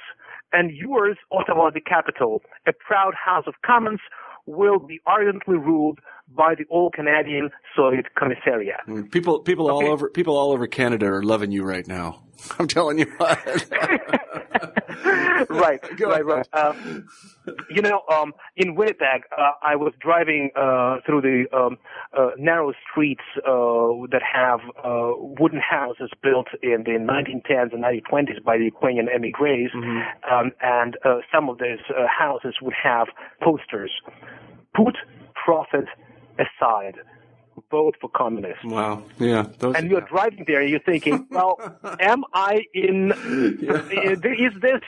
and 0.52 0.70
yours, 0.70 1.16
Ottawa, 1.32 1.70
the 1.70 1.80
capital, 1.80 2.42
a 2.66 2.72
proud 2.72 3.14
House 3.14 3.44
of 3.46 3.54
Commons, 3.66 4.00
will 4.46 4.78
be 4.78 5.00
ardently 5.06 5.56
ruled 5.56 6.00
by 6.28 6.54
the 6.54 6.64
all 6.68 6.90
Canadian 6.90 7.50
Soviet 7.76 8.06
Commissariat. 8.16 8.80
Mm, 8.88 9.10
people, 9.10 9.40
people 9.40 9.70
okay. 9.70 9.86
all 9.86 9.92
over, 9.92 10.10
people 10.10 10.36
all 10.36 10.52
over 10.52 10.66
Canada 10.66 11.06
are 11.06 11.22
loving 11.22 11.50
you 11.50 11.64
right 11.64 11.86
now. 11.86 12.24
I'm 12.58 12.68
telling 12.68 12.98
you 12.98 13.06
what. 13.16 13.38
right, 15.50 15.80
right, 16.00 16.24
right. 16.24 16.48
Uh, 16.52 16.74
you 17.70 17.82
know, 17.82 18.02
um, 18.10 18.32
in 18.56 18.74
Winnipeg, 18.74 19.22
uh, 19.36 19.52
I 19.62 19.76
was 19.76 19.92
driving 20.00 20.50
uh, 20.56 20.98
through 21.04 21.22
the 21.22 21.44
um, 21.56 21.76
uh, 22.16 22.30
narrow 22.38 22.72
streets 22.90 23.22
uh, 23.38 24.06
that 24.10 24.22
have 24.22 24.60
uh, 24.82 25.12
wooden 25.40 25.60
houses 25.60 26.10
built 26.22 26.48
in 26.62 26.84
the 26.84 26.92
1910s 26.92 27.72
and 27.72 27.82
1920s 27.82 28.42
by 28.44 28.58
the 28.58 28.64
Ukrainian 28.64 29.08
emigres, 29.08 29.70
mm-hmm. 29.74 30.32
um, 30.32 30.52
and 30.60 30.96
some 31.32 31.48
of 31.48 31.58
these 31.58 31.82
houses 32.08 32.56
would 32.62 32.74
have 32.82 33.08
posters: 33.42 33.90
"Put 34.74 34.96
profit 35.44 35.86
aside." 36.38 36.96
vote 37.70 37.96
for 38.00 38.08
communists. 38.10 38.64
Wow. 38.64 39.02
Yeah. 39.18 39.46
Those, 39.58 39.76
and 39.76 39.90
you're 39.90 40.00
driving 40.02 40.44
there, 40.46 40.60
and 40.60 40.70
you're 40.70 40.80
thinking, 40.80 41.26
well, 41.30 41.58
am 42.00 42.24
I 42.32 42.62
in, 42.74 43.12
yeah. 43.60 44.14
is 44.22 44.60
this 44.60 44.80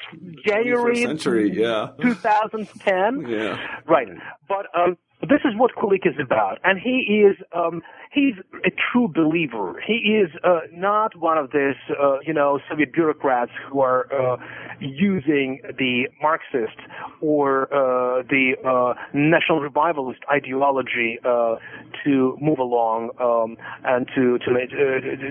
January 0.44 1.02
century, 1.02 1.52
yeah. 1.52 1.90
2010? 2.00 3.28
Yeah. 3.28 3.58
Right. 3.86 4.08
But, 4.48 4.66
um, 4.74 4.98
this 5.22 5.40
is 5.44 5.52
what 5.56 5.74
Kulik 5.74 6.06
is 6.06 6.14
about, 6.20 6.58
and 6.62 6.78
he 6.78 7.24
is 7.24 7.36
um, 7.54 7.82
he's 8.12 8.34
a 8.66 8.70
true 8.92 9.08
believer. 9.08 9.80
He 9.84 10.20
is 10.22 10.30
uh, 10.44 10.60
not 10.72 11.16
one 11.16 11.38
of 11.38 11.52
these 11.52 11.74
uh, 11.90 12.18
you 12.26 12.34
know 12.34 12.60
Soviet 12.68 12.92
bureaucrats 12.92 13.50
who 13.70 13.80
are 13.80 14.06
uh, 14.12 14.36
using 14.78 15.60
the 15.78 16.08
Marxist 16.20 16.76
or 17.22 17.62
uh, 17.72 18.24
the 18.28 18.56
uh, 18.62 18.92
national 19.14 19.60
revivalist 19.60 20.20
ideology 20.30 21.18
uh, 21.24 21.56
to 22.04 22.36
move 22.38 22.58
along 22.58 23.10
um, 23.18 23.56
and 23.84 24.06
to 24.14 24.38
to 24.40 24.52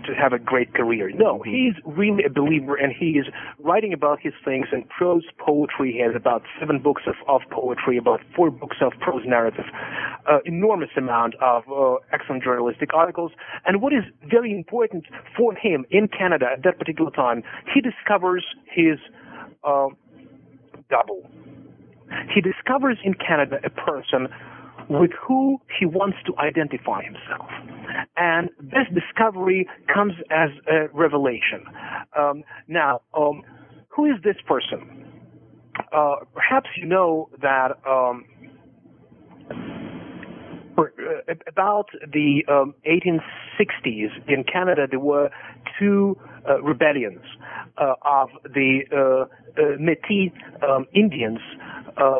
to 0.01 0.15
have 0.15 0.33
a 0.33 0.39
great 0.39 0.73
career. 0.73 1.11
No, 1.13 1.43
he's 1.43 1.73
really 1.85 2.23
a 2.23 2.29
believer, 2.29 2.75
and 2.75 2.91
he 2.91 3.19
is 3.19 3.27
writing 3.59 3.93
about 3.93 4.19
his 4.19 4.33
things 4.43 4.65
in 4.71 4.83
prose 4.85 5.25
poetry. 5.37 5.93
He 5.93 5.99
has 5.99 6.15
about 6.15 6.41
seven 6.59 6.79
books 6.79 7.03
of, 7.05 7.15
of 7.27 7.41
poetry, 7.51 7.97
about 7.97 8.21
four 8.35 8.49
books 8.49 8.77
of 8.81 8.93
prose 8.99 9.23
narrative 9.27 9.65
uh, 10.29 10.39
enormous 10.45 10.89
amount 10.97 11.35
of 11.41 11.63
uh, 11.71 11.95
excellent 12.11 12.43
journalistic 12.43 12.93
articles. 12.93 13.31
And 13.65 13.81
what 13.81 13.93
is 13.93 14.03
very 14.29 14.51
important 14.51 15.05
for 15.35 15.53
him 15.55 15.85
in 15.91 16.07
Canada 16.07 16.47
at 16.53 16.63
that 16.63 16.79
particular 16.79 17.11
time, 17.11 17.43
he 17.73 17.81
discovers 17.81 18.45
his 18.69 18.97
uh, 19.63 19.87
double. 20.89 21.29
He 22.33 22.41
discovers 22.41 22.97
in 23.03 23.13
Canada 23.15 23.57
a 23.63 23.69
person 23.69 24.27
with 24.89 25.11
who 25.19 25.59
he 25.79 25.85
wants 25.85 26.17
to 26.25 26.37
identify 26.37 27.01
himself. 27.03 27.49
And 28.17 28.49
this 28.59 28.87
discovery 28.93 29.67
comes 29.91 30.13
as 30.29 30.49
a 30.67 30.87
revelation. 30.93 31.65
Um, 32.17 32.43
now, 32.67 33.01
um, 33.17 33.41
who 33.89 34.05
is 34.05 34.21
this 34.23 34.35
person? 34.47 35.05
Uh, 35.91 36.15
perhaps 36.33 36.69
you 36.77 36.85
know 36.85 37.29
that 37.41 37.77
um, 37.87 38.25
about 41.47 41.89
the 42.11 42.43
um, 42.47 42.73
1860s 42.85 44.09
in 44.27 44.43
Canada, 44.43 44.87
there 44.89 44.99
were 44.99 45.29
two 45.79 46.17
uh, 46.47 46.61
rebellions 46.61 47.21
uh, 47.77 47.93
of 48.03 48.29
the 48.43 48.81
uh, 48.91 48.97
uh, 48.97 49.77
Métis 49.77 50.31
um, 50.63 50.85
Indians 50.93 51.39
uh, 51.97 52.19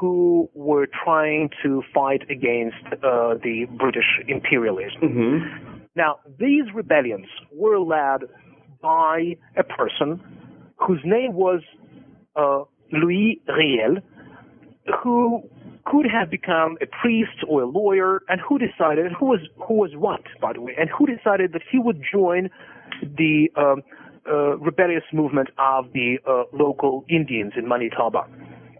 who 0.00 0.48
were 0.54 0.86
trying 1.04 1.50
to 1.62 1.82
fight 1.92 2.22
against 2.30 2.76
the 3.00 3.66
British 3.78 4.20
imperialism. 4.28 5.00
Mm-hmm. 5.02 5.78
Now, 5.96 6.16
these 6.38 6.64
rebellions 6.74 7.26
were 7.52 7.78
led 7.78 8.28
by 8.82 9.36
a 9.56 9.64
person 9.64 10.20
whose 10.76 11.00
name 11.04 11.34
was 11.34 11.60
Louis 12.92 13.40
Riel, 13.48 13.96
who 15.02 15.42
could 15.86 16.06
have 16.06 16.30
become 16.30 16.76
a 16.82 16.86
priest 16.86 17.38
or 17.48 17.62
a 17.62 17.66
lawyer, 17.66 18.22
and 18.28 18.40
who 18.46 18.58
decided 18.58 19.12
who 19.18 19.26
was 19.26 19.40
who 19.66 19.74
was 19.74 19.92
what, 19.94 20.22
by 20.40 20.52
the 20.52 20.60
way, 20.60 20.74
and 20.78 20.90
who 20.90 21.06
decided 21.06 21.52
that 21.52 21.62
he 21.70 21.78
would 21.78 22.02
join 22.12 22.50
the 23.02 23.48
um, 23.56 23.82
uh, 24.28 24.56
rebellious 24.58 25.04
movement 25.12 25.48
of 25.58 25.92
the 25.92 26.18
uh, 26.26 26.44
local 26.52 27.04
Indians 27.08 27.52
in 27.56 27.68
Manitoba, 27.68 28.26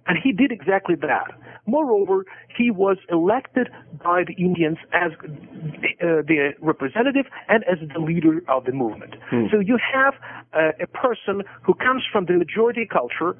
and 0.07 0.19
he 0.23 0.33
did 0.33 0.51
exactly 0.53 0.97
that. 0.97 1.31
Moreover, 1.67 2.25
he 2.57 2.71
was 2.71 2.97
elected 3.11 3.69
by 4.03 4.23
the 4.27 4.35
Indians 4.35 4.79
as 4.93 5.11
uh, 5.21 6.23
the 6.27 6.53
representative 6.61 7.27
and 7.49 7.65
as 7.65 7.79
the 7.93 7.99
leader 7.99 8.41
of 8.49 8.65
the 8.65 8.73
movement. 8.73 9.15
Hmm. 9.31 9.47
So 9.51 9.59
you 9.59 9.77
have 9.93 10.15
uh, 10.53 10.71
a 10.81 10.87
person 10.87 11.43
who 11.63 11.75
comes 11.75 12.05
from 12.11 12.27
the 12.27 12.35
majority 12.35 12.87
culture 12.87 13.37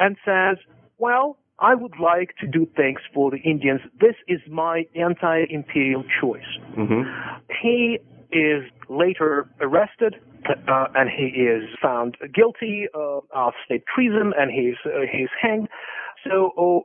and 0.00 0.16
says, 0.24 0.56
well, 0.98 1.38
I 1.60 1.74
would 1.74 1.94
like 2.00 2.34
to 2.40 2.46
do 2.46 2.66
things 2.76 3.00
for 3.12 3.30
the 3.30 3.38
Indians. 3.38 3.80
This 4.00 4.14
is 4.28 4.40
my 4.48 4.86
anti-imperial 4.94 6.04
choice. 6.20 6.42
Mm-hmm. 6.76 7.02
He 7.62 7.98
is 8.30 8.62
later 8.88 9.48
arrested 9.60 10.16
uh, 10.46 10.86
and 10.94 11.10
he 11.10 11.42
is 11.42 11.64
found 11.82 12.16
guilty 12.34 12.86
uh, 12.94 13.20
of 13.34 13.54
state 13.64 13.82
treason 13.92 14.32
and 14.38 14.50
he's 14.50 14.76
uh, 14.86 15.00
he's 15.10 15.28
hanged. 15.40 15.68
So 16.24 16.52
oh, 16.56 16.82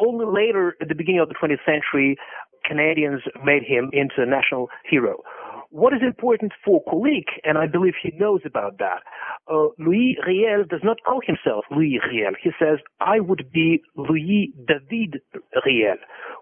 only 0.00 0.26
later, 0.26 0.76
at 0.80 0.88
the 0.88 0.94
beginning 0.94 1.20
of 1.20 1.28
the 1.28 1.34
20th 1.34 1.64
century, 1.64 2.16
Canadians 2.64 3.22
made 3.44 3.62
him 3.62 3.90
into 3.92 4.22
a 4.22 4.26
national 4.26 4.68
hero. 4.88 5.22
What 5.70 5.92
is 5.92 6.00
important 6.02 6.52
for 6.64 6.82
Kulik, 6.84 7.26
and 7.44 7.56
I 7.56 7.66
believe 7.68 7.94
he 8.02 8.10
knows 8.18 8.40
about 8.44 8.78
that, 8.78 9.02
uh, 9.48 9.68
Louis 9.78 10.16
Riel 10.26 10.64
does 10.68 10.80
not 10.82 10.98
call 11.06 11.20
himself 11.24 11.64
Louis 11.70 12.00
Riel. 12.10 12.32
He 12.42 12.50
says, 12.58 12.78
I 13.00 13.20
would 13.20 13.50
be 13.52 13.80
Louis 13.96 14.52
David 14.66 15.20
Riel. 15.64 15.96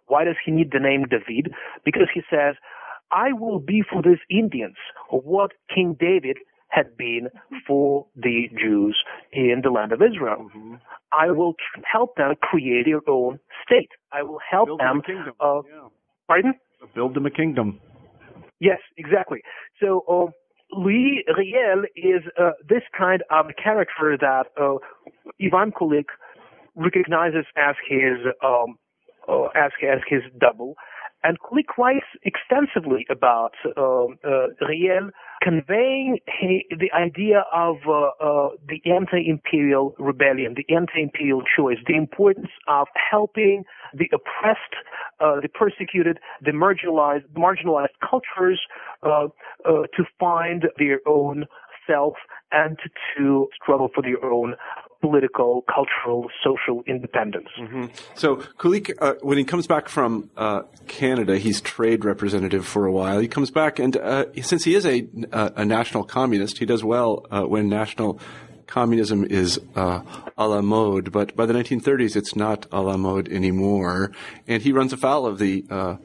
Why 0.07 0.25
does 0.25 0.37
he 0.45 0.51
need 0.51 0.71
the 0.73 0.81
name 0.81 1.05
David? 1.11 1.53
Because 1.85 2.09
he 2.15 2.23
says, 2.31 2.55
I 3.13 3.33
will 3.33 3.59
be 3.59 3.83
for 3.83 4.03
these 4.03 4.21
Indians 4.31 4.77
what 5.11 5.53
King 5.75 5.97
David 5.99 6.39
had 6.69 6.97
been 6.97 7.29
for 7.67 8.07
the 8.17 8.49
Jews 8.59 8.99
in 9.33 9.61
the 9.63 9.71
land 9.71 9.93
of 9.93 10.01
Israel. 10.03 10.49
Mm-hmm. 10.49 10.75
I 11.13 11.31
will 11.31 11.55
help 11.91 12.17
them 12.17 12.35
create 12.43 12.87
their 12.87 13.01
own 13.09 13.41
state. 13.65 13.91
I 14.13 14.23
will 14.23 14.41
help 14.51 14.69
Build 14.69 14.81
them. 14.81 14.87
them 14.89 14.99
a 14.99 15.03
kingdom. 15.03 15.35
Uh, 15.41 15.63
yeah. 15.69 15.89
Pardon? 16.27 16.55
Build 16.95 17.15
them 17.15 17.27
a 17.27 17.31
kingdom. 17.31 17.81
Yes, 18.61 18.79
exactly. 18.97 19.41
So 19.81 20.05
uh, 20.09 20.77
Louis 20.77 21.25
Riel 21.37 21.85
is 21.97 22.23
uh, 22.39 22.51
this 22.69 22.83
kind 22.97 23.23
of 23.31 23.47
character 23.63 24.17
that 24.21 24.47
uh, 24.61 24.77
Ivan 25.41 25.73
Kulik 25.73 26.07
recognizes 26.75 27.45
as 27.57 27.77
his 27.89 28.19
um, 28.45 28.77
uh, 29.29 29.45
as 29.55 29.73
as 29.83 30.01
his 30.09 30.23
double. 30.41 30.75
And 31.25 31.37
Kulik 31.41 31.77
writes 31.77 32.07
extensively 32.23 33.05
about 33.11 33.53
um, 33.77 34.19
uh, 34.25 34.49
Riel, 34.67 35.11
conveying 35.43 36.19
he, 36.41 36.65
the 36.71 36.93
idea 36.93 37.45
of 37.53 37.77
uh, 37.89 38.11
uh, 38.21 38.49
the 38.69 38.81
anti-imperial 38.91 39.95
rebellion, 39.99 40.55
the 40.55 40.75
anti-imperial 40.75 41.43
choice, 41.57 41.79
the 41.87 41.97
importance 41.97 42.51
of 42.69 42.87
helping 43.11 43.65
the 43.95 44.09
oppressed, 44.13 44.61
the 45.19 45.49
persecuted, 45.53 46.19
the 46.43 46.53
marginalized, 46.53 47.27
marginalized 47.37 47.97
cultures 48.09 48.61
to 49.03 50.05
find 50.21 50.67
their 50.79 51.01
own 51.07 51.47
self 51.89 52.15
and 52.53 52.79
to 53.17 53.49
struggle 53.61 53.89
for 53.95 54.03
their 54.03 54.23
own 54.25 54.55
political, 55.01 55.65
cultural, 55.73 56.29
social 56.43 56.83
independence. 56.87 57.49
Mm-hmm. 57.59 57.87
So 58.15 58.37
Kulik, 58.59 58.93
uh, 59.01 59.15
when 59.21 59.39
he 59.39 59.45
comes 59.45 59.67
back 59.67 59.89
from 59.89 60.31
uh, 60.37 60.63
Canada, 60.87 61.39
he's 61.39 61.61
trade 61.61 62.05
representative 62.05 62.67
for 62.67 62.87
a 62.87 62.93
while. 62.93 63.19
He 63.21 63.29
comes 63.29 63.51
back, 63.51 63.79
and 63.79 63.97
uh, 63.97 64.27
since 64.43 64.65
he 64.65 64.75
is 64.75 64.85
a, 64.85 65.07
a 65.33 65.65
national 65.65 66.05
communist, 66.05 66.59
he 66.59 66.67
does 66.67 66.83
well 66.83 67.27
uh, 67.31 67.43
when 67.43 67.69
national 67.69 68.21
communism 68.67 69.25
is 69.25 69.61
uh, 69.77 70.03
a 70.37 70.49
la 70.49 70.61
mode. 70.61 71.13
But 71.13 71.37
by 71.37 71.47
the 71.47 71.55
1930s, 71.55 72.17
it's 72.17 72.35
not 72.35 72.67
a 72.73 72.83
la 72.83 72.97
mode 72.97 73.29
anymore, 73.29 74.13
and 74.47 74.63
he 74.63 74.73
runs 74.73 74.93
afoul 74.93 75.27
of 75.27 75.39
the 75.39 75.65
uh, 75.71 75.97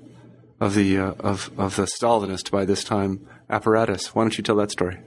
of 0.59 0.75
the 0.75 0.99
of 0.99 1.51
of 1.57 1.75
the 1.75 1.83
Stalinist 1.83 2.51
by 2.51 2.63
this 2.65 2.83
time 2.83 3.27
apparatus. 3.49 4.13
Why 4.13 4.23
don't 4.23 4.37
you 4.37 4.43
tell 4.43 4.55
that 4.57 4.71
story? 4.71 4.99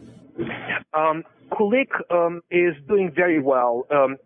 Um, 0.93 1.25
Kulik 1.53 1.89
um, 2.11 2.43
is 2.51 2.75
doing 2.89 3.13
very 3.15 3.41
well 3.41 3.87
um, 3.91 4.17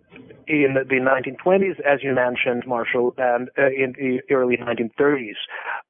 in 0.46 0.74
the 0.74 0.96
1920s, 0.96 1.78
as 1.80 2.02
you 2.02 2.14
mentioned, 2.14 2.64
Marshall, 2.66 3.14
and 3.18 3.48
uh, 3.58 3.66
in 3.66 3.94
the 3.98 4.20
early 4.34 4.56
1930s, 4.56 5.34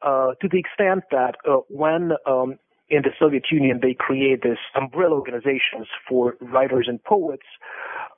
uh, 0.02 0.34
to 0.40 0.48
the 0.48 0.58
extent 0.58 1.04
that 1.10 1.36
uh, 1.48 1.58
when 1.68 2.12
um, 2.26 2.58
in 2.90 3.02
the 3.02 3.10
Soviet 3.18 3.44
Union 3.50 3.78
they 3.80 3.94
create 3.94 4.42
these 4.42 4.58
umbrella 4.74 5.14
organizations 5.14 5.86
for 6.08 6.36
writers 6.40 6.86
and 6.88 7.02
poets, 7.04 7.46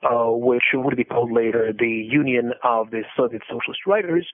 uh, 0.03 0.31
which 0.31 0.63
would 0.73 0.97
be 0.97 1.03
called 1.03 1.31
later 1.31 1.71
the 1.77 2.07
Union 2.09 2.53
of 2.63 2.91
the 2.91 3.03
Soviet 3.15 3.43
Socialist 3.47 3.81
Writers, 3.85 4.27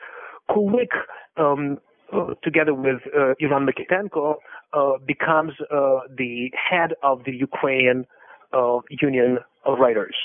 Kulik 0.50 0.90
um, 1.38 1.78
uh, 2.12 2.34
together 2.44 2.74
with 2.74 3.02
uh, 3.16 3.34
Ivan 3.44 3.68
Mikitenko, 3.68 4.36
uh, 4.74 4.94
becomes 5.06 5.54
uh, 5.72 6.00
the 6.18 6.52
head 6.70 6.94
of 7.04 7.24
the 7.26 7.36
Ukrainian 7.36 8.06
uh, 8.54 8.80
Union 9.02 9.40
of 9.66 9.80
Writers. 9.80 10.16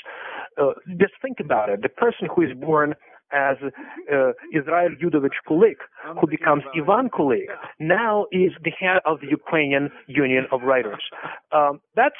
Uh, 0.61 0.71
just 0.99 1.13
think 1.21 1.39
about 1.39 1.69
it. 1.69 1.81
The 1.81 1.89
person 1.89 2.27
who 2.33 2.41
is 2.41 2.49
born 2.59 2.95
as 3.31 3.57
uh, 3.61 4.31
Israel 4.53 4.91
Yudovich 5.01 5.39
Kulik, 5.47 5.79
who 6.19 6.27
becomes 6.27 6.63
Ivan 6.77 7.09
Kulik, 7.09 7.47
now 7.79 8.25
is 8.31 8.51
the 8.63 8.71
head 8.79 8.99
of 9.05 9.19
the 9.19 9.27
Ukrainian 9.27 9.89
Union 10.07 10.45
of 10.51 10.61
Writers. 10.61 11.03
Um, 11.51 11.81
that's 11.95 12.15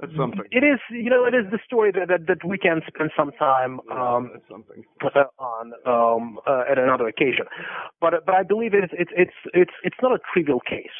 That's 0.00 0.14
something. 0.16 0.44
it 0.50 0.62
is, 0.62 0.78
you 0.90 1.10
know, 1.10 1.24
it 1.24 1.34
is 1.34 1.50
the 1.50 1.58
story 1.64 1.90
that 1.92 2.08
that, 2.08 2.26
that 2.26 2.44
we 2.46 2.58
can 2.58 2.80
spend 2.86 3.10
some 3.16 3.32
time 3.32 3.80
um, 3.90 4.32
something. 4.50 4.84
uh, 5.02 5.24
on 5.38 5.72
um, 5.86 6.38
uh, 6.46 6.70
at 6.70 6.78
another 6.78 7.08
occasion. 7.08 7.46
But 8.00 8.24
but 8.26 8.34
I 8.34 8.42
believe 8.42 8.72
it's 8.74 8.92
it's 8.92 9.10
it's 9.16 9.38
it's 9.54 9.72
it's 9.82 9.96
not 10.02 10.12
a 10.12 10.20
trivial 10.32 10.60
case. 10.60 10.96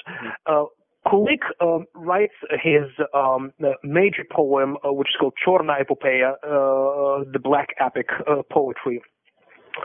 Uh, 0.47 0.64
Kulik 1.07 1.42
um, 1.61 1.86
writes 1.94 2.34
his 2.62 2.84
um, 3.14 3.52
uh, 3.64 3.70
major 3.84 4.24
poem, 4.30 4.76
uh, 4.84 4.92
which 4.92 5.09
is 5.09 5.14
called 5.18 5.34
Chorna 5.44 5.74
Epopeya, 5.80 6.32
uh, 6.42 7.24
the 7.32 7.38
Black 7.42 7.68
Epic 7.80 8.09
uh, 8.26 8.42
poetry. 8.50 9.00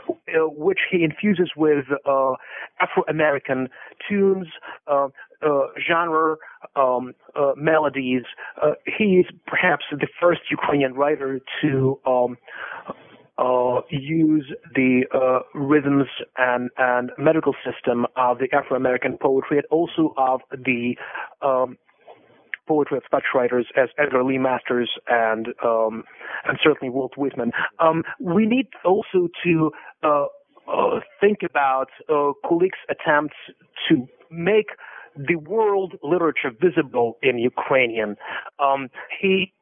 Uh, 0.08 0.48
which 0.48 0.78
he 0.90 1.04
infuses 1.04 1.50
with 1.54 1.84
uh, 2.06 2.32
Afro-American 2.80 3.68
tunes, 4.08 4.46
uh, 4.86 5.08
uh, 5.46 5.66
genre, 5.86 6.36
um, 6.76 7.12
uh, 7.36 7.52
melodies. 7.58 8.22
Uh, 8.62 8.70
he 8.86 9.16
is 9.20 9.26
perhaps 9.46 9.84
the 9.90 10.06
first 10.18 10.40
Ukrainian 10.50 10.94
writer 10.94 11.40
to 11.60 12.00
um, 12.06 12.38
uh, 13.38 13.80
use 13.90 14.52
the 14.74 15.04
uh, 15.14 15.40
rhythms 15.58 16.06
and, 16.36 16.70
and 16.78 17.10
metrical 17.18 17.54
system 17.64 18.06
of 18.16 18.38
the 18.38 18.48
Afro-American 18.54 19.18
poetry 19.20 19.58
and 19.58 19.66
also 19.70 20.14
of 20.16 20.40
the 20.52 20.96
um, 21.40 21.78
poetry 22.68 22.98
of 22.98 23.02
such 23.10 23.24
writers 23.34 23.66
as 23.76 23.88
Edgar 23.98 24.22
Lee 24.24 24.38
Masters 24.38 24.90
and 25.08 25.48
um, 25.64 26.04
and 26.44 26.58
certainly 26.62 26.90
Walt 26.90 27.14
Whitman. 27.16 27.52
Um, 27.78 28.02
we 28.20 28.46
need 28.46 28.68
also 28.84 29.28
to 29.44 29.70
uh, 30.02 30.26
uh, 30.70 31.00
think 31.20 31.38
about 31.48 31.88
uh, 32.08 32.32
Kulik's 32.44 32.78
attempts 32.88 33.36
to 33.88 34.06
make 34.30 34.68
the 35.16 35.36
world 35.36 35.94
literature 36.02 36.50
visible 36.60 37.18
in 37.22 37.38
Ukrainian. 37.38 38.16
Um, 38.58 38.88
he 39.20 39.52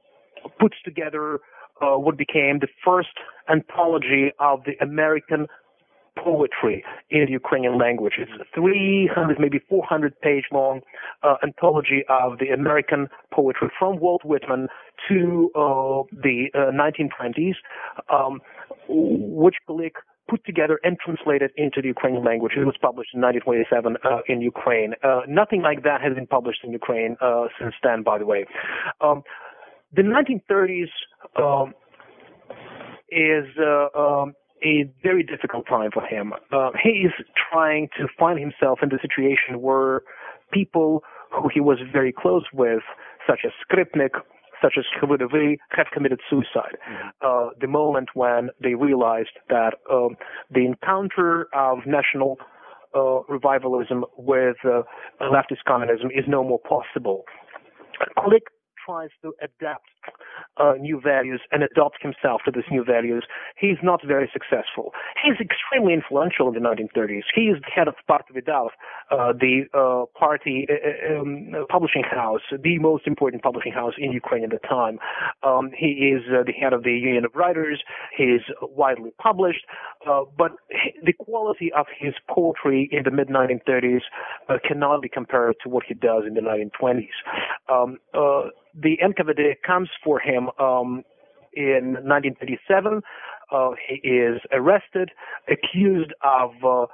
puts 0.58 0.76
together 0.84 1.40
uh, 1.80 1.96
what 1.96 2.16
became 2.16 2.58
the 2.60 2.68
first 2.84 3.08
anthology 3.48 4.32
of 4.38 4.64
the 4.64 4.72
American 4.82 5.46
poetry 6.16 6.84
in 7.10 7.24
the 7.26 7.32
Ukrainian 7.32 7.78
language. 7.78 8.14
It's 8.18 8.30
a 8.32 8.44
300, 8.54 9.38
maybe 9.38 9.60
400 9.68 10.20
page 10.20 10.44
long 10.52 10.80
uh, 11.22 11.36
anthology 11.42 12.02
of 12.08 12.38
the 12.38 12.48
American 12.48 13.08
poetry 13.32 13.68
from 13.78 13.98
Walt 13.98 14.24
Whitman 14.24 14.68
to 15.08 15.50
uh, 15.54 16.02
the 16.12 16.48
uh, 16.54 16.70
1920s, 16.72 17.54
um, 18.12 18.40
which 18.88 19.56
Kulik 19.68 19.92
put 20.28 20.44
together 20.44 20.78
and 20.84 20.96
translated 21.04 21.50
into 21.56 21.82
the 21.82 21.88
Ukrainian 21.88 22.24
language. 22.24 22.52
It 22.56 22.64
was 22.64 22.76
published 22.80 23.10
in 23.14 23.20
1927 23.20 23.96
uh, 24.04 24.20
in 24.28 24.40
Ukraine. 24.40 24.94
Uh, 25.02 25.22
nothing 25.26 25.60
like 25.60 25.82
that 25.82 26.00
has 26.00 26.14
been 26.14 26.26
published 26.26 26.60
in 26.62 26.70
Ukraine 26.72 27.16
uh, 27.20 27.46
since 27.58 27.74
then, 27.82 28.02
by 28.02 28.18
the 28.18 28.26
way. 28.26 28.46
Um, 29.00 29.22
the 29.94 30.02
1930s 30.02 30.90
um, 31.36 31.74
is 33.10 33.46
uh, 33.58 33.98
um, 33.98 34.34
a 34.62 34.90
very 35.02 35.22
difficult 35.22 35.66
time 35.68 35.90
for 35.92 36.04
him. 36.04 36.32
Uh, 36.52 36.70
he 36.82 36.90
is 36.90 37.12
trying 37.50 37.88
to 37.98 38.06
find 38.18 38.38
himself 38.38 38.80
in 38.82 38.88
the 38.88 38.98
situation 39.00 39.60
where 39.60 40.02
people 40.52 41.02
who 41.32 41.48
he 41.52 41.60
was 41.60 41.78
very 41.92 42.12
close 42.12 42.44
with, 42.52 42.82
such 43.26 43.40
as 43.44 43.52
Skripnik, 43.64 44.10
such 44.62 44.74
as 44.76 44.84
Khvylovy, 45.00 45.56
have 45.70 45.86
committed 45.92 46.20
suicide. 46.28 46.76
Uh, 47.22 47.48
the 47.60 47.66
moment 47.66 48.10
when 48.14 48.50
they 48.62 48.74
realized 48.74 49.38
that 49.48 49.74
um, 49.90 50.16
the 50.50 50.66
encounter 50.66 51.48
of 51.54 51.78
national 51.86 52.36
uh, 52.94 53.22
revivalism 53.28 54.04
with 54.18 54.56
uh, 54.64 54.82
leftist 55.22 55.64
communism 55.66 56.10
is 56.10 56.24
no 56.26 56.42
more 56.44 56.58
possible. 56.58 57.24
Kulik 58.18 58.46
tries 58.90 59.10
to 59.22 59.32
adapt 59.42 59.86
uh, 60.56 60.74
new 60.78 61.00
values 61.00 61.40
and 61.52 61.62
adopt 61.62 62.02
himself 62.02 62.42
to 62.44 62.50
these 62.50 62.68
new 62.70 62.84
values, 62.84 63.24
he's 63.58 63.78
not 63.82 64.00
very 64.06 64.30
successful. 64.32 64.92
He's 65.22 65.38
extremely 65.40 65.94
influential 65.94 66.48
in 66.48 66.54
the 66.54 66.60
1930s. 66.60 67.24
He 67.34 67.42
is 67.42 67.60
the 67.60 67.70
head 67.74 67.88
of 67.88 67.94
Partvydav, 68.08 68.68
uh, 69.10 69.32
the 69.32 69.64
uh, 69.74 70.06
party 70.18 70.66
uh, 70.70 71.20
um, 71.20 71.52
publishing 71.68 72.02
house, 72.02 72.42
the 72.50 72.78
most 72.78 73.06
important 73.06 73.42
publishing 73.42 73.72
house 73.72 73.94
in 73.98 74.12
Ukraine 74.12 74.44
at 74.44 74.50
the 74.50 74.58
time. 74.66 74.98
Um, 75.42 75.70
he 75.76 76.12
is 76.14 76.22
uh, 76.30 76.42
the 76.44 76.52
head 76.52 76.72
of 76.72 76.82
the 76.82 76.92
Union 76.92 77.24
of 77.24 77.34
Writers. 77.34 77.82
He 78.16 78.24
is 78.24 78.42
widely 78.62 79.10
published, 79.20 79.64
uh, 80.08 80.22
but 80.36 80.52
the 81.04 81.12
quality 81.12 81.70
of 81.76 81.86
his 81.98 82.14
poetry 82.28 82.88
in 82.92 83.02
the 83.04 83.10
mid 83.10 83.28
1930s 83.28 84.02
cannot 84.66 85.02
be 85.02 85.08
compared 85.08 85.56
to 85.62 85.68
what 85.68 85.84
he 85.86 85.94
does 85.94 86.24
in 86.26 86.34
the 86.34 86.40
1920s. 86.40 87.08
Um, 87.68 87.98
the 88.74 88.98
NKVD 89.02 89.56
comes 89.66 89.88
for 90.04 90.20
him 90.20 90.29
um, 90.38 91.04
in 91.52 91.94
1937. 92.04 93.02
Uh, 93.52 93.70
he 93.88 94.08
is 94.08 94.40
arrested, 94.52 95.10
accused 95.48 96.12
of 96.22 96.50
uh, 96.64 96.86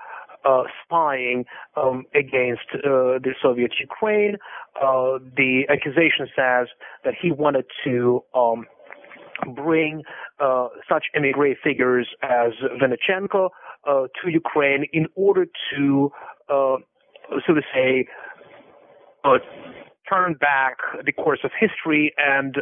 uh, 0.47 0.62
spying 0.84 1.45
um, 1.76 2.05
against 2.14 2.62
uh, 2.74 3.18
the 3.18 3.34
Soviet 3.43 3.72
Ukraine. 3.80 4.37
Uh, 4.80 5.18
the 5.37 5.64
accusation 5.68 6.28
says 6.34 6.68
that 7.05 7.14
he 7.20 7.30
wanted 7.32 7.66
to 7.84 8.22
um, 8.34 8.64
bring 9.55 10.03
uh, 10.41 10.68
such 10.89 11.07
emigre 11.14 11.55
figures 11.62 12.09
as 12.22 12.53
Vinnychenko 12.80 13.51
to 13.87 14.30
Ukraine 14.30 14.84
in 14.93 15.07
order 15.14 15.47
to, 15.74 16.11
so 16.49 17.55
to 17.55 17.62
say, 17.74 18.07
turn 20.09 20.34
back 20.34 20.78
the 21.05 21.12
course 21.12 21.41
of 21.45 21.51
history 21.59 22.14
and 22.18 22.57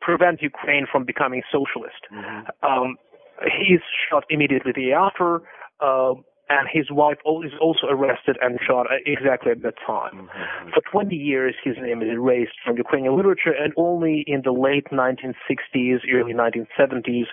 prevent 0.00 0.42
Ukraine 0.42 0.86
from 0.90 1.04
becoming 1.04 1.42
socialist. 1.50 2.02
Mm-hmm. 2.12 2.66
Um, 2.66 2.96
he's 3.44 3.80
shot 4.08 4.24
immediately 4.30 4.92
after, 4.92 5.42
uh, 5.80 6.14
and 6.48 6.68
his 6.72 6.90
wife 6.90 7.18
is 7.44 7.52
also 7.60 7.86
arrested 7.90 8.36
and 8.40 8.58
shot 8.66 8.86
exactly 9.06 9.52
at 9.52 9.62
that 9.62 9.74
time. 9.86 10.28
Mm-hmm. 10.28 10.70
For 10.70 10.82
20 10.90 11.14
years, 11.14 11.54
his 11.62 11.76
name 11.80 12.02
is 12.02 12.08
erased 12.08 12.52
from 12.64 12.76
Ukrainian 12.76 13.16
literature, 13.16 13.52
and 13.52 13.72
only 13.76 14.24
in 14.26 14.42
the 14.44 14.52
late 14.52 14.86
1960s, 14.90 16.00
early 16.12 16.32
1970s, 16.32 17.26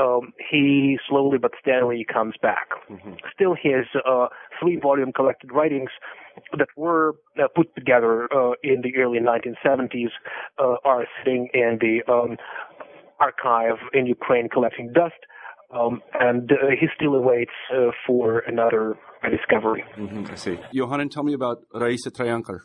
um, 0.00 0.32
he 0.50 0.98
slowly 1.08 1.38
but 1.38 1.52
steadily 1.60 2.04
comes 2.04 2.34
back. 2.40 2.68
Mm-hmm. 2.90 3.12
Still, 3.34 3.54
his 3.54 3.86
uh, 4.06 4.26
three-volume 4.60 5.12
collected 5.12 5.52
writings 5.52 5.90
that 6.56 6.68
were 6.76 7.16
uh, 7.38 7.48
put 7.54 7.74
together 7.74 8.28
uh, 8.32 8.52
in 8.62 8.82
the 8.82 8.96
early 8.96 9.18
1970s 9.18 10.10
uh, 10.58 10.76
are 10.84 11.06
sitting 11.18 11.48
in 11.54 11.78
the 11.80 12.00
um, 12.12 12.36
archive 13.20 13.78
in 13.92 14.06
Ukraine 14.06 14.48
collecting 14.48 14.92
dust. 14.92 15.14
Um, 15.70 16.00
and 16.18 16.50
uh, 16.50 16.70
he 16.80 16.86
still 16.96 17.14
awaits 17.14 17.50
uh, 17.72 17.90
for 18.06 18.40
another 18.40 18.96
discovery. 19.30 19.84
Mm-hmm, 19.98 20.32
I 20.32 20.34
see. 20.34 20.58
Yohanan, 20.72 21.10
tell 21.10 21.24
me 21.24 21.34
about 21.34 21.58
Raisa 21.74 22.10
Troyanker. 22.10 22.60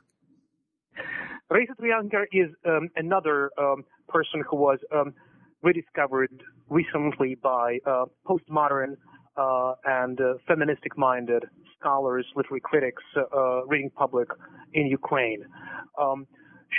Raisa 1.49 1.74
Troyanker 1.80 2.24
is 2.32 2.49
um, 2.66 2.89
another 2.95 3.51
um, 3.58 3.84
person 4.08 4.41
who 4.49 4.56
was 4.56 4.80
um, 4.95 5.14
rediscovered 5.62 6.32
recently 6.70 7.36
by 7.36 7.80
uh, 7.86 8.06
postmodern 8.26 8.95
uh, 9.36 9.74
and 9.86 10.20
uh, 10.22 10.36
feministic-minded 10.47 11.43
scholars, 11.80 12.26
literary 12.36 12.62
critics, 12.62 13.04
uh, 13.18 13.66
reading 13.66 13.89
public 13.89 14.30
in 14.74 14.88
Ukraine. 14.88 15.43
Um, 15.99 16.28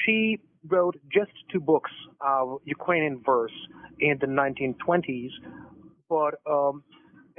she 0.04 0.38
wrote 0.68 0.96
just 1.12 1.32
two 1.52 1.60
books 1.60 1.90
of 2.20 2.58
Ukrainian 2.64 3.22
verse 3.24 3.52
in 4.00 4.18
the 4.20 4.26
1920s, 4.26 5.30
but 6.08 6.34
um, 6.50 6.82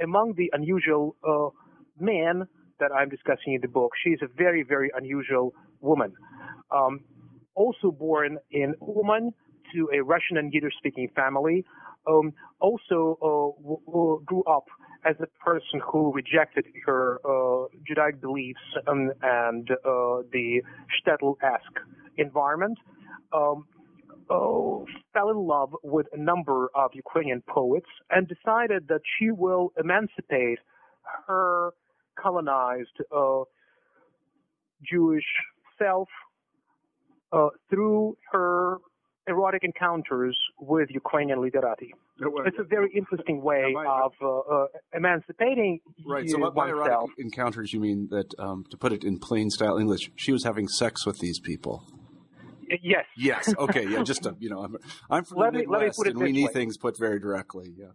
among 0.02 0.34
the 0.36 0.50
unusual 0.52 1.16
uh, 1.26 1.48
men 1.98 2.46
that 2.80 2.92
I'm 2.92 3.08
discussing 3.08 3.54
in 3.54 3.60
the 3.60 3.68
book, 3.68 3.92
she's 4.02 4.18
a 4.22 4.26
very, 4.26 4.62
very 4.62 4.90
unusual 4.96 5.54
woman. 5.80 6.12
Um, 6.70 7.00
also 7.54 7.90
born 7.90 8.38
in 8.50 8.74
Uman 8.86 9.32
to 9.74 9.88
a 9.94 10.02
Russian 10.02 10.36
and 10.36 10.52
Yiddish-speaking 10.52 11.10
family, 11.16 11.64
um, 12.06 12.32
also 12.60 13.18
uh, 13.22 13.62
w- 13.62 13.80
w- 13.86 14.22
grew 14.24 14.42
up 14.44 14.66
as 15.04 15.16
a 15.20 15.26
person 15.42 15.80
who 15.90 16.12
rejected 16.12 16.66
her 16.84 17.20
uh, 17.24 17.66
Judaic 17.86 18.20
beliefs 18.20 18.60
and 18.86 19.10
uh, 19.70 20.22
the 20.32 20.62
shtetl-esque 20.94 21.78
environment, 22.18 22.78
um, 23.32 23.66
uh, 24.30 24.84
fell 25.12 25.30
in 25.30 25.36
love 25.36 25.74
with 25.82 26.06
a 26.12 26.18
number 26.18 26.68
of 26.74 26.90
Ukrainian 26.94 27.42
poets 27.48 27.88
and 28.10 28.28
decided 28.28 28.88
that 28.88 29.00
she 29.18 29.30
will 29.30 29.72
emancipate 29.78 30.58
her 31.26 31.70
colonized 32.20 32.98
uh, 33.14 33.42
Jewish 34.82 35.24
self 35.78 36.08
uh, 37.32 37.48
through 37.70 38.16
her 38.32 38.78
erotic 39.28 39.64
encounters 39.64 40.36
with 40.60 40.88
Ukrainian 40.90 41.40
literati. 41.40 41.92
It's 42.18 42.58
a 42.58 42.64
very 42.64 42.90
interesting 42.94 43.42
way 43.42 43.74
of 43.76 44.12
uh, 44.22 44.38
uh, 44.38 44.66
emancipating 44.94 45.80
right. 46.06 46.28
So 46.28 46.50
by 46.50 46.68
erotic 46.68 47.10
encounters, 47.18 47.72
you 47.72 47.80
mean 47.80 48.08
that, 48.10 48.32
um, 48.38 48.64
to 48.70 48.76
put 48.76 48.92
it 48.92 49.04
in 49.04 49.18
plain 49.18 49.50
style 49.50 49.76
English, 49.76 50.10
she 50.16 50.32
was 50.32 50.44
having 50.44 50.68
sex 50.68 51.04
with 51.04 51.18
these 51.18 51.40
people. 51.40 51.84
Yes. 52.82 53.04
Yes. 53.16 53.54
Okay. 53.58 53.86
Yeah. 53.88 54.02
Just 54.04 54.22
to, 54.24 54.36
you 54.38 54.50
know, 54.50 54.62
I'm, 54.62 54.76
I'm 55.10 55.24
from 55.24 55.38
let 55.38 55.52
the 55.52 55.60
me, 55.60 55.66
Midwest, 55.66 55.98
and 56.06 56.18
we 56.18 56.32
need 56.32 56.46
way. 56.46 56.52
things 56.52 56.76
put 56.76 56.98
very 56.98 57.20
directly. 57.20 57.74
Yeah. 57.76 57.86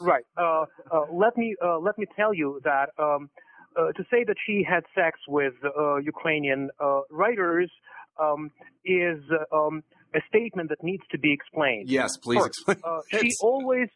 Right. 0.00 0.24
Uh, 0.36 0.64
uh, 0.90 1.06
let 1.12 1.36
me 1.36 1.56
uh, 1.64 1.78
let 1.78 1.98
me 1.98 2.06
tell 2.16 2.34
you 2.34 2.60
that 2.64 2.90
um, 2.98 3.30
uh, 3.76 3.92
to 3.92 4.04
say 4.10 4.24
that 4.24 4.36
she 4.46 4.64
had 4.68 4.84
sex 4.94 5.18
with 5.28 5.54
uh, 5.64 5.96
Ukrainian 5.96 6.70
uh, 6.80 7.00
writers 7.10 7.70
um, 8.20 8.50
is 8.84 9.18
um, 9.52 9.82
a 10.14 10.20
statement 10.28 10.68
that 10.68 10.82
needs 10.82 11.02
to 11.10 11.18
be 11.18 11.32
explained. 11.32 11.88
Yes, 11.88 12.16
please 12.16 12.38
First, 12.38 12.60
explain. 12.68 12.78
Uh, 12.84 13.00
she 13.20 13.30
always 13.40 13.88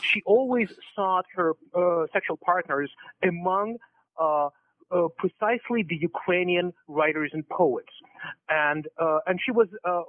she 0.00 0.22
always 0.24 0.68
sought 0.94 1.26
her 1.34 1.52
uh, 1.74 2.06
sexual 2.12 2.38
partners 2.44 2.90
among 3.22 3.76
uh, 4.20 4.48
uh 4.90 5.08
precisely 5.18 5.84
the 5.88 5.98
Ukrainian 6.00 6.72
writers 6.86 7.30
and 7.32 7.48
poets, 7.48 7.92
and 8.48 8.86
uh, 9.00 9.18
and 9.26 9.40
she 9.44 9.50
was 9.50 9.68
uh, 9.84 10.02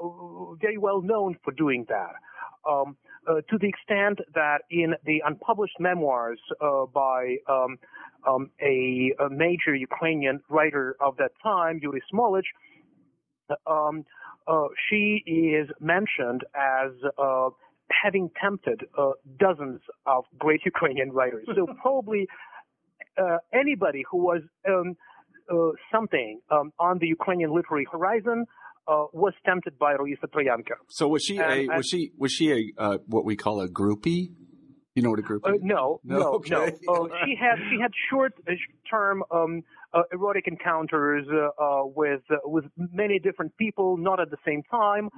very 0.62 0.78
well 0.78 1.02
known 1.02 1.38
for 1.44 1.52
doing 1.52 1.86
that. 1.90 2.14
Um, 2.70 2.98
to 3.28 3.58
the 3.60 3.68
extent 3.68 4.20
that 4.36 4.60
in 4.72 4.94
the 5.06 5.22
unpublished 5.26 5.80
memoirs 5.80 6.40
by 6.94 7.36
um, 7.50 7.78
um, 8.28 8.50
a, 8.62 9.14
a, 9.20 9.30
major 9.30 9.76
Ukrainian 9.76 10.42
writer 10.50 10.96
of 11.02 11.18
that 11.18 11.32
time, 11.44 11.80
Yuri 11.82 12.02
Smolich, 12.14 12.46
um, 13.66 14.06
uh, 14.48 14.68
she 14.90 15.24
is 15.26 15.70
mentioned 15.80 16.44
as 16.56 16.92
uh, 17.18 17.50
having 17.92 18.30
tempted 18.42 18.82
uh, 18.98 19.12
dozens 19.40 19.82
of 20.06 20.26
great 20.38 20.62
Ukrainian 20.66 21.12
writers. 21.12 21.46
So 21.56 21.68
probably 21.82 22.28
uh, 23.18 23.38
anybody 23.54 24.04
who 24.10 24.18
was 24.18 24.42
um, 24.68 24.90
uh, 24.90 25.17
something 25.92 26.40
um, 26.50 26.72
on 26.80 27.00
the 27.00 27.08
Ukrainian 27.08 27.54
literary 27.54 27.88
horizon 27.92 28.46
uh, 28.88 29.06
was 29.14 29.34
tempted 29.46 29.78
by 29.78 29.94
Raisa 29.94 30.28
Troyanker. 30.28 30.78
So 30.90 31.08
was 31.08 31.24
she 31.24 31.38
and, 31.38 31.70
a 31.70 31.76
was 31.76 31.88
she 31.88 32.12
was 32.18 32.32
she 32.32 32.74
a 32.78 32.98
what 33.08 33.26
we 33.26 33.36
call 33.36 33.62
a 33.62 33.68
groupie? 33.68 34.32
You 34.96 35.04
know 35.04 35.12
what 35.12 35.20
a 35.20 35.24
groupie? 35.24 35.46
Uh, 35.46 35.58
no, 35.62 36.00
no, 36.04 36.18
no. 36.18 36.34
Okay. 36.36 36.56
no. 36.56 36.94
Uh, 36.94 37.08
she 37.26 37.36
had 37.36 37.58
she 37.70 37.80
had 37.80 37.92
short 38.10 38.34
term 38.90 39.24
um, 39.30 39.64
uh, 39.94 40.04
erotic 40.12 40.48
encounters 40.48 41.26
uh, 41.32 41.50
uh, 41.64 41.86
with 41.86 42.22
with 42.46 42.66
many 42.78 43.20
different 43.20 43.56
people, 43.58 43.98
not 43.98 44.20
at 44.20 44.30
the 44.32 44.38
same 44.46 44.64
time, 44.72 45.10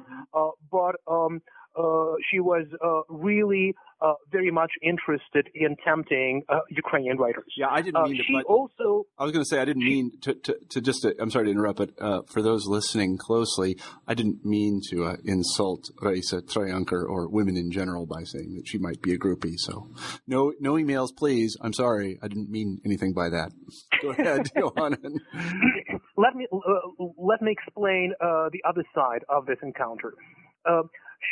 but 0.72 0.96
um, 1.08 1.42
Uh, 1.78 2.14
she 2.32 2.40
was 2.40 2.66
uh, 2.84 3.02
really 3.14 3.74
uh, 4.02 4.14
very 4.32 4.50
much 4.50 4.72
interested 4.82 5.50
in 5.54 5.76
tempting 5.86 6.42
uh, 6.50 6.60
Ukrainian 6.70 7.18
writers. 7.18 7.54
Yeah, 7.56 7.68
I 7.70 7.82
didn't 7.82 7.98
uh, 7.98 8.06
mean 8.06 8.16
uh, 8.16 8.18
to. 8.18 8.24
She 8.24 8.34
but 8.34 8.46
also. 8.46 9.06
I 9.18 9.24
was 9.24 9.32
going 9.32 9.44
to 9.44 9.50
say 9.50 9.60
I 9.60 9.66
didn't 9.66 9.84
mean 9.84 10.12
to, 10.22 10.34
to, 10.34 10.58
to 10.70 10.82
just. 10.82 11.04
To, 11.04 11.14
I'm 11.20 11.30
sorry 11.30 11.46
to 11.46 11.52
interrupt, 11.52 11.78
but 11.78 12.30
for 12.30 12.42
those 12.42 12.66
listening 12.66 13.18
closely, 13.18 13.78
I 14.08 14.14
didn't 14.14 14.44
mean 14.46 14.82
to 14.90 15.18
insult 15.26 15.90
Raisa 16.02 16.42
Troyanker 16.42 17.04
or 17.08 17.30
women 17.30 17.56
in 17.56 17.72
general 17.72 18.06
by 18.06 18.24
saying 18.24 18.56
that 18.56 18.68
she 18.68 18.78
might 18.78 19.02
be 19.02 19.14
a 19.14 19.18
groupie. 19.18 19.56
So, 19.58 19.90
no, 20.28 20.54
no 20.60 20.74
emails, 20.74 21.10
please. 21.16 21.56
I'm 21.62 21.74
sorry, 21.74 22.20
I 22.24 22.28
didn't 22.28 22.50
mean 22.50 22.80
anything 22.86 23.14
by 23.14 23.30
that. 23.30 23.52
Go 24.02 24.10
ahead, 24.18 24.50
Yohanan. 24.56 25.20
let 26.18 26.36
me 26.36 26.48
let 27.18 27.42
me 27.42 27.52
explain 27.52 28.14
the 28.20 28.62
other 28.68 28.84
side 28.96 29.24
of 29.30 29.46
this 29.46 29.58
encounter. 29.62 30.14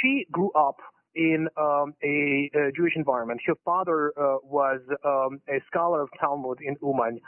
She 0.01 0.25
grew 0.31 0.51
up 0.51 0.77
in 1.15 1.47
um, 1.57 1.93
a, 2.03 2.49
a, 2.53 2.71
Jewish 2.75 2.93
environment. 2.95 3.41
Her 3.45 3.55
father 3.65 4.13
uh, 4.17 4.37
was 4.43 4.81
um, 5.03 5.41
a 5.49 5.59
scholar 5.67 6.01
of 6.03 6.09
Talmud 6.19 6.59
in 6.61 6.75
Uman, 6.81 7.19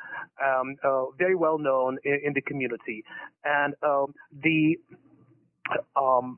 um, 0.43 0.75
uh, 0.83 1.05
very 1.17 1.35
well 1.35 1.57
known 1.57 1.97
in, 2.03 2.19
in 2.25 2.33
the 2.33 2.41
community, 2.41 3.03
and 3.43 3.73
um, 3.83 4.13
the 4.43 4.77
um, 5.95 6.37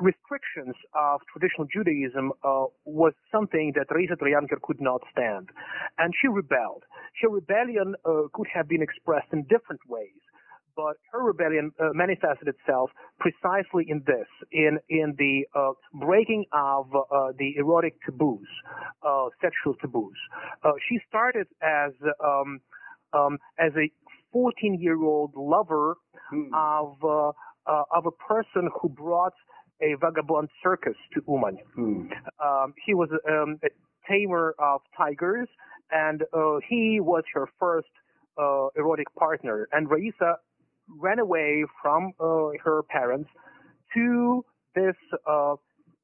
restrictions 0.00 0.74
of 0.94 1.20
traditional 1.30 1.66
Judaism 1.72 2.32
uh, 2.42 2.64
was 2.84 3.12
something 3.30 3.72
that 3.76 3.86
Raisa 3.94 4.14
Troyanker 4.16 4.60
could 4.62 4.80
not 4.80 5.02
stand, 5.12 5.50
and 5.98 6.12
she 6.20 6.28
rebelled. 6.28 6.84
Her 7.22 7.28
rebellion 7.28 7.94
uh, 8.04 8.22
could 8.32 8.48
have 8.52 8.68
been 8.68 8.82
expressed 8.82 9.28
in 9.32 9.42
different 9.44 9.82
ways, 9.88 10.18
but 10.76 10.96
her 11.12 11.22
rebellion 11.22 11.72
uh, 11.80 11.88
manifested 11.92 12.48
itself 12.48 12.90
precisely 13.18 13.84
in 13.88 14.02
this, 14.06 14.26
in 14.52 14.78
in 14.88 15.14
the 15.18 15.44
uh, 15.54 15.72
breaking 15.94 16.44
of 16.52 16.86
uh, 16.94 17.32
the 17.38 17.54
erotic 17.56 17.94
taboos, 18.04 18.46
uh, 19.02 19.26
sexual 19.40 19.74
taboos. 19.80 20.16
she 20.88 20.98
started 21.08 21.46
as 21.62 21.92
um, 22.24 22.60
um, 23.12 23.38
as 23.58 23.72
a 23.76 23.90
14 24.32 24.78
year 24.80 25.02
old 25.02 25.32
lover 25.36 25.96
hmm. 26.30 26.52
of 26.54 26.96
of 27.92 28.06
a 28.06 28.10
person 28.10 28.68
who 28.80 28.88
brought 28.88 29.34
a 29.82 29.94
vagabond 30.00 30.48
circus 30.62 30.96
to 31.14 31.22
Uman. 31.28 31.58
Hmm. 31.74 32.06
Um, 32.44 32.74
he 32.84 32.94
was 32.94 33.08
um, 33.28 33.58
a 33.64 33.68
tamer 34.08 34.54
of 34.58 34.80
tigers, 34.96 35.48
and 35.90 36.22
uh, 36.32 36.58
he 36.68 37.00
was 37.00 37.24
her 37.34 37.48
first 37.58 37.88
uh, 38.38 38.68
erotic 38.76 39.12
partner. 39.14 39.68
And 39.72 39.90
Raisa 39.90 40.36
ran 40.98 41.18
away 41.18 41.64
from 41.82 42.12
uh, 42.20 42.50
her 42.62 42.82
parents 42.88 43.30
to 43.94 44.44
this 44.74 44.94
uh, 45.28 45.54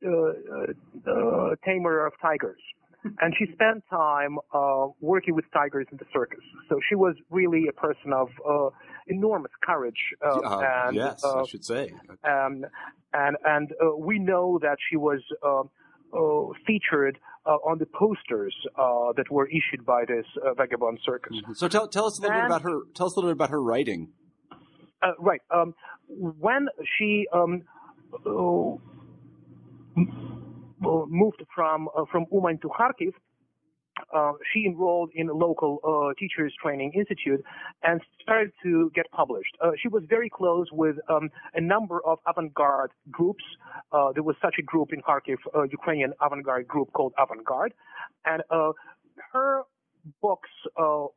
uh, 0.06 0.10
uh, 0.10 1.54
tamer 1.64 2.06
of 2.06 2.12
tigers. 2.20 2.60
And 3.20 3.32
she 3.38 3.46
spent 3.52 3.84
time 3.88 4.36
working 5.00 5.36
with 5.36 5.44
tigers 5.52 5.86
in 5.92 5.98
the 5.98 6.06
circus. 6.12 6.40
So 6.68 6.80
she 6.88 6.96
was 6.96 7.14
really 7.30 7.66
a 7.68 7.72
person 7.72 8.12
of 8.12 8.28
enormous 9.06 9.52
courage. 9.62 10.00
and, 10.20 10.96
yes, 10.96 11.24
I 11.24 11.44
should 11.46 11.64
say. 11.64 11.92
Um, 12.24 12.64
and 13.12 13.36
and 13.44 13.72
uh, 13.72 13.96
we 13.96 14.18
know 14.18 14.58
that 14.60 14.76
she 14.90 14.96
was 14.96 15.20
uh, 15.42 15.62
uh, 16.16 16.52
featured 16.66 17.18
on 17.46 17.78
the 17.78 17.86
posters 17.86 18.54
that 18.76 19.30
were 19.30 19.46
issued 19.46 19.86
by 19.86 20.04
this 20.04 20.26
vagabond 20.56 20.98
circus. 21.04 21.36
Mm-hmm. 21.36 21.52
So 21.54 21.68
tell 21.68 21.86
tell 21.86 22.06
us 22.06 22.18
a 22.18 22.22
little 22.22 22.36
and, 22.36 22.48
bit 22.48 22.56
about 22.56 22.62
her. 22.62 22.80
Tell 22.94 23.06
us 23.06 23.14
a 23.14 23.16
little 23.20 23.30
bit 23.30 23.36
about 23.36 23.50
her 23.50 23.62
writing. 23.62 24.08
Right. 25.18 25.40
Um, 25.50 25.74
when 26.08 26.68
she 26.98 27.26
um, 27.32 27.62
moved 30.80 31.42
from 31.54 31.88
from 32.10 32.26
Uman 32.32 32.58
to 32.58 32.68
Kharkiv, 32.68 33.12
uh, 34.14 34.32
she 34.52 34.66
enrolled 34.66 35.10
in 35.14 35.28
a 35.28 35.32
local 35.32 35.80
uh, 35.82 36.14
teachers 36.18 36.54
training 36.62 36.92
institute 36.94 37.42
and 37.82 38.00
started 38.22 38.52
to 38.62 38.90
get 38.94 39.10
published. 39.10 39.56
Uh, 39.62 39.70
she 39.80 39.88
was 39.88 40.02
very 40.08 40.28
close 40.28 40.66
with 40.72 40.96
um, 41.08 41.30
a 41.54 41.60
number 41.60 42.04
of 42.04 42.18
avant-garde 42.26 42.90
groups. 43.10 43.44
Uh, 43.92 44.12
there 44.12 44.22
was 44.22 44.36
such 44.42 44.56
a 44.58 44.62
group 44.62 44.92
in 44.92 45.00
Kharkiv, 45.00 45.38
uh, 45.54 45.62
Ukrainian 45.62 46.12
avant-garde 46.20 46.68
group 46.68 46.92
called 46.92 47.12
Avant-Garde, 47.18 47.72
and 48.24 48.42
her 49.32 49.62
books 50.20 50.50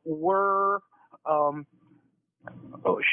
were 0.04 0.80
um, 1.28 1.66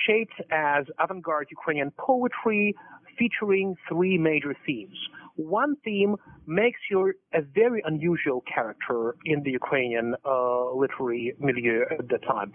shaped 0.05 0.39
as 0.51 0.85
avant-garde 0.99 1.47
Ukrainian 1.51 1.91
poetry, 1.97 2.75
featuring 3.17 3.75
three 3.89 4.17
major 4.17 4.55
themes. 4.65 4.97
One 5.35 5.75
theme 5.83 6.15
makes 6.45 6.79
you 6.89 7.13
a 7.33 7.41
very 7.41 7.81
unusual 7.85 8.43
character 8.53 9.15
in 9.25 9.43
the 9.43 9.51
Ukrainian 9.51 10.15
uh, 10.25 10.71
literary 10.71 11.35
milieu 11.39 11.81
at 11.91 12.07
the 12.09 12.19
time. 12.19 12.53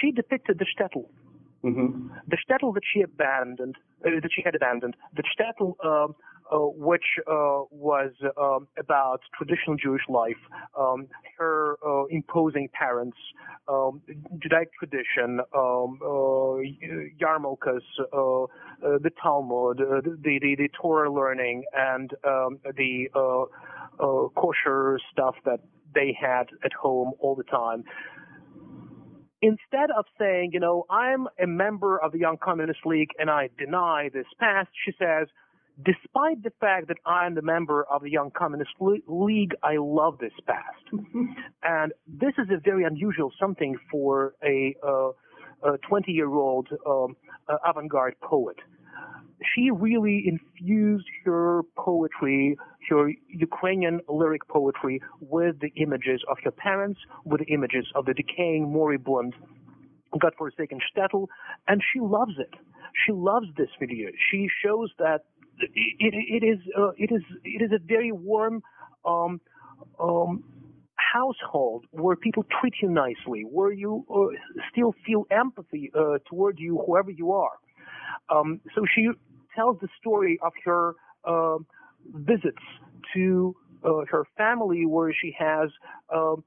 She 0.00 0.12
depicted 0.12 0.58
the 0.58 0.66
shtetl, 0.72 1.04
mm-hmm. 1.64 2.08
the 2.26 2.36
shtetl 2.36 2.72
that 2.74 2.82
she 2.90 3.02
abandoned, 3.02 3.76
uh, 4.06 4.10
that 4.22 4.30
she 4.34 4.42
had 4.42 4.54
abandoned, 4.54 4.94
the 5.16 5.22
shtetl 5.32 5.74
uh, 5.84 6.08
which 6.52 7.04
uh, 7.26 7.62
was 7.70 8.10
um, 8.40 8.68
about 8.78 9.20
traditional 9.36 9.76
Jewish 9.76 10.02
life, 10.08 10.36
um, 10.78 11.06
her 11.38 11.76
uh, 11.86 12.04
imposing 12.06 12.68
parents, 12.72 13.16
um, 13.68 14.00
Judaic 14.42 14.70
tradition, 14.78 15.40
um, 15.54 15.98
yarmulkes, 17.20 17.80
the 18.80 19.10
Talmud, 19.22 19.78
the, 19.78 20.18
the, 20.22 20.56
the 20.56 20.68
Torah 20.80 21.12
learning, 21.12 21.64
and 21.74 22.12
um, 22.24 22.58
the 22.76 23.08
kosher 24.34 24.98
stuff 25.12 25.34
that 25.44 25.60
they 25.94 26.16
had 26.18 26.48
at 26.64 26.72
home 26.72 27.12
all 27.20 27.34
the 27.34 27.44
time. 27.44 27.84
Instead 29.40 29.90
of 29.96 30.04
saying, 30.18 30.50
you 30.52 30.58
know, 30.60 30.84
I'm 30.90 31.28
a 31.40 31.46
member 31.46 31.96
of 31.98 32.10
the 32.10 32.18
Young 32.18 32.38
Communist 32.42 32.80
League 32.84 33.10
and 33.18 33.30
I 33.30 33.50
deny 33.56 34.10
this 34.12 34.26
past, 34.40 34.68
she 34.84 34.92
says, 34.98 35.28
despite 35.84 36.42
the 36.42 36.52
fact 36.60 36.88
that 36.88 36.98
I'm 37.06 37.34
the 37.34 37.42
member 37.42 37.84
of 37.90 38.02
the 38.02 38.10
Young 38.10 38.30
Communist 38.30 38.70
League, 38.80 39.54
I 39.62 39.76
love 39.78 40.18
this 40.18 40.32
past. 40.46 40.84
and 41.62 41.92
this 42.06 42.32
is 42.38 42.48
a 42.50 42.58
very 42.58 42.84
unusual 42.84 43.32
something 43.38 43.76
for 43.90 44.34
a 44.44 44.74
20 45.88 46.12
year 46.12 46.28
old 46.28 46.68
um, 46.86 47.16
uh, 47.48 47.56
avant 47.66 47.90
garde 47.90 48.14
poet. 48.20 48.56
She 49.54 49.70
really 49.70 50.24
infused 50.26 51.06
her 51.24 51.62
poetry, 51.76 52.56
her 52.90 53.12
Ukrainian 53.28 54.00
lyric 54.08 54.48
poetry, 54.48 55.00
with 55.20 55.60
the 55.60 55.72
images 55.76 56.20
of 56.28 56.38
her 56.42 56.50
parents, 56.50 56.98
with 57.24 57.40
the 57.40 57.52
images 57.52 57.86
of 57.94 58.06
the 58.06 58.14
decaying, 58.14 58.68
moribund, 58.72 59.34
godforsaken 60.18 60.80
shtetl, 60.80 61.28
and 61.68 61.82
she 61.92 62.00
loves 62.00 62.32
it. 62.38 62.54
She 63.06 63.12
loves 63.12 63.46
this 63.56 63.68
milieu. 63.80 64.10
She 64.30 64.48
shows 64.62 64.90
that 64.98 65.22
it, 65.60 66.42
it 66.42 66.46
is 66.46 66.58
uh, 66.76 66.90
it 66.96 67.10
is 67.12 67.22
it 67.44 67.62
is 67.62 67.72
a 67.72 67.78
very 67.78 68.12
warm 68.12 68.62
um, 69.04 69.40
um, 70.00 70.44
household 70.96 71.84
where 71.90 72.16
people 72.16 72.44
treat 72.60 72.74
you 72.82 72.90
nicely, 72.90 73.42
where 73.42 73.72
you 73.72 74.04
uh, 74.14 74.60
still 74.70 74.94
feel 75.06 75.26
empathy 75.30 75.90
uh, 75.94 76.18
toward 76.28 76.58
you, 76.58 76.82
whoever 76.86 77.10
you 77.10 77.32
are. 77.32 77.58
Um, 78.28 78.60
so 78.74 78.84
she 78.94 79.08
tells 79.54 79.78
the 79.80 79.88
story 79.98 80.38
of 80.42 80.52
her 80.64 80.94
um, 81.24 81.66
visits 82.14 82.62
to 83.14 83.56
uh, 83.84 84.04
her 84.10 84.24
family, 84.36 84.86
where 84.86 85.12
she 85.12 85.34
has. 85.38 85.70
Um, 86.14 86.44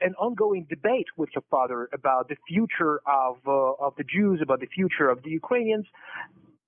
an 0.00 0.14
ongoing 0.18 0.66
debate 0.68 1.06
with 1.16 1.28
her 1.32 1.42
father 1.48 1.88
about 1.92 2.28
the 2.28 2.34
future 2.48 3.00
of 3.06 3.36
uh, 3.46 3.86
of 3.86 3.94
the 3.96 4.02
Jews, 4.02 4.40
about 4.42 4.58
the 4.58 4.66
future 4.66 5.08
of 5.08 5.22
the 5.22 5.30
Ukrainians, 5.30 5.86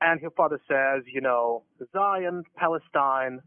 and 0.05 0.21
her 0.21 0.31
father 0.31 0.61
says, 0.69 1.03
you 1.13 1.21
know, 1.21 1.63
Zion, 1.93 2.45
Palestine, 2.57 3.41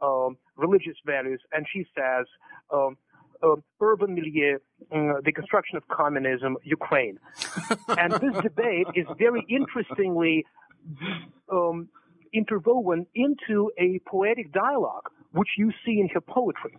um, 0.00 0.36
religious 0.56 0.96
values, 1.04 1.40
and 1.52 1.66
she 1.72 1.84
says, 1.94 2.26
um, 2.72 2.96
uh, 3.42 3.56
urban 3.80 4.14
milieu, 4.14 4.56
uh, 4.92 5.20
the 5.24 5.32
construction 5.32 5.76
of 5.76 5.82
communism, 5.88 6.56
Ukraine. 6.62 7.18
and 7.98 8.12
this 8.12 8.42
debate 8.42 8.86
is 8.94 9.06
very 9.18 9.44
interestingly 9.48 10.44
um, 11.50 11.88
interwoven 12.32 13.06
into 13.14 13.70
a 13.78 14.00
poetic 14.06 14.52
dialogue, 14.52 15.10
which 15.32 15.48
you 15.58 15.72
see 15.84 15.98
in 16.00 16.08
her 16.14 16.20
poetry. 16.20 16.76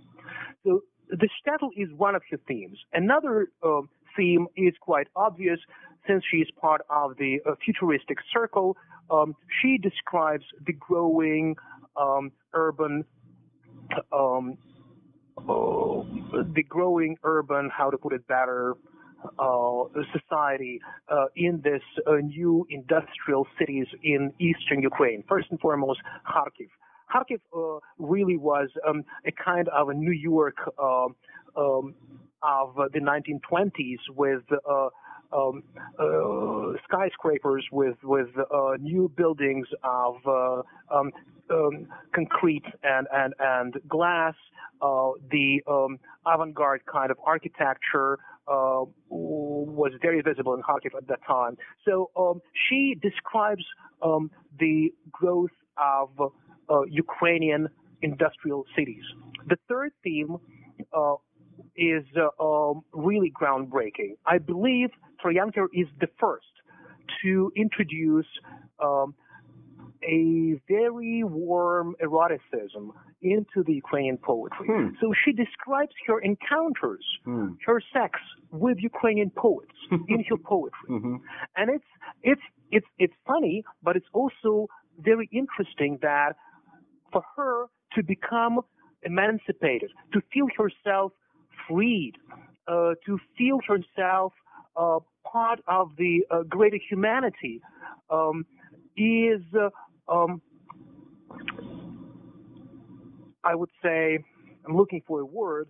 So 0.65 0.81
the 1.09 1.29
shtetl 1.37 1.69
is 1.75 1.89
one 1.95 2.15
of 2.15 2.23
her 2.31 2.37
themes. 2.47 2.77
Another 2.93 3.49
uh, 3.61 3.81
theme 4.15 4.47
is 4.55 4.73
quite 4.79 5.07
obvious 5.15 5.59
since 6.07 6.23
she 6.29 6.37
is 6.37 6.47
part 6.59 6.81
of 6.89 7.17
the 7.17 7.39
uh, 7.45 7.55
futuristic 7.63 8.17
circle 8.33 8.77
um, 9.09 9.35
she 9.61 9.77
describes 9.77 10.45
the 10.65 10.73
growing 10.73 11.55
um, 11.95 12.31
urban, 12.53 13.05
um, 14.11 14.57
uh, 15.37 16.03
the 16.53 16.63
growing 16.67 17.17
urban, 17.23 17.69
how 17.75 17.89
to 17.89 17.97
put 17.97 18.13
it 18.13 18.27
better, 18.27 18.75
uh, 19.39 19.83
society 20.13 20.79
uh, 21.09 21.25
in 21.35 21.61
this 21.63 21.81
uh, 22.07 22.15
new 22.17 22.65
industrial 22.69 23.47
cities 23.57 23.87
in 24.03 24.31
eastern 24.39 24.81
Ukraine. 24.81 25.23
First 25.27 25.47
and 25.49 25.59
foremost, 25.59 25.99
Kharkiv. 26.27 26.69
Kharkiv 27.13 27.39
uh, 27.55 27.79
really 27.97 28.37
was 28.37 28.69
um, 28.87 29.03
a 29.25 29.31
kind 29.31 29.67
of 29.69 29.89
a 29.89 29.93
New 29.93 30.11
York 30.11 30.57
um, 30.79 31.15
um, 31.55 31.95
of 32.43 32.75
the 32.93 32.99
1920s 32.99 33.99
with 34.15 34.43
uh, 34.51 34.89
um, 35.35 35.63
uh, 35.99 36.77
skyscrapers 36.87 37.65
with 37.71 37.97
with 38.03 38.27
uh, 38.37 38.73
new 38.79 39.11
buildings 39.15 39.67
of 39.83 40.15
uh, 40.25 40.61
um, 40.95 41.11
um, 41.49 41.87
concrete 42.13 42.65
and 42.83 43.07
and 43.13 43.33
and 43.39 43.75
glass. 43.87 44.35
Uh, 44.81 45.11
the 45.31 45.61
um, 45.67 45.97
avant-garde 46.27 46.81
kind 46.91 47.09
of 47.09 47.17
architecture 47.25 48.19
uh, 48.47 48.83
was 49.09 49.91
very 50.01 50.21
visible 50.21 50.53
in 50.53 50.61
Kharkiv 50.61 50.95
at 50.97 51.07
that 51.07 51.19
time. 51.25 51.55
So 51.85 52.11
um, 52.17 52.41
she 52.67 52.95
describes 53.01 53.63
um, 54.01 54.29
the 54.59 54.93
growth 55.11 55.55
of 55.77 56.09
uh, 56.69 56.81
Ukrainian 56.83 57.69
industrial 58.01 58.65
cities. 58.75 59.03
The 59.47 59.55
third 59.69 59.93
theme 60.03 60.37
is 61.77 62.03
uh, 62.15 62.43
um, 62.43 62.81
really 62.93 63.31
groundbreaking. 63.31 64.17
I 64.25 64.37
believe 64.37 64.89
Troyanker 65.23 65.67
is 65.73 65.87
the 65.99 66.07
first 66.19 66.45
to 67.23 67.51
introduce 67.55 68.27
um, 68.83 69.15
a 70.03 70.59
very 70.67 71.23
warm 71.23 71.95
eroticism 72.01 72.91
into 73.21 73.63
the 73.65 73.73
Ukrainian 73.73 74.17
poetry. 74.17 74.67
Hmm. 74.69 74.89
So 75.01 75.13
she 75.23 75.31
describes 75.31 75.93
her 76.07 76.19
encounters, 76.19 77.05
Hmm. 77.25 77.53
her 77.65 77.79
sex 77.93 78.19
with 78.51 78.77
Ukrainian 78.91 79.31
poets 79.31 79.75
in 80.13 80.23
her 80.29 80.37
poetry. 80.37 80.89
Mhm. 80.89 81.15
And 81.57 81.65
it's 81.75 81.89
it's 82.31 82.45
it's 82.71 82.89
it's 83.03 83.17
funny, 83.31 83.63
but 83.85 83.93
it's 83.99 84.11
also 84.13 84.67
very 84.99 85.27
interesting 85.41 85.97
that 86.09 86.33
for 87.11 87.23
her 87.35 87.55
to 87.95 88.03
become 88.03 88.55
emancipated, 89.03 89.89
to 90.13 90.19
feel 90.33 90.47
herself 90.61 91.11
freed, 91.67 92.13
uh, 92.67 92.93
to 93.05 93.13
feel 93.37 93.59
herself 93.71 94.33
part 94.75 95.59
of 95.67 95.91
the 95.97 96.25
uh, 96.29 96.43
greater 96.43 96.79
humanity, 96.89 97.61
um, 98.09 98.45
is, 98.97 99.41
uh, 99.53 99.69
um, 100.11 100.41
I 103.43 103.55
would 103.55 103.69
say, 103.83 104.19
I'm 104.65 104.75
looking 104.75 105.01
for 105.07 105.19
a 105.19 105.25
word, 105.25 105.67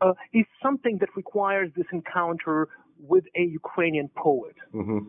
uh, 0.00 0.14
is 0.32 0.46
something 0.62 0.98
that 0.98 1.08
requires 1.16 1.70
this 1.76 1.86
encounter 1.92 2.68
with 3.00 3.24
a 3.36 3.42
Ukrainian 3.42 4.08
poet. 4.16 4.56
Mhm. 4.72 5.06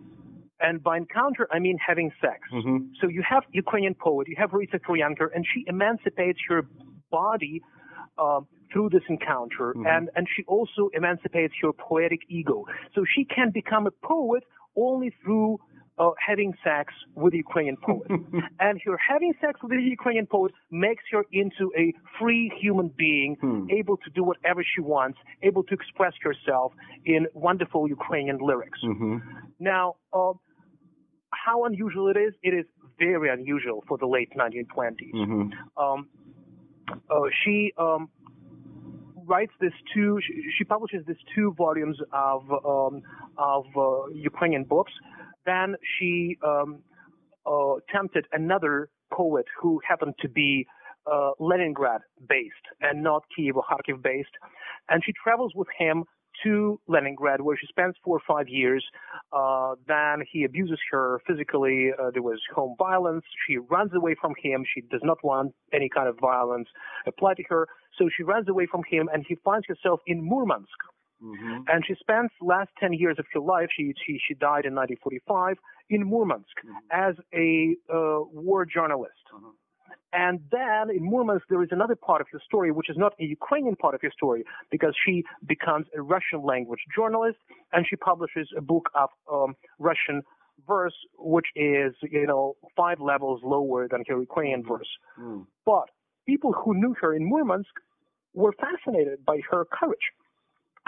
And 0.62 0.84
by 0.84 0.98
encounter, 0.98 1.48
I 1.52 1.60
mean 1.60 1.78
having 1.78 2.12
sex. 2.22 2.40
Mhm. 2.52 2.92
So 3.00 3.08
you 3.08 3.22
have 3.22 3.44
Ukrainian 3.52 3.96
poet, 3.96 4.28
you 4.28 4.36
have 4.38 4.54
Rita 4.54 4.80
Troyanker, 4.80 5.30
and 5.34 5.46
she 5.52 5.64
emancipates 5.68 6.40
her 6.50 6.68
body 7.10 7.62
uh, 8.18 8.42
through 8.72 8.90
this 8.90 9.04
encounter, 9.10 9.74
and 9.86 10.10
and 10.16 10.28
she 10.36 10.44
also 10.46 10.90
emancipates 10.94 11.54
her 11.62 11.72
poetic 11.74 12.22
ego. 12.30 12.66
So 12.94 13.04
she 13.16 13.26
can 13.26 13.52
become 13.52 13.88
a 13.88 13.92
poet 13.92 14.44
only 14.76 15.12
through 15.24 15.60
uh, 16.00 16.12
having 16.26 16.54
sex 16.64 16.94
with 17.16 17.34
a 17.34 17.38
Ukrainian 17.38 17.78
poet, 17.78 18.10
and 18.60 18.80
her 18.86 18.98
having 18.98 19.34
sex 19.42 19.62
with 19.62 19.74
a 19.74 19.82
Ukrainian 19.82 20.26
poet 20.26 20.54
makes 20.72 21.04
her 21.12 21.24
into 21.32 21.72
a 21.78 21.94
free 22.18 22.52
human 22.60 22.88
being, 22.98 23.36
able 23.70 23.98
to 23.98 24.10
do 24.12 24.24
whatever 24.24 24.64
she 24.64 24.82
wants, 24.82 25.18
able 25.44 25.64
to 25.64 25.74
express 25.74 26.14
herself 26.22 26.72
in 27.06 27.28
wonderful 27.34 27.88
Ukrainian 27.88 28.38
lyrics. 28.38 28.80
Mhm. 28.84 29.22
Now, 29.60 29.96
uh, 30.14 30.34
how 31.32 31.66
unusual 31.66 32.08
it 32.14 32.18
is? 32.18 32.34
It 32.42 32.54
is 32.54 32.66
very 32.98 33.30
unusual 33.30 33.84
for 33.88 33.98
the 33.98 34.08
late 34.08 34.32
1920s. 34.36 35.14
Mhm. 35.14 35.52
Um, 35.84 36.00
uh, 37.10 37.28
she 37.44 37.74
um, 37.78 38.10
writes 39.30 39.54
this 39.62 39.74
two. 39.94 40.20
She, 40.26 40.34
she 40.58 40.64
publishes 40.64 41.06
these 41.08 41.24
two 41.36 41.54
volumes 41.58 41.98
of 42.12 42.42
um, 42.52 43.02
of 43.38 43.66
uh, 43.78 44.08
Ukrainian 44.32 44.64
books. 44.64 44.92
Then 45.46 45.76
she 45.98 46.38
um, 46.46 46.82
uh, 47.46 47.76
tempted 47.96 48.26
another 48.34 48.90
poet 49.14 49.46
who 49.62 49.80
happened 49.88 50.16
to 50.20 50.30
be 50.30 50.66
uh, 51.12 51.32
Leningrad 51.40 52.02
based 52.28 52.66
and 52.82 53.04
not 53.04 53.24
Kiev 53.36 53.56
or 53.56 53.64
Kharkiv 53.70 54.02
based, 54.02 54.36
and 54.90 55.02
she 55.06 55.14
travels 55.24 55.54
with 55.56 55.68
him 55.78 56.04
to 56.44 56.80
Leningrad, 56.88 57.42
where 57.42 57.58
she 57.58 57.68
spends 57.68 57.96
four 58.04 58.18
or 58.18 58.22
five 58.28 58.48
years. 58.48 58.84
Uh, 59.32 59.76
then 59.88 60.24
he 60.32 60.44
abuses 60.44 60.80
her 60.92 61.22
physically. 61.28 61.92
Uh, 61.98 62.12
there 62.12 62.24
was 62.24 62.40
home 62.54 62.76
violence. 62.78 63.26
She 63.48 63.58
runs 63.58 63.92
away 63.94 64.16
from 64.20 64.34
him. 64.42 64.64
She 64.74 64.82
does 64.82 65.02
not 65.04 65.18
want 65.24 65.54
any 65.74 65.90
kind 65.90 66.08
of 66.08 66.18
violence 66.20 66.68
applied 67.06 67.38
to 67.38 67.44
her. 67.50 67.68
So 67.98 68.10
she 68.16 68.24
runs 68.24 68.48
away 68.48 68.66
from 68.66 68.84
him, 68.90 69.10
and 69.14 69.26
he 69.28 69.36
finds 69.44 69.68
herself 69.68 70.00
in 70.08 70.28
Murmansk. 70.28 70.68
And 71.68 71.84
she 71.86 71.96
spends 72.00 72.32
last 72.42 72.70
10 72.80 72.94
years 72.94 73.18
of 73.20 73.26
her 73.34 73.42
life, 73.42 73.68
she, 73.76 73.94
she, 74.06 74.20
she 74.26 74.34
died 74.36 74.66
in 74.66 74.74
1945, 74.74 75.58
in 75.90 76.10
Murmansk 76.10 76.56
as 76.92 77.16
a 77.34 77.76
uh, 77.94 78.24
war 78.32 78.66
journalist. 78.66 79.14
And 80.14 80.40
then 80.52 80.90
in 80.90 81.04
Murmansk, 81.10 81.46
there 81.50 81.64
is 81.64 81.70
another 81.72 81.96
part 81.96 82.22
of 82.22 82.28
her 82.32 82.42
story, 82.46 82.72
which 82.72 82.90
is 82.90 82.98
not 82.98 83.14
a 83.20 83.24
Ukrainian 83.26 83.76
part 83.76 83.94
of 83.96 84.02
her 84.02 84.12
story, 84.12 84.44
because 84.72 84.96
she 85.06 85.24
becomes 85.48 85.86
a 85.96 86.02
Russian 86.02 86.42
language 86.44 86.80
journalist 86.96 87.38
and 87.74 87.86
she 87.88 87.96
publishes 87.96 88.48
a 88.58 88.62
book 88.62 88.90
of 88.96 89.10
um, 89.32 89.56
Russian 89.78 90.24
verse, 90.68 90.96
which 91.18 91.48
is, 91.56 91.94
you 92.02 92.28
know, 92.28 92.56
five 92.76 93.00
levels 93.00 93.42
lower 93.44 93.88
than 93.88 94.04
her 94.08 94.20
Ukrainian 94.20 94.64
verse. 94.64 94.92
But 95.66 95.90
people 96.26 96.52
who 96.54 96.74
knew 96.74 96.96
her 97.02 97.16
in 97.16 97.30
Murmansk 97.30 97.74
were 98.34 98.54
fascinated 98.54 99.26
by 99.26 99.38
her 99.52 99.66
courage. 99.80 100.08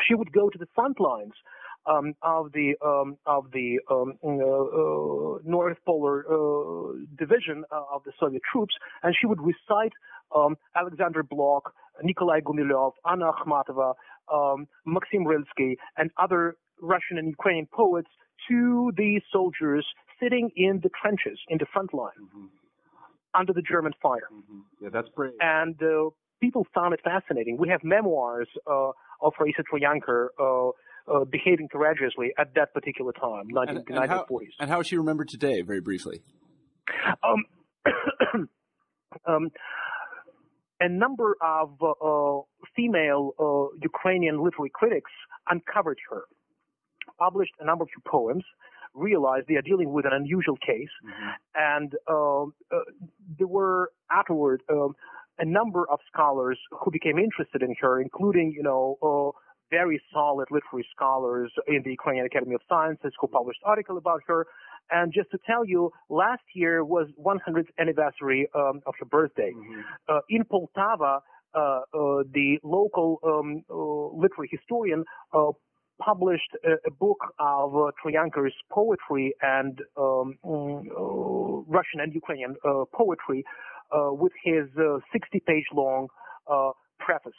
She 0.07 0.13
would 0.15 0.31
go 0.31 0.49
to 0.49 0.57
the 0.57 0.67
front 0.75 0.99
lines 0.99 1.33
um, 1.85 2.13
of 2.21 2.51
the 2.53 2.75
um, 2.85 3.17
of 3.25 3.45
the 3.51 3.79
um, 3.89 4.13
uh, 4.23 4.27
uh, 4.27 5.39
North 5.43 5.77
Polar 5.85 6.25
uh, 6.25 6.93
Division 7.17 7.63
uh, 7.71 7.83
of 7.93 8.03
the 8.03 8.11
Soviet 8.19 8.41
troops, 8.51 8.75
and 9.03 9.15
she 9.19 9.25
would 9.25 9.39
recite 9.41 9.93
um, 10.35 10.57
Alexander 10.75 11.23
Blok, 11.23 11.73
Nikolai 12.03 12.41
Gumilev, 12.41 12.91
Anna 13.09 13.31
Akhmatova, 13.31 13.93
um, 14.31 14.67
Maxim 14.85 15.25
Rilsky, 15.25 15.75
and 15.97 16.11
other 16.17 16.55
Russian 16.81 17.17
and 17.17 17.27
Ukrainian 17.27 17.67
poets 17.73 18.09
to 18.49 18.91
the 18.97 19.21
soldiers 19.31 19.85
sitting 20.21 20.49
in 20.55 20.79
the 20.83 20.89
trenches 21.01 21.39
in 21.49 21.57
the 21.57 21.65
front 21.71 21.93
line 21.93 22.49
under 23.33 23.53
the 23.53 23.61
German 23.61 23.93
fire. 24.01 24.27
Yeah, 24.81 24.89
that's 24.91 25.09
brave. 25.09 25.33
And 25.39 25.81
uh, 25.81 26.09
people 26.41 26.65
found 26.73 26.93
it 26.93 27.01
fascinating. 27.03 27.57
We 27.57 27.69
have 27.69 27.83
memoirs 27.83 28.47
uh, 28.67 28.91
of 29.21 29.33
Raisa 29.39 29.63
Troyanker 29.63 30.27
uh, 31.11 31.21
uh, 31.21 31.25
behaving 31.25 31.67
courageously 31.71 32.33
at 32.37 32.53
that 32.55 32.73
particular 32.73 33.11
time, 33.13 33.47
19, 33.49 33.77
And, 33.77 33.97
and 33.97 34.09
how, 34.09 34.25
and 34.59 34.69
how 34.69 34.79
is 34.81 34.87
she 34.87 34.97
remembered 34.97 35.29
today, 35.29 35.61
very 35.61 35.81
briefly? 35.81 36.21
Um, 37.23 37.45
um, 39.27 39.49
a 40.79 40.89
number 40.89 41.35
of 41.41 41.77
uh, 41.81 41.91
uh, 41.91 42.41
female 42.75 43.31
uh, 43.39 43.75
Ukrainian 43.81 44.43
literary 44.43 44.71
critics 44.73 45.11
uncovered 45.49 45.99
her, 46.09 46.23
published 47.19 47.53
a 47.59 47.65
number 47.65 47.83
of 47.83 47.89
her 47.95 48.09
poems, 48.09 48.43
realized 48.93 49.47
they 49.47 49.55
are 49.55 49.61
dealing 49.61 49.93
with 49.93 50.05
an 50.05 50.13
unusual 50.13 50.57
case, 50.57 50.89
and 51.55 51.93
um, 52.09 52.53
uh, 52.73 52.79
there 53.37 53.47
were 53.47 53.91
afterward 54.11 54.63
um, 54.69 54.95
a 55.39 55.45
number 55.45 55.89
of 55.89 55.99
scholars 56.11 56.59
who 56.71 56.91
became 56.91 57.17
interested 57.17 57.61
in 57.61 57.73
her, 57.79 58.01
including, 58.01 58.51
you 58.51 58.63
know, 58.63 58.97
uh, 59.01 59.37
very 59.71 59.99
solid 60.13 60.47
literary 60.51 60.85
scholars 60.95 61.51
in 61.67 61.81
the 61.83 61.91
Ukrainian 61.91 62.25
Academy 62.25 62.53
of 62.53 62.61
Sciences 62.69 63.13
who 63.19 63.27
published 63.27 63.61
article 63.65 63.97
about 63.97 64.21
her. 64.27 64.45
And 64.91 65.11
just 65.13 65.31
to 65.31 65.39
tell 65.47 65.65
you, 65.65 65.91
last 66.09 66.43
year 66.53 66.83
was 66.83 67.07
100th 67.17 67.71
anniversary 67.79 68.47
um, 68.53 68.81
of 68.85 68.93
her 68.99 69.05
birthday. 69.05 69.53
Uh, 70.09 70.19
in 70.29 70.43
Poltava, 70.43 71.21
uh, 71.53 71.59
uh, 71.59 72.23
the 72.37 72.59
local 72.63 73.19
um, 73.23 73.63
uh, 73.69 74.15
literary 74.23 74.49
historian 74.51 75.03
uh, 75.33 75.51
published 76.01 76.51
a, 76.65 76.73
a 76.87 76.91
book 76.91 77.19
of 77.39 77.75
uh, 77.75 77.91
poetry 78.71 79.33
and 79.41 79.79
um, 79.97 80.35
uh, 80.43 80.49
Russian 81.77 81.99
and 82.03 82.13
Ukrainian 82.13 82.55
uh, 82.65 82.83
poetry 82.93 83.43
uh, 83.91 84.09
with 84.11 84.33
his 84.43 84.65
60-page 84.77 85.65
long 85.73 86.07
uh, 86.51 86.71
preface. 86.99 87.33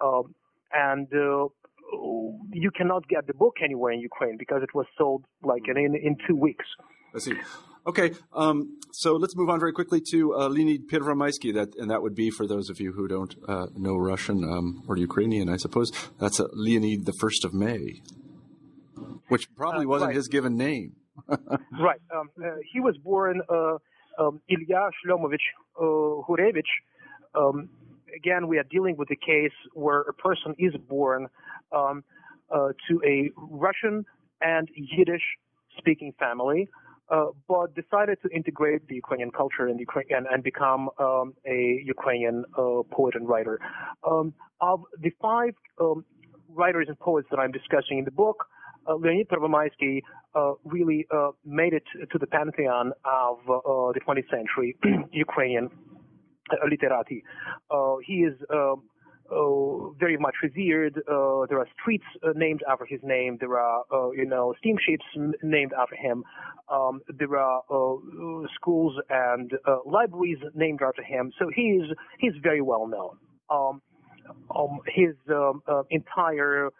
Um, 0.00 0.34
and 0.72 1.08
uh, 1.14 1.46
you 2.52 2.70
cannot 2.70 3.06
get 3.08 3.26
the 3.26 3.34
book 3.34 3.56
anywhere 3.62 3.92
in 3.92 4.00
Ukraine 4.00 4.36
because 4.38 4.62
it 4.62 4.74
was 4.74 4.86
sold 4.98 5.24
like 5.42 5.62
in 5.68 5.76
in, 5.76 6.16
two 6.26 6.36
weeks. 6.36 6.66
I 7.14 7.18
see. 7.18 7.34
Okay, 7.86 8.12
um, 8.32 8.78
so 8.92 9.12
let's 9.12 9.36
move 9.36 9.50
on 9.50 9.60
very 9.60 9.72
quickly 9.72 10.00
to 10.10 10.34
uh, 10.34 10.48
Leonid 10.48 10.88
Pervomaisky, 10.90 11.52
that, 11.52 11.68
and 11.76 11.90
that 11.90 12.00
would 12.00 12.14
be 12.14 12.30
for 12.30 12.46
those 12.46 12.70
of 12.70 12.80
you 12.80 12.92
who 12.92 13.06
don't 13.06 13.34
uh, 13.46 13.66
know 13.76 13.94
Russian 13.96 14.42
um, 14.42 14.82
or 14.88 14.96
Ukrainian, 14.96 15.50
I 15.50 15.58
suppose. 15.58 15.92
That's 16.18 16.40
uh, 16.40 16.46
Leonid 16.54 17.04
the 17.04 17.12
First 17.20 17.44
of 17.44 17.52
May, 17.52 18.00
which 19.28 19.44
probably 19.54 19.84
Uh, 19.84 19.88
wasn't 19.88 20.08
right. 20.08 20.16
his 20.16 20.28
given 20.28 20.56
name. 20.56 20.92
Right. 21.88 22.00
Um, 22.16 22.30
uh, 22.42 22.56
he 22.72 22.80
was 22.80 22.96
born 22.98 23.40
uh, 23.48 23.76
um, 24.18 24.40
Ilya 24.48 24.82
Shlomovich 24.98 25.46
uh, 25.78 26.22
Hurevich. 26.26 26.72
Again, 28.16 28.48
we 28.48 28.58
are 28.58 28.64
dealing 28.64 28.96
with 28.96 29.10
a 29.10 29.16
case 29.16 29.52
where 29.72 30.00
a 30.02 30.12
person 30.12 30.54
is 30.58 30.74
born 30.88 31.28
um, 31.72 32.04
uh, 32.54 32.68
to 32.88 33.00
a 33.04 33.30
Russian 33.36 34.04
and 34.40 34.68
Yiddish 34.74 35.22
speaking 35.78 36.12
family, 36.18 36.68
uh, 37.10 37.26
but 37.48 37.74
decided 37.74 38.18
to 38.22 38.28
integrate 38.30 38.86
the 38.88 38.94
Ukrainian 38.94 39.30
culture 39.30 39.66
and, 39.66 39.80
and, 40.10 40.26
and 40.30 40.42
become 40.42 40.90
um, 40.98 41.34
a 41.46 41.82
Ukrainian 41.84 42.44
uh, 42.56 42.82
poet 42.90 43.14
and 43.14 43.28
writer. 43.28 43.58
Um, 44.08 44.34
of 44.60 44.82
the 45.00 45.10
five 45.20 45.54
um, 45.80 46.04
writers 46.48 46.86
and 46.88 46.98
poets 46.98 47.28
that 47.30 47.38
I'm 47.38 47.52
discussing 47.52 47.98
in 47.98 48.04
the 48.04 48.10
book, 48.10 48.46
uh, 48.86 48.94
Leonid 48.94 49.28
Pervomaisky 49.28 50.02
uh, 50.34 50.52
really 50.64 51.06
uh, 51.10 51.30
made 51.44 51.72
it 51.72 51.84
to 52.12 52.18
the 52.18 52.26
pantheon 52.26 52.92
of 53.04 53.38
the 53.46 54.00
20th 54.06 54.30
century 54.30 54.76
Ukrainian 55.12 55.70
literati. 56.68 57.22
Uh, 57.70 57.96
he 58.06 58.24
is 58.24 58.34
uh, 58.52 58.74
uh, 59.30 59.90
very 59.98 60.16
much 60.16 60.34
revered. 60.42 60.98
Uh, 60.98 61.46
there 61.48 61.58
are 61.58 61.66
streets 61.80 62.04
uh, 62.22 62.30
named 62.34 62.60
after 62.70 62.84
his 62.84 63.00
name. 63.02 63.38
There 63.40 63.58
are, 63.58 63.82
uh, 63.92 64.10
you 64.10 64.26
know, 64.26 64.54
steamships 64.58 65.04
named 65.42 65.72
after 65.78 65.96
him. 65.96 66.24
Um, 66.68 67.00
there 67.08 67.36
are 67.36 67.62
uh, 67.70 68.46
schools 68.54 68.94
and 69.08 69.52
uh, 69.66 69.78
libraries 69.86 70.38
named 70.54 70.80
after 70.86 71.02
him. 71.02 71.32
So 71.38 71.50
he's 71.54 71.84
he's 72.18 72.34
very 72.42 72.60
well 72.60 72.86
known. 72.86 73.16
Um, 73.50 73.82
um, 74.56 74.80
his 74.94 75.14
um, 75.28 75.62
entire 75.90 76.70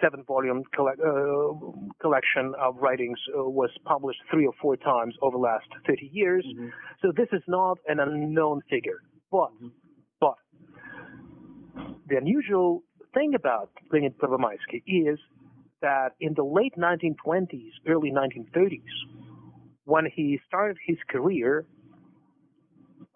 seven 0.00 0.24
volume 0.24 0.62
coll- 0.74 1.92
collection 2.00 2.54
of 2.60 2.76
writings 2.78 3.18
was 3.34 3.70
published 3.84 4.20
three 4.30 4.46
or 4.46 4.52
four 4.60 4.76
times 4.76 5.14
over 5.22 5.36
the 5.36 5.42
last 5.42 5.66
30 5.86 6.10
years. 6.12 6.44
Mm-hmm. 6.44 6.68
So 7.00 7.12
this 7.16 7.28
is 7.32 7.42
not 7.46 7.78
an 7.88 8.00
unknown 8.00 8.62
figure. 8.68 9.02
But 9.30 9.50
mm-hmm 9.54 9.68
the 12.08 12.16
unusual 12.16 12.82
thing 13.14 13.34
about 13.34 13.70
Leonid 13.90 14.18
Pervomaisky 14.18 14.82
is 14.86 15.18
that 15.80 16.10
in 16.20 16.34
the 16.34 16.44
late 16.44 16.74
1920s, 16.76 17.72
early 17.88 18.10
1930s, 18.10 18.80
when 19.84 20.06
he 20.14 20.38
started 20.46 20.76
his 20.86 20.96
career, 21.08 21.64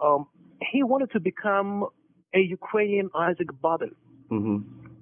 um, 0.03 0.27
he 0.73 0.83
wanted 0.83 1.11
to 1.13 1.21
become 1.21 1.87
a 2.35 2.39
Ukrainian 2.41 3.09
Isaac 3.15 3.49
Babel. 3.63 3.91
Mm-hmm. 4.31 4.57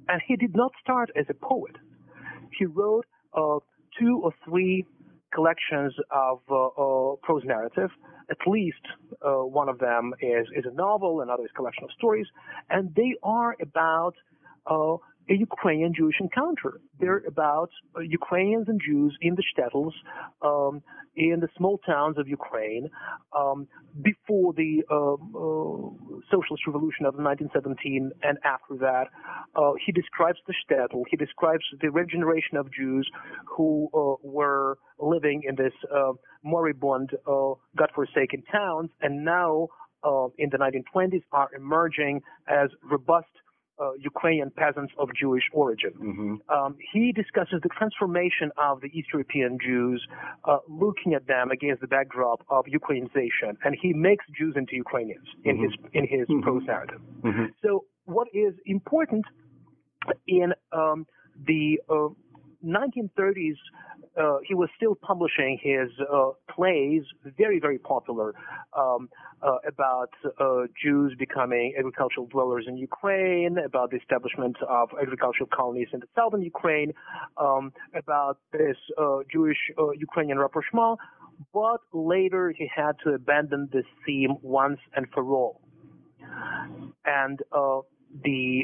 And 0.09 0.21
he 0.27 0.37
did 0.37 0.55
not 0.55 0.73
start 0.81 1.11
as 1.17 1.27
a 1.29 1.35
poet. 1.35 1.77
He 2.59 2.67
wrote 2.67 3.07
uh, 3.35 3.59
two 3.99 4.21
or 4.23 4.33
three 4.45 4.87
collections 5.35 5.95
of 6.11 6.41
uh, 6.51 6.67
uh, 6.67 7.17
prose 7.23 7.43
narrative. 7.45 7.91
At 8.31 8.39
least 8.47 8.85
uh, 9.23 9.45
one 9.45 9.69
of 9.69 9.79
them 9.79 10.15
is, 10.21 10.47
is 10.57 10.65
a 10.65 10.75
novel, 10.75 11.21
another 11.21 11.45
is 11.45 11.51
a 11.53 11.57
collection 11.57 11.85
of 11.85 11.91
stories, 11.99 12.27
and 12.71 12.95
they 12.95 13.15
are 13.23 13.57
about 13.61 14.15
uh, 14.67 14.97
a 15.29 15.35
Ukrainian 15.35 15.93
Jewish 15.95 16.17
encounter. 16.21 16.81
They're 17.01 17.23
about 17.27 17.71
uh, 17.97 18.01
Ukrainians 18.01 18.69
and 18.69 18.81
Jews 18.81 19.17
in 19.21 19.35
the 19.35 19.43
shtetls, 19.51 19.93
um, 20.43 20.83
in 21.17 21.41
the 21.41 21.49
small 21.57 21.79
towns 21.79 22.19
of 22.19 22.29
Ukraine, 22.29 22.91
um, 23.37 23.67
before 24.03 24.53
the 24.53 24.83
uh, 24.91 25.15
uh, 25.15 26.21
socialist 26.31 26.67
revolution 26.67 27.07
of 27.07 27.15
1917 27.15 28.11
and 28.23 28.39
after 28.45 28.77
that. 28.81 29.07
Uh, 29.57 29.73
he 29.85 29.93
describes 29.93 30.39
the 30.47 30.55
shtetl. 30.63 31.03
He 31.11 31.17
describes 31.17 31.65
the 31.81 31.91
regeneration 31.91 32.57
of 32.57 32.73
Jews 32.73 33.09
who 33.47 33.89
uh, 33.95 34.17
were 34.23 34.79
living 34.99 35.43
in 35.49 35.55
this 35.55 35.73
uh, 35.95 36.13
moribund, 36.43 37.11
godforsaken 37.77 38.43
towns, 38.53 38.91
and 39.01 39.25
now 39.25 39.69
in 40.37 40.51
the 40.51 40.59
1920s 40.59 41.23
are 41.33 41.49
emerging 41.57 42.21
as 42.47 42.69
robust 42.83 43.29
uh, 43.81 43.93
Ukrainian 43.99 44.51
peasants 44.51 44.93
of 44.99 45.09
Jewish 45.19 45.45
origin. 45.53 45.93
Mm-hmm. 45.93 46.35
Um, 46.57 46.77
he 46.93 47.13
discusses 47.13 47.61
the 47.63 47.69
transformation 47.69 48.51
of 48.57 48.81
the 48.81 48.87
East 48.89 49.09
European 49.13 49.59
Jews, 49.65 50.07
uh, 50.45 50.59
looking 50.69 51.15
at 51.15 51.27
them 51.27 51.51
against 51.51 51.81
the 51.81 51.89
backdrop 51.89 52.45
of 52.49 52.67
Ukrainization, 52.67 53.57
and 53.65 53.77
he 53.81 53.93
makes 53.93 54.25
Jews 54.39 54.55
into 54.57 54.77
Ukrainians 54.77 55.27
in 55.45 55.57
mm-hmm. 55.57 55.65
his 55.65 55.73
in 55.93 56.07
his 56.07 56.27
mm-hmm. 56.29 56.43
prose 56.43 56.63
narrative. 56.67 57.01
Mm-hmm. 57.23 57.47
So, 57.63 57.85
what 58.05 58.29
is 58.33 58.55
important 58.67 59.25
in 60.27 60.53
um, 60.73 61.07
the 61.47 61.81
uh, 61.89 62.09
1930s, 62.65 63.57
uh, 64.21 64.39
he 64.47 64.55
was 64.55 64.69
still 64.77 64.95
publishing 64.95 65.59
his 65.61 65.89
uh, 66.01 66.31
plays, 66.55 67.03
very, 67.37 67.59
very 67.59 67.79
popular, 67.79 68.35
um, 68.77 69.09
uh, 69.43 69.57
about 69.67 70.11
uh, 70.41 70.63
Jews 70.81 71.15
becoming 71.19 71.75
agricultural 71.79 72.27
dwellers 72.27 72.67
in 72.69 72.77
Ukraine, 72.77 73.59
about 73.59 73.91
the 73.91 73.97
establishment 73.97 74.57
of 74.69 74.91
agricultural 75.01 75.49
colonies 75.53 75.89
in 75.93 76.01
the 76.01 76.07
southern 76.15 76.43
Ukraine, 76.43 76.93
um, 77.37 77.73
about 77.95 78.39
this 78.53 78.77
uh, 78.99 79.19
Jewish 79.31 79.59
Ukrainian 79.99 80.39
rapprochement. 80.39 80.99
But 81.53 81.81
later 81.93 82.55
he 82.57 82.71
had 82.75 82.93
to 83.05 83.11
abandon 83.11 83.69
this 83.73 83.87
theme 84.07 84.37
once 84.43 84.79
and 84.95 85.07
for 85.13 85.25
all. 85.25 85.61
And 87.05 87.41
the 88.23 88.63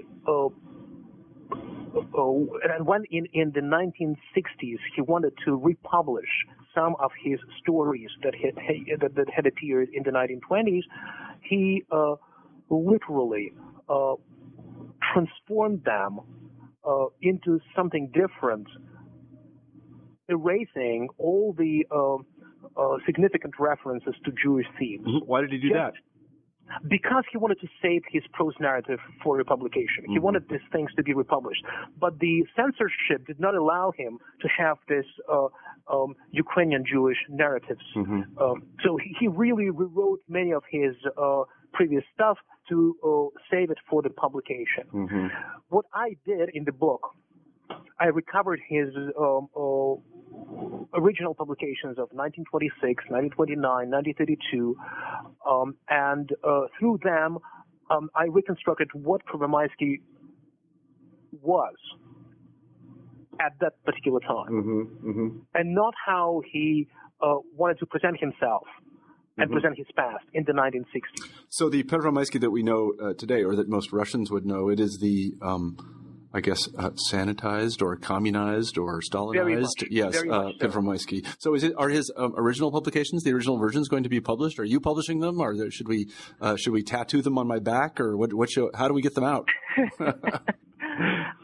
and 2.75 2.87
when 2.87 3.05
in, 3.11 3.27
in 3.33 3.53
the 3.53 3.61
1960s 3.61 4.79
he 4.95 5.01
wanted 5.03 5.33
to 5.45 5.57
republish 5.57 6.29
some 6.75 6.95
of 7.01 7.11
his 7.23 7.39
stories 7.61 8.11
that 8.23 8.35
had, 8.35 8.55
that, 9.01 9.15
that 9.15 9.27
had 9.35 9.47
appeared 9.47 9.89
in 9.93 10.03
the 10.05 10.11
1920s, 10.11 10.83
he 11.43 11.83
uh, 11.91 12.15
literally 12.69 13.53
uh, 13.89 14.15
transformed 15.13 15.85
them 15.85 16.21
uh, 16.87 17.07
into 17.23 17.61
something 17.75 18.11
different, 18.13 18.67
erasing 20.29 21.09
all 21.19 21.55
the 21.59 21.85
uh, 21.91 22.17
uh, 22.81 22.97
significant 23.05 23.55
references 23.59 24.15
to 24.25 24.33
Jewish 24.43 24.67
themes. 24.79 25.07
Mm-hmm. 25.07 25.27
Why 25.27 25.41
did 25.41 25.51
he 25.51 25.59
do 25.59 25.69
Just, 25.69 25.77
that? 25.77 25.93
Because 26.89 27.25
he 27.31 27.39
wanted 27.39 27.61
to 27.61 27.69
save 27.83 28.03
his 28.11 28.23
prose 28.33 28.55
narrative 28.61 28.99
for 29.23 29.37
republication. 29.37 30.05
Mm-hmm. 30.05 30.13
He 30.13 30.19
wanted 30.19 30.49
these 30.49 30.61
things 30.73 30.91
to 30.97 31.03
be 31.03 31.15
republished, 31.15 31.65
but 31.99 32.19
the 32.19 32.45
censorship 32.57 33.27
did 33.27 33.41
not 33.41 33.55
allow 33.55 33.93
him 33.97 34.19
to 34.41 34.49
have 34.49 34.79
this 34.89 35.07
uh, 35.31 35.49
um, 35.91 36.15
Ukrainian 36.31 36.85
Jewish 36.91 37.19
narratives. 37.29 37.83
Mm-hmm. 37.97 38.39
Um, 38.39 38.63
so 38.85 38.97
he, 38.97 39.15
he, 39.19 39.29
really 39.29 39.71
rewrote 39.71 40.21
many 40.29 40.53
of 40.53 40.63
his 40.71 40.95
uh, 41.17 41.43
previous 41.73 42.05
stuff 42.15 42.39
to 42.69 42.97
uh, 43.05 43.39
save 43.51 43.71
it 43.71 43.79
for 43.89 44.03
the 44.03 44.11
publication. 44.11 44.85
Mm-hmm. 44.93 45.27
What 45.69 45.87
I 45.95 46.17
did 46.27 46.51
in 46.53 46.65
the 46.65 46.73
book, 46.73 47.15
I 47.99 48.07
recovered 48.07 48.61
his 48.69 48.89
um, 49.19 49.49
uh, 49.57 49.95
original 50.95 51.35
publications 51.35 51.99
of 51.99 52.09
1926, 52.13 53.05
1929, 53.09 53.91
1932, 53.91 54.77
um, 55.49 55.75
and 55.89 56.31
uh, 56.45 56.63
through 56.79 56.99
them, 57.03 57.39
um, 57.91 58.11
I 58.15 58.25
reconstructed 58.25 58.89
what 58.93 59.23
Pervomaisky 59.27 60.01
was 61.43 61.75
at 63.41 63.53
that 63.61 63.83
particular 63.85 64.21
time, 64.21 64.51
mm-hmm, 64.51 65.11
mm-hmm. 65.11 65.39
and 65.55 65.75
not 65.75 65.95
how 66.07 66.43
he 66.53 66.89
uh, 67.23 67.37
wanted 67.57 67.79
to 67.79 67.87
present 67.87 68.19
himself 68.21 68.67
and 69.39 69.47
mm-hmm. 69.47 69.55
present 69.55 69.79
his 69.79 69.87
past 69.97 70.25
in 70.35 70.45
the 70.45 70.53
1960s. 70.53 71.29
So 71.49 71.69
the 71.69 71.83
Pervomaisky 71.85 72.41
that 72.41 72.51
we 72.51 72.63
know 72.63 72.93
uh, 73.03 73.15
today, 73.15 73.43
or 73.43 73.57
that 73.57 73.69
most 73.69 73.93
Russians 73.93 74.31
would 74.31 74.45
know, 74.45 74.69
it 74.69 74.79
is 74.79 74.99
the 74.99 75.35
um, 75.41 75.77
I 76.33 76.41
guess, 76.41 76.69
uh, 76.79 76.91
sanitized 77.13 77.83
or 77.83 77.97
communized 77.97 78.79
or 78.79 79.01
Stalinized. 79.01 79.89
yes, 79.91 80.17
uh, 80.17 80.53
so. 80.61 81.21
so. 81.39 81.55
is 81.55 81.65
it 81.65 81.73
are 81.77 81.89
his 81.89 82.13
um, 82.17 82.35
original 82.37 82.71
publications, 82.71 83.25
the 83.25 83.33
original 83.33 83.59
versions, 83.59 83.89
going 83.89 84.05
to 84.05 84.09
be 84.09 84.21
published? 84.21 84.61
Are 84.61 84.65
you 84.65 84.81
publishing 84.81 85.19
them, 85.19 85.41
or 85.41 85.71
should 85.71 85.89
we 85.89 86.09
uh, 86.41 86.57
should 86.57 86.73
we 86.73 86.85
tattoo 86.85 87.21
them 87.21 87.37
on 87.37 87.49
my 87.49 87.59
back, 87.59 88.01
or 88.01 88.17
what? 88.17 88.33
What? 88.33 88.49
Show, 88.49 88.71
how 88.75 88.87
do 88.87 88.95
we 88.95 89.03
get 89.03 89.17
them 89.17 89.25
out? 89.25 89.49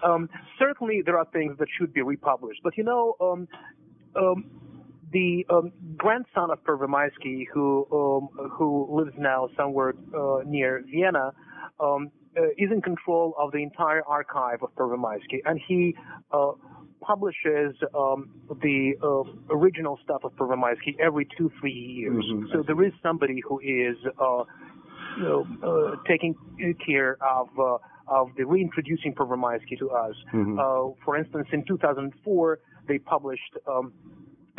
um, 0.04 0.28
certainly, 0.58 1.02
there 1.04 1.18
are 1.18 1.26
things 1.32 1.58
that 1.58 1.68
should 1.76 1.92
be 1.92 2.02
republished, 2.02 2.60
but 2.62 2.76
you 2.76 2.84
know. 2.84 3.14
Um, 3.20 3.48
um 4.14 4.50
the 5.12 5.46
um, 5.50 5.72
grandson 5.96 6.50
of 6.50 6.62
Pervomaisky, 6.64 7.44
who 7.54 7.86
um, 7.92 8.50
who 8.50 8.88
lives 8.90 9.12
now 9.16 9.48
somewhere 9.56 9.94
uh, 10.12 10.38
near 10.44 10.82
Vienna, 10.84 11.32
um, 11.78 12.10
is 12.58 12.70
in 12.70 12.82
control 12.82 13.34
of 13.38 13.52
the 13.52 13.62
entire 13.62 14.02
archive 14.06 14.62
of 14.62 14.74
Pervomaisky, 14.74 15.40
and 15.44 15.60
he 15.66 15.94
uh, 16.32 16.52
publishes 17.00 17.74
um, 17.94 18.30
the 18.62 18.94
uh, 19.02 19.54
original 19.54 19.98
stuff 20.04 20.24
of 20.24 20.32
Pervomaisky 20.32 20.98
every 21.00 21.26
two, 21.36 21.50
three 21.60 21.72
years. 21.72 22.24
Mm-hmm. 22.24 22.46
So 22.52 22.62
there 22.66 22.82
is 22.84 22.92
somebody 23.02 23.40
who 23.46 23.60
is 23.60 23.96
uh, 24.20 24.44
you 25.18 25.22
know, 25.22 25.46
uh, 25.62 25.96
taking 26.08 26.34
care 26.84 27.16
of 27.22 27.48
uh, 27.58 27.78
of 28.08 28.28
the 28.36 28.44
reintroducing 28.44 29.14
Pervomaisky 29.14 29.78
to 29.78 29.90
us. 29.90 30.14
Mm-hmm. 30.32 31.02
for 31.04 31.16
instance, 31.16 31.48
in 31.52 31.64
2004, 31.66 32.58
they 32.86 32.98
published 32.98 33.56
um, 33.66 33.92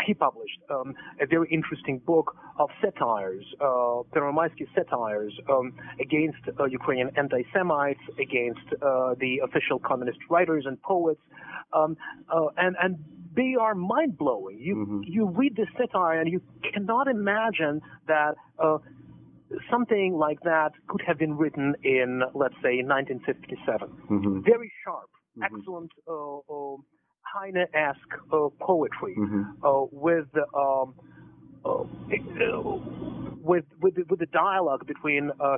he 0.05 0.13
published 0.13 0.59
um, 0.69 0.93
a 1.21 1.25
very 1.25 1.47
interesting 1.51 1.99
book 1.99 2.35
of 2.59 2.69
satires, 2.81 3.45
uh, 3.61 4.01
satires 4.75 5.33
um, 5.49 5.73
against 5.99 6.39
uh, 6.59 6.65
Ukrainian 6.65 7.11
anti-Semites, 7.17 7.99
against 8.19 8.67
uh, 8.81 9.15
the 9.19 9.41
official 9.43 9.79
communist 9.79 10.19
writers 10.29 10.65
and 10.65 10.81
poets, 10.81 11.21
um, 11.73 11.97
uh, 12.33 12.47
and 12.57 12.75
and 12.81 12.97
they 13.35 13.55
are 13.59 13.75
mind 13.75 14.17
blowing. 14.17 14.59
You 14.59 14.75
mm-hmm. 14.75 15.01
you 15.05 15.27
read 15.27 15.55
this 15.55 15.67
satire 15.77 16.19
and 16.19 16.31
you 16.31 16.41
cannot 16.73 17.07
imagine 17.07 17.81
that. 18.07 18.35
Uh, 18.59 18.79
something 19.71 20.13
like 20.13 20.41
that 20.41 20.71
could 20.89 21.01
have 21.07 21.17
been 21.17 21.37
written 21.37 21.73
in, 21.81 22.21
let's 22.35 22.55
say, 22.55 22.83
1957. 22.83 23.87
Mm-hmm. 24.11 24.41
Very 24.41 24.69
sharp, 24.83 25.09
mm-hmm. 25.39 25.43
excellent 25.43 25.91
uh, 26.05 26.39
uh, 26.53 26.75
Heine-esque 27.33 28.13
uh, 28.31 28.47
poetry 28.59 29.15
mm-hmm. 29.17 29.65
uh, 29.65 29.85
with 29.91 30.27
um, 30.55 30.93
uh, 31.65 31.83
with 33.43 33.65
with 33.81 33.95
the, 33.95 34.03
with 34.09 34.19
the 34.19 34.27
dialogue 34.27 34.85
between 34.87 35.31
uh, 35.39 35.57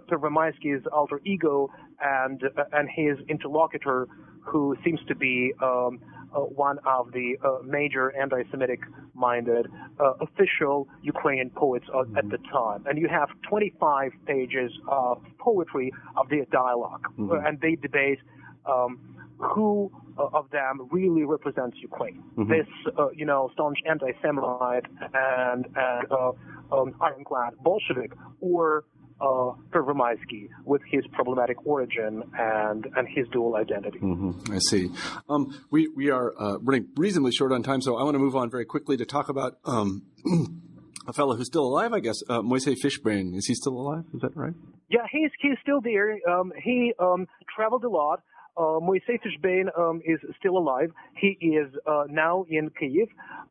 alter 0.91 1.21
ego 1.25 1.69
and 2.01 2.43
uh, 2.43 2.63
and 2.73 2.89
his 2.89 3.17
interlocutor, 3.27 4.07
who 4.41 4.75
seems 4.83 4.99
to 5.07 5.15
be 5.15 5.53
um, 5.61 5.99
uh, 6.35 6.39
one 6.39 6.77
of 6.85 7.11
the 7.11 7.35
uh, 7.43 7.57
major 7.63 8.15
anti-Semitic-minded 8.15 9.67
uh, 9.99 10.13
official 10.21 10.87
Ukrainian 11.01 11.49
poets 11.49 11.85
mm-hmm. 11.93 12.17
at 12.17 12.29
the 12.29 12.37
time. 12.51 12.85
And 12.87 12.97
you 12.99 13.07
have 13.07 13.29
25 13.49 14.11
pages 14.25 14.71
of 14.87 15.23
poetry 15.39 15.91
of 16.17 16.29
their 16.29 16.45
dialog 16.45 17.01
mm-hmm. 17.17 17.45
and 17.45 17.59
they 17.61 17.75
debate. 17.75 18.19
Um, 18.65 18.99
who 19.39 19.89
of 20.33 20.49
them 20.51 20.87
really 20.91 21.23
represents 21.23 21.77
Ukraine? 21.81 22.23
Mm-hmm. 22.37 22.51
This, 22.51 22.67
uh, 22.97 23.09
you 23.15 23.25
know, 23.25 23.49
staunch 23.53 23.77
anti-Semite 23.89 24.85
and, 25.13 25.65
and 25.75 26.11
uh, 26.11 26.31
um, 26.75 26.95
ironclad 27.01 27.53
Bolshevik, 27.63 28.11
or 28.41 28.85
uh, 29.21 29.51
Pervomaisky 29.71 30.49
with 30.65 30.81
his 30.89 31.05
problematic 31.11 31.65
origin 31.65 32.23
and 32.37 32.87
and 32.95 33.07
his 33.07 33.27
dual 33.29 33.55
identity. 33.55 33.99
Mm-hmm. 33.99 34.53
I 34.53 34.59
see. 34.59 34.89
Um, 35.27 35.61
we 35.71 35.89
we 35.89 36.09
are 36.09 36.33
uh, 36.39 36.57
running 36.59 36.87
reasonably 36.95 37.31
short 37.31 37.51
on 37.51 37.63
time, 37.63 37.81
so 37.81 37.97
I 37.97 38.03
want 38.03 38.15
to 38.15 38.19
move 38.19 38.35
on 38.35 38.49
very 38.49 38.65
quickly 38.65 38.97
to 38.97 39.05
talk 39.05 39.29
about. 39.29 39.57
Um, 39.65 40.03
a 41.07 41.13
fellow 41.13 41.35
who's 41.35 41.47
still 41.47 41.65
alive, 41.65 41.91
I 41.91 41.99
guess, 41.99 42.21
uh, 42.29 42.41
Moisey 42.41 42.75
Fishbein. 42.75 43.35
Is 43.35 43.47
he 43.47 43.55
still 43.55 43.73
alive? 43.73 44.05
Is 44.13 44.21
that 44.21 44.35
right? 44.35 44.53
Yeah, 44.89 45.05
he's 45.11 45.31
he's 45.41 45.57
still 45.61 45.81
there. 45.81 46.17
Um, 46.29 46.53
he 46.63 46.93
um, 46.99 47.27
traveled 47.53 47.83
a 47.83 47.89
lot. 47.89 48.21
Uh, 48.57 48.79
Moisey 48.81 49.19
Fishbein 49.23 49.67
um, 49.77 50.01
is 50.05 50.19
still 50.39 50.57
alive. 50.57 50.91
He 51.15 51.37
is 51.41 51.71
uh, 51.85 52.03
now 52.09 52.45
in 52.49 52.69
Kyiv. 52.69 53.07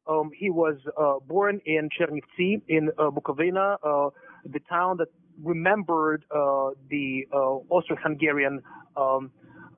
Um, 0.06 0.30
he 0.36 0.50
was 0.50 0.76
uh, 0.96 1.14
born 1.26 1.60
in 1.66 1.88
Chernivtsi 1.88 2.62
in 2.68 2.90
uh, 2.98 3.10
Bukovina, 3.10 3.76
uh, 3.82 4.10
the 4.44 4.60
town 4.68 4.96
that 4.98 5.08
remembered 5.42 6.24
uh, 6.30 6.70
the 6.90 7.26
uh, 7.32 7.36
Austro-Hungarian 7.70 8.62
um, 8.96 9.30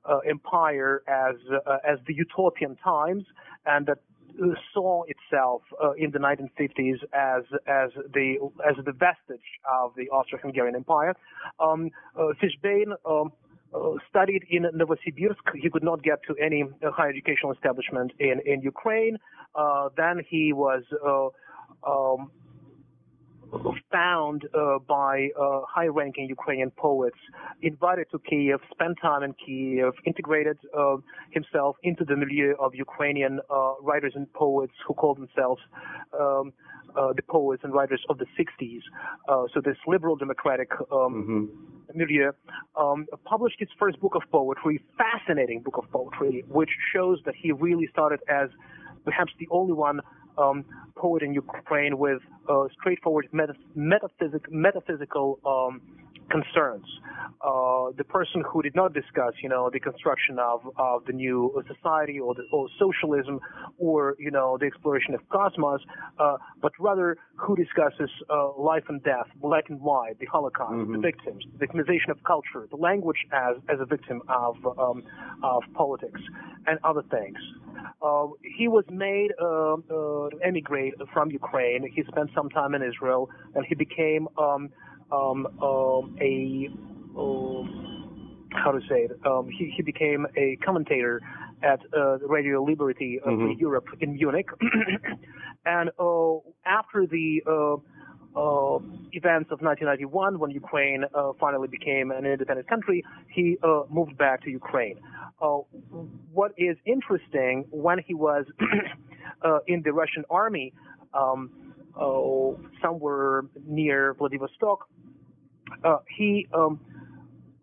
uh, 0.05 0.17
empire 0.29 1.03
as 1.07 1.35
uh, 1.51 1.77
as 1.87 1.99
the 2.07 2.13
utopian 2.13 2.75
times, 2.77 3.23
and 3.65 3.85
that 3.85 3.99
saw 4.73 5.03
itself 5.03 5.61
uh, 5.83 5.91
in 5.91 6.11
the 6.11 6.19
1950s 6.19 7.03
as 7.13 7.43
as 7.67 7.89
the 8.13 8.35
as 8.67 8.75
the 8.85 8.91
vestige 8.91 9.59
of 9.71 9.93
the 9.95 10.09
Austro-Hungarian 10.09 10.75
Empire. 10.75 11.15
Um, 11.59 11.89
uh, 12.17 12.33
Fishbein 12.41 12.93
um, 13.05 13.31
uh, 13.40 13.40
studied 14.09 14.43
in 14.49 14.63
Novosibirsk. 14.63 15.45
He 15.55 15.69
could 15.69 15.83
not 15.83 16.03
get 16.03 16.19
to 16.27 16.35
any 16.35 16.63
uh, 16.63 16.91
higher 16.91 17.09
educational 17.09 17.51
establishment 17.53 18.11
in 18.19 18.41
in 18.45 18.61
Ukraine. 18.61 19.17
Uh, 19.55 19.89
then 19.97 20.21
he 20.29 20.53
was 20.53 20.83
um, 21.85 22.31
found 23.91 24.47
uh, 24.53 24.79
by 24.87 25.29
uh, 25.39 25.61
high-ranking 25.67 26.27
Ukrainian 26.27 26.71
poets, 26.71 27.17
invited 27.61 28.07
to 28.11 28.19
Kiev, 28.19 28.59
spent 28.71 28.97
time 29.01 29.23
in 29.23 29.33
Kiev, 29.33 29.93
integrated 30.05 30.57
uh, 30.77 30.97
himself 31.31 31.75
into 31.83 32.03
the 32.05 32.15
milieu 32.15 32.53
of 32.59 32.73
Ukrainian 32.75 33.39
uh, 33.49 33.73
writers 33.81 34.13
and 34.15 34.31
poets 34.33 34.73
who 34.87 34.93
call 34.93 35.15
themselves 35.15 35.61
um, 36.19 36.53
uh, 36.95 37.13
the 37.13 37.21
poets 37.21 37.63
and 37.63 37.73
writers 37.73 38.01
of 38.09 38.17
the 38.17 38.25
60s. 38.37 38.81
Uh, 39.29 39.45
so 39.53 39.61
this 39.61 39.77
liberal 39.87 40.15
democratic 40.15 40.71
um, 40.73 40.87
mm-hmm. 40.91 41.97
milieu 41.97 42.31
um, 42.75 43.05
published 43.25 43.57
his 43.59 43.69
first 43.79 43.99
book 43.99 44.15
of 44.15 44.23
poetry, 44.31 44.81
fascinating 44.97 45.61
book 45.61 45.77
of 45.77 45.89
poetry, 45.91 46.43
which 46.49 46.69
shows 46.93 47.19
that 47.25 47.35
he 47.35 47.51
really 47.51 47.87
started 47.91 48.19
as 48.29 48.49
perhaps 49.05 49.31
the 49.39 49.47
only 49.51 49.73
one 49.73 49.99
um, 50.37 50.65
poet 50.95 51.23
in 51.23 51.33
Ukraine 51.33 51.97
with 51.97 52.21
uh, 52.49 52.65
straightforward 52.79 53.27
metaphysic, 53.31 54.51
metaphysical 54.51 55.39
um, 55.45 55.81
concerns. 56.31 56.85
Uh, 57.41 57.91
the 57.97 58.03
person 58.03 58.43
who 58.47 58.61
did 58.61 58.75
not 58.75 58.93
discuss, 58.93 59.33
you 59.41 59.49
know, 59.49 59.69
the 59.71 59.79
construction 59.79 60.37
of, 60.39 60.61
of 60.77 61.03
the 61.05 61.13
new 61.13 61.51
society 61.67 62.19
or, 62.19 62.35
the, 62.35 62.43
or 62.51 62.67
socialism 62.77 63.39
or, 63.79 64.15
you 64.19 64.29
know, 64.29 64.57
the 64.59 64.65
exploration 64.65 65.15
of 65.15 65.21
cosmos, 65.29 65.81
uh, 66.19 66.37
but 66.61 66.71
rather 66.79 67.17
who 67.35 67.55
discusses 67.55 68.09
uh, 68.29 68.55
life 68.57 68.83
and 68.89 69.03
death, 69.03 69.25
black 69.37 69.69
and 69.69 69.81
white, 69.81 70.19
the 70.19 70.27
Holocaust, 70.27 70.73
mm-hmm. 70.73 70.93
the 70.93 70.99
victims, 70.99 71.43
the 71.57 71.65
victimization 71.65 72.09
of 72.09 72.23
culture, 72.23 72.67
the 72.69 72.77
language 72.77 73.17
as, 73.31 73.55
as 73.69 73.79
a 73.79 73.85
victim 73.85 74.21
of, 74.29 74.55
um, 74.77 75.03
of 75.43 75.63
politics, 75.73 76.21
and 76.67 76.77
other 76.83 77.03
things. 77.09 77.37
Uh, 78.01 78.27
he 78.57 78.67
was 78.67 78.85
made 78.89 79.31
uh, 79.41 79.73
uh, 79.73 80.27
emigrate 80.43 80.93
from 81.13 81.31
Ukraine. 81.31 81.89
He 81.91 82.03
spent 82.03 82.29
some 82.35 82.49
time 82.49 82.75
in 82.75 82.83
Israel, 82.83 83.29
and 83.55 83.65
he 83.65 83.75
became 83.75 84.27
um, 84.37 84.69
um, 85.11 85.47
um, 85.61 86.17
a 86.21 86.69
um, 87.17 88.47
how 88.51 88.71
to 88.71 88.79
say 88.89 89.07
it. 89.07 89.11
Um, 89.25 89.49
he, 89.49 89.73
he 89.75 89.81
became 89.81 90.27
a 90.37 90.57
commentator 90.57 91.21
at 91.63 91.79
uh, 91.95 92.19
Radio 92.19 92.63
Liberty 92.63 93.19
of 93.23 93.33
mm-hmm. 93.33 93.59
Europe 93.59 93.85
in 93.99 94.13
Munich, 94.13 94.47
and 95.65 95.89
uh, 95.99 96.35
after 96.65 97.05
the 97.05 97.41
uh, 97.47 97.75
uh, 98.35 98.79
events 99.11 99.51
of 99.51 99.61
1991, 99.61 100.39
when 100.39 100.51
Ukraine 100.51 101.03
uh, 101.13 101.31
finally 101.39 101.67
became 101.67 102.11
an 102.11 102.25
independent 102.25 102.67
country, 102.67 103.03
he 103.29 103.57
uh, 103.63 103.83
moved 103.89 104.17
back 104.17 104.43
to 104.43 104.49
Ukraine. 104.49 104.99
Uh, 105.41 105.59
what 106.31 106.53
is 106.57 106.77
interesting, 106.85 107.65
when 107.71 107.99
he 107.99 108.13
was 108.13 108.45
uh, 109.43 109.59
in 109.67 109.81
the 109.83 109.91
Russian 109.91 110.23
army, 110.29 110.73
um, 111.13 111.51
uh, 111.99 112.51
somewhere 112.81 113.43
near 113.67 114.13
Vladivostok, 114.13 114.87
he 116.17 116.47
um, 116.53 116.79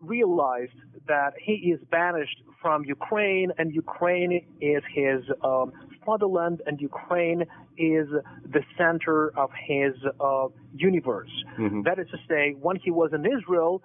realized 0.01 0.73
that 1.07 1.33
he 1.41 1.53
is 1.53 1.79
banished 1.91 2.41
from 2.61 2.83
Ukraine, 2.85 3.51
and 3.57 3.73
Ukraine 3.73 4.45
is 4.61 4.83
his 4.93 5.21
um, 5.43 5.71
fatherland, 6.05 6.61
and 6.65 6.79
Ukraine 6.81 7.41
is 7.77 8.07
the 8.55 8.63
center 8.77 9.31
of 9.37 9.49
his 9.67 9.93
uh, 10.19 10.47
universe. 10.75 11.31
Mm-hmm. 11.57 11.83
That 11.83 11.99
is 11.99 12.07
to 12.11 12.17
say, 12.27 12.55
when 12.59 12.75
he 12.75 12.91
was 12.91 13.11
in 13.13 13.25
Israel, 13.25 13.81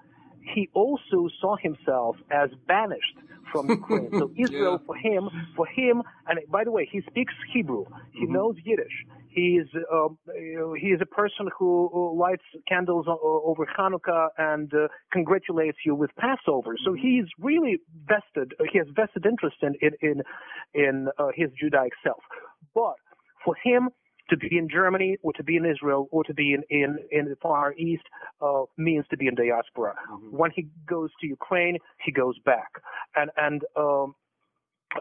he 0.54 0.68
also 0.74 1.28
saw 1.40 1.56
himself 1.56 2.16
as 2.30 2.50
banished 2.66 3.16
from 3.52 3.70
Ukraine. 3.70 4.10
so 4.18 4.30
Israel 4.36 4.78
yeah. 4.80 4.86
for 4.86 4.96
him, 4.96 5.30
for 5.56 5.66
him, 5.66 6.02
and 6.26 6.38
by 6.50 6.64
the 6.64 6.70
way, 6.70 6.88
he 6.90 7.00
speaks 7.02 7.34
Hebrew. 7.52 7.84
He 8.12 8.24
mm-hmm. 8.24 8.34
knows 8.34 8.56
Yiddish. 8.64 8.96
He 9.34 9.58
is 9.62 9.68
uh, 9.92 10.08
he 10.80 10.88
is 10.88 11.00
a 11.00 11.06
person 11.06 11.48
who 11.58 12.16
lights 12.18 12.44
candles 12.68 13.06
over 13.08 13.66
Hanukkah 13.78 14.28
and 14.38 14.72
uh, 14.72 14.88
congratulates 15.12 15.78
you 15.84 15.94
with 15.94 16.10
Passover. 16.16 16.76
So 16.84 16.92
mm-hmm. 16.92 17.02
he's 17.06 17.24
really 17.38 17.78
vested. 18.06 18.54
He 18.72 18.78
has 18.78 18.86
vested 18.94 19.26
interest 19.26 19.56
in 19.62 19.74
in 19.80 19.92
in, 20.02 20.22
in 20.74 21.08
uh, 21.18 21.28
his 21.34 21.50
Judaic 21.60 21.92
self. 22.04 22.22
But 22.74 22.96
for 23.44 23.54
him, 23.62 23.90
to 24.30 24.36
be 24.36 24.56
in 24.56 24.68
Germany 24.68 25.16
or 25.22 25.32
to 25.34 25.44
be 25.44 25.56
in 25.56 25.66
Israel 25.66 26.08
or 26.10 26.24
to 26.24 26.34
be 26.34 26.54
in, 26.54 26.62
in, 26.70 26.98
in 27.10 27.26
the 27.26 27.36
Far 27.42 27.74
East 27.74 28.04
uh, 28.40 28.62
means 28.76 29.04
to 29.10 29.16
be 29.16 29.26
in 29.26 29.34
diaspora. 29.34 29.94
Mm-hmm. 30.10 30.36
When 30.36 30.50
he 30.50 30.68
goes 30.88 31.10
to 31.20 31.26
Ukraine, 31.26 31.78
he 32.04 32.10
goes 32.10 32.38
back. 32.44 32.70
And, 33.16 33.30
and 33.36 33.62
um, 33.76 34.14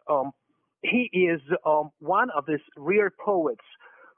um, 0.09 0.31
he 0.81 1.09
is 1.13 1.39
um, 1.65 1.91
one 1.99 2.29
of 2.35 2.45
these 2.45 2.59
rare 2.75 3.11
poets 3.23 3.63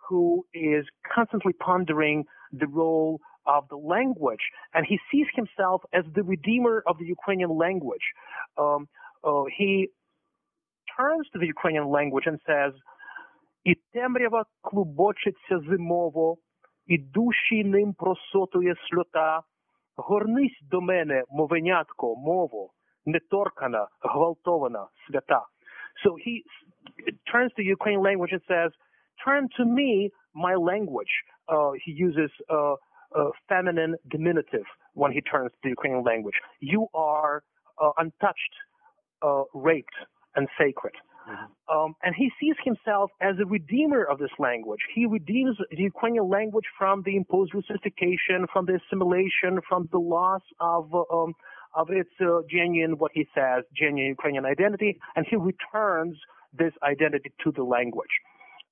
who 0.08 0.44
is 0.54 0.84
constantly 1.14 1.52
pondering 1.52 2.24
the 2.52 2.66
role 2.66 3.20
of 3.46 3.64
the 3.68 3.76
language, 3.76 4.44
and 4.74 4.84
he 4.86 4.98
sees 5.10 5.26
himself 5.34 5.82
as 5.92 6.04
the 6.14 6.22
redeemer 6.22 6.82
of 6.86 6.98
the 6.98 7.06
Ukrainian 7.06 7.56
language. 7.56 8.06
Um, 8.58 8.88
uh, 9.24 9.44
he 9.56 9.88
turns 10.96 11.26
to 11.32 11.38
the 11.38 11.46
Ukrainian 11.46 11.88
language 11.88 12.26
and 12.26 12.38
says, 12.46 12.72
І 13.64 13.74
темрява 13.92 14.44
клубочиться 14.60 15.58
зимово, 15.58 16.36
і 16.86 16.98
душі 16.98 17.64
ним 17.64 17.94
просотує 17.94 18.74
сльота. 18.88 19.42
Горнись 19.96 20.60
до 20.62 20.80
мене, 20.80 21.24
мовенятко, 21.30 22.16
мово, 22.16 22.70
неторкана, 23.06 23.88
гвалтована, 24.00 24.88
свята. 25.06 25.42
So 26.02 26.16
he 26.16 26.42
turns 27.32 27.52
to 27.56 27.62
Ukrainian 27.62 28.02
language 28.02 28.32
and 28.32 28.42
says, 28.48 28.70
turn 29.23 29.49
to 29.57 29.65
me, 29.65 30.11
my 30.33 30.55
language. 30.55 31.09
Uh, 31.47 31.71
he 31.83 31.91
uses 31.91 32.31
uh, 32.49 32.73
uh, 33.15 33.29
feminine 33.47 33.95
diminutive 34.09 34.65
when 34.93 35.11
he 35.11 35.21
turns 35.21 35.51
to 35.51 35.57
the 35.63 35.69
Ukrainian 35.69 36.03
language. 36.03 36.35
You 36.59 36.87
are 36.93 37.43
uh, 37.81 37.91
untouched, 37.97 38.53
uh, 39.21 39.43
raped, 39.53 39.95
and 40.35 40.47
sacred. 40.57 40.93
Mm-hmm. 41.29 41.75
Um, 41.75 41.95
and 42.03 42.13
he 42.15 42.29
sees 42.39 42.55
himself 42.63 43.09
as 43.21 43.35
a 43.41 43.45
redeemer 43.45 44.03
of 44.03 44.19
this 44.19 44.29
language. 44.37 44.81
He 44.93 45.05
redeems 45.05 45.57
the 45.71 45.83
Ukrainian 45.83 46.29
language 46.29 46.65
from 46.77 47.01
the 47.03 47.15
imposed 47.15 47.53
Russification, 47.55 48.45
from 48.53 48.65
the 48.65 48.79
assimilation, 48.79 49.59
from 49.67 49.89
the 49.91 49.97
loss 49.97 50.41
of 50.59 50.93
um, 50.93 51.33
of 51.73 51.89
its 51.89 52.09
uh, 52.21 52.39
genuine, 52.49 52.97
what 52.97 53.11
he 53.13 53.27
says, 53.35 53.63
genuine 53.75 54.09
Ukrainian 54.09 54.45
identity, 54.45 54.97
and 55.15 55.25
he 55.29 55.35
returns 55.35 56.15
this 56.57 56.71
identity 56.83 57.33
to 57.43 57.51
the 57.51 57.63
language. 57.63 58.15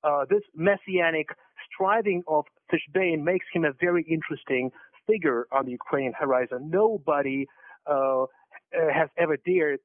Uh, 0.04 0.26
this 0.30 0.42
messianic 0.56 1.28
striving 1.74 2.24
of 2.28 2.46
Fishbein 2.72 3.24
makes 3.24 3.46
him 3.54 3.64
a 3.66 3.72
very 3.80 4.04
interesting 4.10 4.72
figure 5.08 5.48
on 5.52 5.66
the 5.66 5.72
Ukrainian 5.72 6.14
horizon. 6.14 6.70
Nobody 6.70 7.48
uh, 7.86 8.26
has 8.72 9.10
ever 9.18 9.38
dared 9.38 9.80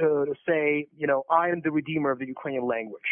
uh, 0.00 0.24
to 0.24 0.34
say, 0.46 0.86
you 0.96 1.06
know, 1.06 1.24
I 1.30 1.48
am 1.48 1.60
the 1.62 1.70
redeemer 1.70 2.10
of 2.10 2.18
the 2.18 2.26
Ukrainian 2.26 2.66
language. 2.66 3.02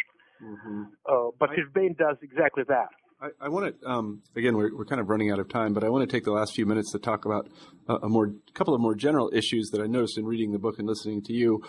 Mm-hmm. 0.42 0.82
Uh, 1.06 1.30
but 1.38 1.50
Fishbein 1.50 1.96
does 1.96 2.16
exactly 2.22 2.64
that. 2.68 2.88
I, 3.20 3.28
I 3.42 3.48
want 3.48 3.78
to 3.80 3.86
um, 3.86 4.22
again. 4.34 4.56
We're, 4.56 4.74
we're 4.74 4.86
kind 4.86 5.00
of 5.00 5.10
running 5.10 5.30
out 5.30 5.38
of 5.38 5.48
time, 5.50 5.74
but 5.74 5.84
I 5.84 5.90
want 5.90 6.08
to 6.08 6.16
take 6.16 6.24
the 6.24 6.32
last 6.32 6.54
few 6.54 6.64
minutes 6.64 6.92
to 6.92 6.98
talk 6.98 7.26
about 7.26 7.48
a, 7.86 8.06
a 8.06 8.08
more 8.08 8.32
couple 8.54 8.74
of 8.74 8.80
more 8.80 8.94
general 8.94 9.30
issues 9.34 9.68
that 9.72 9.82
I 9.82 9.86
noticed 9.86 10.16
in 10.16 10.24
reading 10.24 10.52
the 10.52 10.58
book 10.58 10.78
and 10.78 10.88
listening 10.88 11.22
to 11.24 11.34
you. 11.34 11.62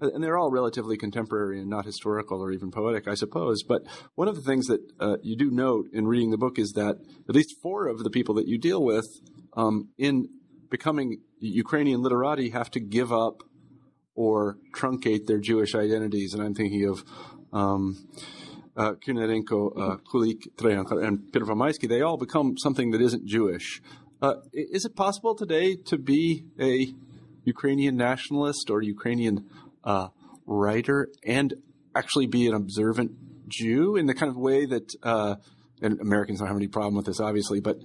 And 0.00 0.22
they're 0.22 0.38
all 0.38 0.50
relatively 0.50 0.96
contemporary 0.96 1.60
and 1.60 1.68
not 1.68 1.84
historical 1.84 2.40
or 2.40 2.52
even 2.52 2.70
poetic, 2.70 3.08
I 3.08 3.14
suppose. 3.14 3.62
But 3.62 3.82
one 4.14 4.28
of 4.28 4.36
the 4.36 4.42
things 4.42 4.66
that 4.66 4.80
uh, 5.00 5.16
you 5.22 5.36
do 5.36 5.50
note 5.50 5.88
in 5.92 6.06
reading 6.06 6.30
the 6.30 6.38
book 6.38 6.58
is 6.58 6.72
that 6.72 6.98
at 7.28 7.34
least 7.34 7.56
four 7.60 7.88
of 7.88 8.04
the 8.04 8.10
people 8.10 8.34
that 8.36 8.46
you 8.46 8.58
deal 8.58 8.82
with 8.82 9.06
um, 9.54 9.88
in 9.98 10.28
becoming 10.70 11.20
Ukrainian 11.40 12.02
literati 12.02 12.50
have 12.50 12.70
to 12.72 12.80
give 12.80 13.12
up 13.12 13.42
or 14.14 14.58
truncate 14.74 15.26
their 15.26 15.38
Jewish 15.38 15.74
identities. 15.74 16.34
And 16.34 16.42
I'm 16.42 16.54
thinking 16.54 16.84
of 16.88 17.04
um, 17.52 18.08
uh, 18.76 18.90
uh, 18.90 18.94
Kulik, 18.96 20.46
and 20.60 21.32
Pervomaisky. 21.32 21.88
They 21.88 22.02
all 22.02 22.16
become 22.16 22.56
something 22.56 22.92
that 22.92 23.00
isn't 23.00 23.26
Jewish. 23.26 23.82
Uh, 24.20 24.34
is 24.52 24.84
it 24.84 24.96
possible 24.96 25.34
today 25.34 25.76
to 25.86 25.98
be 25.98 26.44
a 26.60 26.94
Ukrainian 27.44 27.96
nationalist 27.96 28.70
or 28.70 28.82
Ukrainian 28.82 29.46
uh, 29.84 30.08
writer 30.46 31.08
and 31.24 31.54
actually 31.94 32.26
be 32.26 32.46
an 32.46 32.54
observant 32.54 33.12
Jew 33.48 33.96
in 33.96 34.06
the 34.06 34.14
kind 34.14 34.30
of 34.30 34.36
way 34.36 34.66
that, 34.66 34.94
uh, 35.02 35.36
and 35.80 36.00
Americans 36.00 36.38
don't 36.38 36.48
have 36.48 36.56
any 36.56 36.68
problem 36.68 36.94
with 36.94 37.06
this, 37.06 37.20
obviously, 37.20 37.60
but 37.60 37.78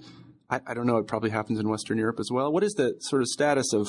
I, 0.50 0.60
I, 0.66 0.74
don't 0.74 0.86
know. 0.86 0.98
It 0.98 1.06
probably 1.06 1.30
happens 1.30 1.58
in 1.58 1.68
Western 1.68 1.98
Europe 1.98 2.20
as 2.20 2.28
well. 2.30 2.52
What 2.52 2.64
is 2.64 2.74
the 2.74 2.94
sort 3.00 3.22
of 3.22 3.28
status 3.28 3.72
of, 3.72 3.88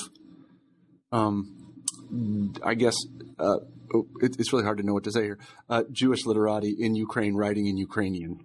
um, 1.12 1.74
I 2.64 2.74
guess, 2.74 2.96
uh, 3.38 3.58
oh, 3.94 4.06
it, 4.20 4.36
it's 4.38 4.52
really 4.52 4.64
hard 4.64 4.78
to 4.78 4.84
know 4.84 4.94
what 4.94 5.04
to 5.04 5.12
say 5.12 5.22
here. 5.22 5.38
Uh, 5.68 5.82
Jewish 5.92 6.24
literati 6.24 6.74
in 6.78 6.94
Ukraine 6.94 7.34
writing 7.34 7.66
in 7.66 7.76
Ukrainian. 7.76 8.38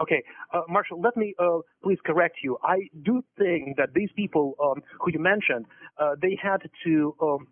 Okay, 0.00 0.22
uh, 0.54 0.60
Marshall, 0.68 1.00
let 1.00 1.16
me 1.16 1.34
uh, 1.40 1.58
please 1.82 1.98
correct 2.06 2.36
you. 2.44 2.56
I 2.62 2.78
do 3.02 3.20
think 3.36 3.76
that 3.78 3.94
these 3.94 4.10
people 4.14 4.54
um, 4.62 4.80
who 5.00 5.10
you 5.10 5.18
mentioned, 5.18 5.66
uh, 5.98 6.14
they 6.22 6.38
had 6.40 6.58
to 6.84 7.16
um, 7.20 7.48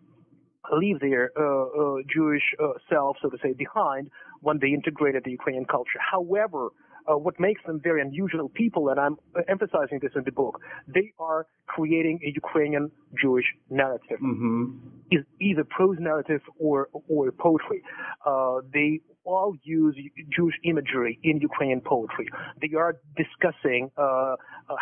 leave 0.73 1.01
their 1.01 1.31
uh, 1.39 1.43
uh, 1.43 1.97
Jewish 2.13 2.43
uh, 2.63 2.73
self, 2.89 3.17
so 3.23 3.31
to 3.31 3.39
say, 3.43 3.53
behind 3.53 4.11
when 4.41 4.59
they 4.61 4.69
integrated 4.69 5.25
the 5.25 5.31
Ukrainian 5.31 5.65
culture. 5.65 5.99
However, 5.99 6.71
uh, 7.09 7.17
what 7.17 7.39
makes 7.39 7.63
them 7.67 7.81
very 7.83 8.01
unusual 8.01 8.49
people, 8.49 8.89
and 8.89 8.99
I'm 8.99 9.17
emphasizing 9.49 10.01
this 10.03 10.13
in 10.17 10.25
the 10.25 10.33
book, 10.33 10.61
they 10.89 11.13
are 11.19 11.47
creating 11.67 12.21
a 12.25 12.31
Ukrainian 12.35 12.91
Jewish 13.21 13.45
narrative, 13.71 14.19
mm-hmm. 14.23 14.77
is 15.11 15.25
either 15.41 15.65
prose 15.65 15.99
narrative 16.01 16.43
or 16.59 16.89
or 17.09 17.31
poetry. 17.31 17.83
Uh, 18.25 18.61
they 18.73 19.01
all 19.27 19.55
use 19.65 19.97
Jewish 20.35 20.55
imagery 20.65 21.19
in 21.23 21.41
Ukrainian 21.41 21.81
poetry. 21.81 22.29
They 22.63 22.73
are 22.77 22.97
discussing 23.17 23.91
uh, 23.99 24.03
uh, 24.03 24.37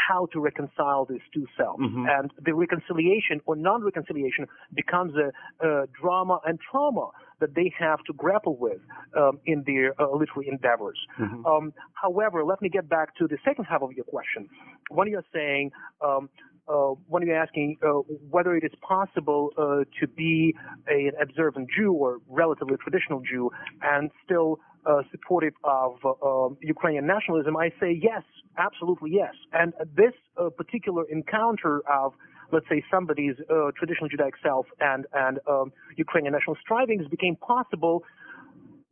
how 0.08 0.26
to 0.32 0.40
reconcile 0.40 1.04
these 1.04 1.26
two 1.32 1.46
selves, 1.56 1.82
mm-hmm. 1.82 2.06
and 2.08 2.30
the 2.44 2.54
reconciliation 2.54 3.40
or 3.46 3.56
non-reconciliation 3.56 4.46
becomes 4.74 5.12
a, 5.16 5.28
a, 5.66 5.86
drama 6.00 6.40
and 6.46 6.58
trauma 6.70 7.08
that 7.40 7.54
they 7.54 7.72
have 7.78 8.00
to 8.04 8.12
grapple 8.12 8.56
with 8.56 8.80
um, 9.16 9.40
in 9.46 9.64
their 9.66 10.00
uh, 10.00 10.08
literary 10.10 10.48
endeavors. 10.48 10.98
Mm-hmm. 11.18 11.44
Um, 11.46 11.72
however, 11.94 12.44
let 12.44 12.62
me 12.62 12.68
get 12.68 12.88
back 12.88 13.16
to 13.16 13.26
the 13.26 13.38
second 13.44 13.64
half 13.64 13.82
of 13.82 13.92
your 13.92 14.04
question. 14.04 14.48
When 14.90 15.08
you're 15.08 15.24
saying 15.32 15.72
um, 16.02 16.28
when 16.66 17.26
you're 17.26 17.36
asking 17.36 17.76
uh, 17.82 17.90
whether 18.30 18.56
it 18.56 18.64
is 18.64 18.72
possible 18.80 19.50
uh, 19.56 19.84
to 20.00 20.06
be 20.06 20.54
an 20.86 21.12
observant 21.20 21.68
Jew 21.76 21.92
or 21.92 22.18
relatively 22.28 22.76
traditional 22.76 23.20
Jew 23.20 23.50
and 23.82 24.10
still 24.24 24.60
uh, 24.86 25.02
supportive 25.10 25.54
of 25.64 25.96
uh, 26.04 26.54
Ukrainian 26.60 27.06
nationalism, 27.06 27.56
I 27.56 27.70
say 27.80 27.98
yes, 28.02 28.22
absolutely 28.58 29.10
yes. 29.12 29.34
And 29.52 29.72
this 29.96 30.12
uh, 30.36 30.50
particular 30.50 31.04
encounter 31.10 31.82
of, 31.90 32.12
let's 32.52 32.68
say, 32.68 32.84
somebody's 32.90 33.36
traditional 33.78 34.08
Judaic 34.08 34.34
self 34.42 34.66
and 34.80 35.06
and 35.14 35.38
um, 35.48 35.72
Ukrainian 35.96 36.32
national 36.32 36.56
strivings 36.60 37.06
became 37.08 37.36
possible. 37.36 38.04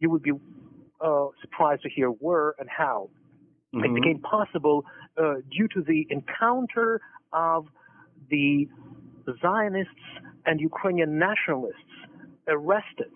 You 0.01 0.11
would 0.11 0.23
be 0.23 0.33
surprised 1.41 1.83
to 1.83 1.91
hear 1.91 2.09
where 2.09 2.55
and 2.59 2.69
how. 2.69 3.11
Mm-hmm. 3.75 3.85
It 3.85 3.95
became 3.95 4.19
possible 4.21 4.85
due 5.17 5.69
to 5.75 5.83
the 5.83 6.07
encounter 6.11 7.01
of 7.33 7.67
the 8.31 8.69
Zionists 9.41 9.93
and 10.47 10.61
Ukrainian 10.61 11.19
nationalists 11.19 11.97
arrested 12.49 13.13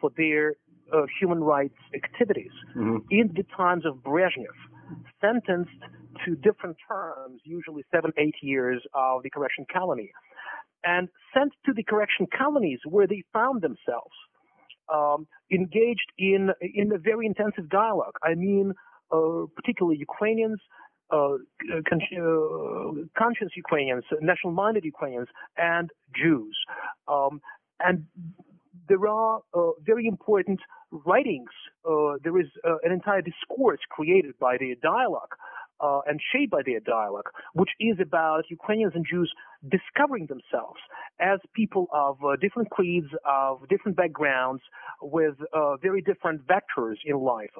for 0.00 0.10
their 0.16 0.54
uh, 0.92 1.02
human 1.20 1.42
rights 1.42 1.76
activities 1.94 2.52
mm-hmm. 2.76 2.98
in 3.10 3.30
the 3.34 3.44
times 3.56 3.84
of 3.86 3.96
Brezhnev, 3.96 4.56
sentenced 5.20 5.70
to 6.24 6.34
different 6.36 6.76
terms, 6.88 7.40
usually 7.44 7.84
seven, 7.92 8.12
eight 8.18 8.34
years 8.42 8.82
of 8.94 9.22
the 9.22 9.30
correction 9.30 9.66
colony, 9.72 10.10
and 10.84 11.08
sent 11.34 11.52
to 11.66 11.72
the 11.72 11.82
correction 11.82 12.26
colonies 12.36 12.80
where 12.84 13.06
they 13.06 13.22
found 13.32 13.62
themselves 13.62 14.16
um, 14.92 15.26
engaged 15.52 16.10
in 16.18 16.50
in 16.60 16.92
a 16.92 16.98
very 16.98 17.26
intensive 17.26 17.68
dialogue. 17.68 18.14
I 18.22 18.34
mean, 18.34 18.72
uh, 18.72 18.74
particularly 19.56 19.98
Ukrainians, 19.98 20.60
uh, 21.12 21.34
uh, 21.34 21.80
conscious 23.18 23.52
Ukrainians, 23.56 24.04
national-minded 24.20 24.84
Ukrainians, 24.84 25.28
and 25.56 25.90
Jews. 26.14 26.56
Um, 27.08 27.40
and 27.80 28.06
there 28.88 29.06
are 29.08 29.40
uh, 29.54 29.70
very 29.84 30.06
important 30.06 30.60
writings. 30.92 31.50
Uh, 31.88 32.14
there 32.22 32.38
is 32.38 32.46
uh, 32.64 32.76
an 32.84 32.92
entire 32.92 33.22
discourse 33.22 33.80
created 33.88 34.34
by 34.38 34.56
the 34.58 34.76
dialogue 34.82 35.34
uh, 35.82 36.00
and 36.06 36.20
shaped 36.32 36.52
by 36.52 36.62
their 36.64 36.80
dialogue, 36.80 37.28
which 37.54 37.70
is 37.80 37.96
about 38.00 38.42
Ukrainians 38.50 38.92
and 38.94 39.04
Jews 39.10 39.32
discovering 39.68 40.26
themselves 40.26 40.80
as 41.20 41.38
people 41.54 41.88
of 41.92 42.16
uh, 42.24 42.36
different 42.40 42.70
creeds, 42.70 43.08
of 43.24 43.68
different 43.68 43.96
backgrounds, 43.96 44.62
with 45.02 45.34
uh, 45.52 45.76
very 45.76 46.02
different 46.02 46.42
vectors 46.46 46.96
in 47.04 47.16
life. 47.16 47.54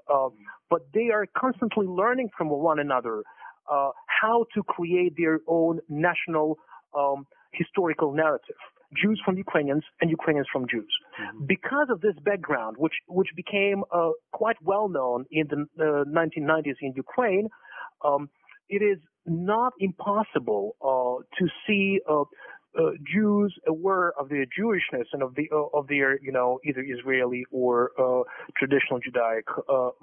but 0.70 0.82
they 0.94 1.09
are 1.16 1.26
constantly 1.36 1.86
learning 1.86 2.28
from 2.36 2.48
one 2.51 2.78
another 2.78 3.22
uh, 3.70 3.90
how 4.06 4.44
to 4.55 4.62
create 4.62 5.14
their 5.16 5.40
own 5.47 5.80
national 5.88 6.59
um, 6.97 7.26
historical 7.52 8.12
narrative. 8.12 8.56
Jews 9.01 9.20
from 9.24 9.36
Ukrainians 9.36 9.84
and 10.01 10.10
Ukrainians 10.10 10.48
from 10.52 10.66
Jews. 10.68 10.92
Mm-hmm. 11.20 11.47
Because 11.47 11.88
of 11.90 12.01
this 12.01 12.16
background, 12.24 12.76
which 12.76 12.94
which 13.09 13.28
became 13.36 13.84
uh, 13.92 14.10
quite 14.32 14.56
well 14.62 14.88
known 14.88 15.26
in 15.30 15.47
the 15.47 15.60
uh, 15.78 16.05
1990s 16.18 16.78
in 16.82 16.92
Ukraine, 16.97 17.48
um, 18.05 18.28
it 18.68 18.82
is 18.82 18.98
not 19.27 19.72
impossible 19.81 20.77
uh, 20.82 21.22
to 21.39 21.48
see 21.66 22.01
uh, 22.09 22.22
uh, 22.22 22.90
Jews 23.12 23.52
aware 23.66 24.12
of 24.18 24.28
their 24.28 24.47
Jewishness 24.47 25.06
and 25.12 25.22
of 25.22 25.35
the 25.35 25.48
uh, 25.52 25.78
of 25.78 25.89
their 25.89 26.20
you 26.22 26.32
know 26.32 26.60
either 26.64 26.82
Israeli 26.82 27.44
or 27.51 27.90
traditional 28.56 29.01
Judaic 29.01 29.44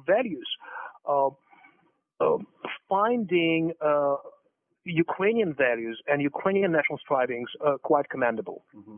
values. 0.05 0.47
Um, 2.19 2.47
finding 2.89 3.73
uh, 3.81 4.15
Ukrainian 4.85 5.53
values 5.53 6.01
and 6.07 6.21
Ukrainian 6.21 6.71
national 6.71 6.99
strivings 6.99 7.49
uh, 7.65 7.77
quite 7.83 8.09
commendable. 8.09 8.63
Mm-hmm. 8.75 8.97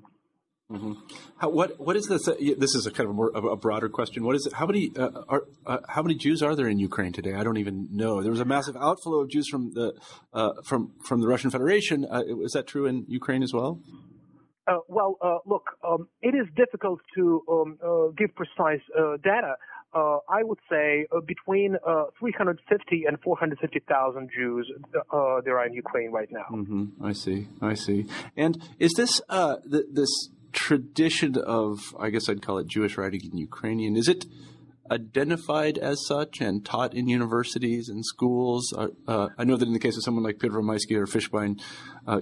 Mm-hmm. 0.72 0.94
How, 1.38 1.50
what 1.50 1.80
what 1.80 1.96
is 1.96 2.06
this? 2.06 2.28
Uh, 2.28 2.36
this 2.58 2.76
is 2.76 2.86
a 2.86 2.92
kind 2.92 3.06
of 3.06 3.12
a, 3.12 3.14
more, 3.14 3.32
a 3.34 3.56
broader 3.56 3.90
question. 3.90 4.24
What 4.24 4.36
is 4.36 4.46
it? 4.46 4.54
How 4.54 4.68
many 4.68 4.92
uh, 4.96 5.24
are 5.28 5.44
uh, 5.66 5.80
how 5.88 6.04
many 6.04 6.16
Jews 6.16 6.44
are 6.44 6.56
there 6.56 6.68
in 6.68 6.78
Ukraine 6.78 7.12
today? 7.12 7.34
I 7.34 7.44
don't 7.44 7.58
even 7.58 7.88
know. 7.92 8.22
There 8.22 8.32
was 8.32 8.40
a 8.40 8.46
massive 8.46 8.76
outflow 8.76 9.22
of 9.22 9.30
Jews 9.30 9.48
from 9.50 9.74
the 9.74 9.94
uh, 10.32 10.54
from 10.64 10.92
from 11.08 11.22
the 11.22 11.28
Russian 11.28 11.50
Federation. 11.50 12.06
Uh, 12.06 12.22
is 12.44 12.52
that 12.52 12.68
true 12.68 12.86
in 12.86 13.06
Ukraine 13.08 13.42
as 13.44 13.54
well? 13.54 13.80
well, 14.88 15.18
look, 15.48 15.64
um, 15.84 16.08
it 16.22 16.36
is 16.36 16.46
difficult 16.56 17.00
to 17.16 17.42
um, 17.50 18.14
give 18.16 18.36
precise 18.36 18.82
data 19.24 19.56
uh, 19.94 20.18
I 20.30 20.44
would 20.44 20.60
say 20.70 21.08
uh, 21.12 21.20
between 21.26 21.76
uh, 21.76 22.06
350 22.20 23.06
and 23.08 23.20
450,000 23.22 24.30
Jews 24.36 24.72
uh, 24.96 25.42
there 25.44 25.58
are 25.58 25.66
in 25.66 25.74
Ukraine 25.74 26.12
right 26.12 26.30
now. 26.32 26.46
Mm-hmm. 26.52 27.04
I 27.04 27.14
see. 27.14 27.48
I 27.62 27.74
see. 27.74 28.06
And 28.38 28.62
is 28.78 28.94
this 28.96 29.22
uh, 29.30 29.58
th- 29.70 29.86
this 29.92 30.30
tradition 30.52 31.36
of, 31.38 31.96
I 32.00 32.10
guess 32.10 32.30
I'd 32.30 32.42
call 32.42 32.58
it 32.58 32.68
Jewish 32.68 32.98
writing 32.98 33.22
in 33.24 33.38
Ukrainian, 33.38 33.96
is 33.96 34.08
it 34.08 34.26
identified 34.92 35.78
as 35.78 36.04
such 36.08 36.42
and 36.42 36.66
taught 36.66 36.96
in 36.96 37.08
universities 37.08 37.90
and 37.90 38.04
schools? 38.04 38.74
Uh, 38.76 39.30
I 39.38 39.44
know 39.44 39.56
that 39.56 39.68
in 39.68 39.74
the 39.74 39.80
case 39.80 39.96
of 39.98 40.04
someone 40.04 40.24
like 40.24 40.38
Pervomaisky 40.38 40.96
or 40.96 41.06
Fishbein, 41.06 41.62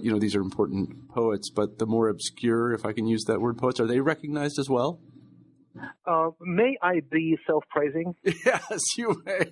you 0.01 0.11
know, 0.11 0.19
these 0.19 0.35
are 0.35 0.41
important 0.41 1.07
poets, 1.09 1.49
but 1.49 1.79
the 1.79 1.85
more 1.85 2.09
obscure, 2.09 2.73
if 2.73 2.85
I 2.85 2.91
can 2.91 3.07
use 3.07 3.23
that 3.25 3.39
word, 3.39 3.57
poets, 3.57 3.79
are 3.79 3.87
they 3.87 4.01
recognized 4.01 4.59
as 4.59 4.69
well? 4.69 4.99
Uh, 6.05 6.29
may 6.41 6.77
I 6.81 7.01
be 7.11 7.37
self-praising? 7.45 8.15
Yes, 8.45 8.97
you 8.97 9.21
may. 9.25 9.51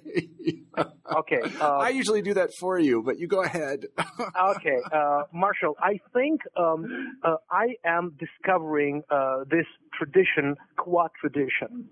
Okay. 1.18 1.39
Uh, 1.61 1.77
I 1.77 1.89
usually 1.89 2.22
do 2.22 2.34
that 2.34 2.49
for 2.60 2.77
you, 2.80 3.02
but 3.03 3.18
you 3.19 3.27
go 3.27 3.43
ahead. 3.43 3.85
okay, 4.56 4.77
uh, 4.91 5.23
Marshall. 5.31 5.76
I 5.80 5.99
think 6.14 6.41
um, 6.57 7.15
uh, 7.23 7.35
I 7.49 7.76
am 7.85 8.18
discovering 8.19 9.03
uh, 9.10 9.43
this 9.49 9.65
tradition, 9.93 10.56
qua 10.77 11.07
tradition. 11.22 11.88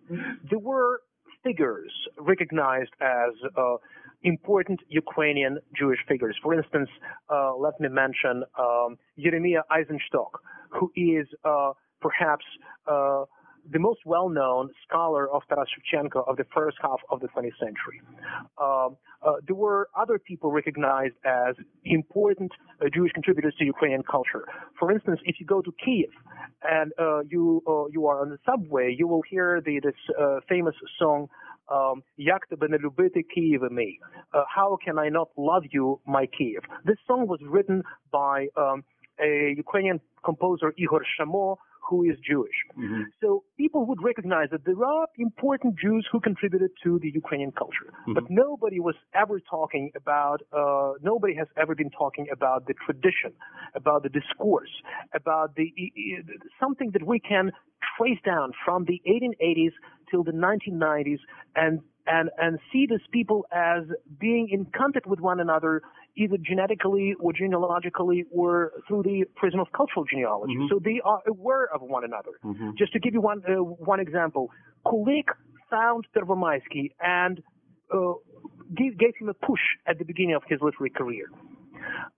There 0.49 0.59
were 0.59 1.01
figures 1.43 1.91
recognized 2.17 2.91
as 3.01 3.33
uh, 3.57 3.75
important 4.23 4.79
Ukrainian 4.89 5.59
Jewish 5.77 5.99
figures. 6.07 6.35
For 6.41 6.53
instance, 6.53 6.89
uh, 7.29 7.55
let 7.55 7.79
me 7.79 7.89
mention 7.89 8.43
um, 8.57 8.97
Yeremia 9.17 9.61
Eisenstock, 9.71 10.31
who 10.71 10.91
is 10.95 11.27
uh, 11.45 11.73
perhaps 12.01 12.45
uh, 12.87 13.23
the 13.70 13.78
most 13.78 14.00
well-known 14.04 14.70
scholar 14.86 15.30
of 15.30 15.42
Taras 15.48 15.68
Shevchenko 15.74 16.28
of 16.28 16.36
the 16.36 16.44
first 16.54 16.76
half 16.80 17.00
of 17.10 17.20
the 17.20 17.28
20th 17.28 17.58
century. 17.58 18.00
Um, 18.60 18.96
uh, 19.22 19.34
there 19.46 19.56
were 19.56 19.88
other 19.96 20.18
people 20.18 20.50
recognized 20.50 21.14
as 21.24 21.54
important 21.84 22.52
uh, 22.80 22.86
Jewish 22.94 23.12
contributors 23.12 23.54
to 23.58 23.64
Ukrainian 23.64 24.02
culture. 24.02 24.44
For 24.78 24.90
instance, 24.92 25.20
if 25.24 25.36
you 25.40 25.46
go 25.46 25.60
to 25.60 25.72
Kiev 25.84 26.10
and 26.62 26.92
uh, 26.98 27.20
you 27.28 27.62
uh, 27.66 27.86
you 27.94 28.06
are 28.06 28.20
on 28.22 28.30
the 28.30 28.38
subway, 28.48 28.94
you 28.96 29.06
will 29.06 29.22
hear 29.28 29.60
the, 29.60 29.80
this 29.80 30.00
uh, 30.18 30.40
famous 30.48 30.74
song. 30.98 31.28
Um, 31.70 32.02
Як 32.16 32.46
тебе 32.46 32.68
не 32.68 32.78
любити, 32.78 33.22
Києве 33.22 33.68
мій? 33.70 33.98
Uh, 34.32 34.44
How 34.56 34.78
can 34.86 34.98
I 34.98 35.10
not 35.10 35.28
love 35.36 35.64
you, 35.72 35.98
my 36.06 36.26
Kiev? 36.26 36.62
This 36.84 36.98
song 37.06 37.26
was 37.26 37.40
written 37.42 37.82
by 38.12 38.48
um, 38.56 38.84
a 39.20 39.54
Ukrainian 39.64 40.00
composer 40.24 40.72
Igor 40.76 41.02
Shamo, 41.14 41.56
who 41.87 42.03
is 42.03 42.15
Jewish. 42.27 42.57
So 43.21 43.43
people 43.57 43.85
would 43.85 44.01
recognize 44.01 44.49
that 44.51 44.65
there 44.65 44.83
are 44.83 45.07
important 45.17 45.75
Jews 45.79 46.07
who 46.11 46.19
contributed 46.19 46.71
to 46.83 46.99
the 46.99 47.09
Ukrainian 47.09 47.51
culture, 47.51 47.89
but 48.15 48.25
nobody 48.29 48.79
was 48.79 48.95
ever 49.13 49.39
talking 49.39 49.91
about. 49.95 50.41
Uh, 50.51 50.93
nobody 51.01 51.35
has 51.35 51.47
ever 51.61 51.75
been 51.75 51.89
talking 51.91 52.27
about 52.31 52.67
the 52.67 52.75
tradition, 52.85 53.31
about 53.75 54.03
the 54.03 54.09
discourse, 54.09 54.73
about 55.13 55.55
the 55.55 55.67
something 56.59 56.91
that 56.91 57.05
we 57.05 57.19
can 57.19 57.51
trace 57.97 58.19
down 58.25 58.51
from 58.65 58.85
the 58.85 59.01
1880s 59.07 59.73
till 60.09 60.23
the 60.23 60.31
1990s, 60.31 61.19
and 61.55 61.79
and 62.07 62.29
and 62.37 62.59
see 62.71 62.85
these 62.89 63.07
people 63.11 63.45
as 63.51 63.83
being 64.19 64.49
in 64.51 64.65
contact 64.65 65.07
with 65.07 65.19
one 65.19 65.39
another 65.39 65.81
either 66.15 66.37
genetically 66.37 67.15
or 67.19 67.33
genealogically 67.33 68.25
or 68.31 68.71
through 68.87 69.03
the 69.03 69.25
prism 69.35 69.59
of 69.59 69.67
cultural 69.75 70.05
genealogy. 70.05 70.53
So 70.69 70.79
they 70.83 71.01
are 71.03 71.21
aware 71.27 71.65
of 71.73 71.81
one 71.81 72.03
another. 72.03 72.31
Just 72.77 72.93
to 72.93 72.99
give 72.99 73.13
you 73.13 73.21
one 73.21 73.41
uh, 73.47 73.55
one 73.93 73.99
example, 73.99 74.51
Kulik 74.85 75.29
found 75.69 76.05
Pervomaisky 76.15 76.91
and 77.01 77.41
uh, 77.93 78.13
gave, 78.75 78.97
gave 78.97 79.13
him 79.19 79.29
a 79.29 79.33
push 79.33 79.61
at 79.87 79.97
the 79.97 80.05
beginning 80.05 80.35
of 80.35 80.43
his 80.47 80.59
literary 80.61 80.91
career. 80.91 81.25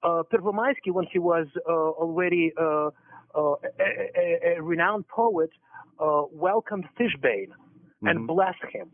Uh, 0.04 0.24
Pervomaisky, 0.32 0.92
when 0.92 1.06
he 1.12 1.20
was 1.20 1.48
uh, 1.68 1.72
already 1.72 2.52
uh, 2.60 2.64
uh, 2.64 2.90
a, 3.38 4.54
a, 4.54 4.58
a 4.58 4.62
renowned 4.62 5.08
poet, 5.08 5.50
uh, 6.00 6.24
welcomed 6.32 6.86
Fishbein 7.00 7.48
and 8.02 8.28
blessed 8.28 8.66
him. 8.72 8.90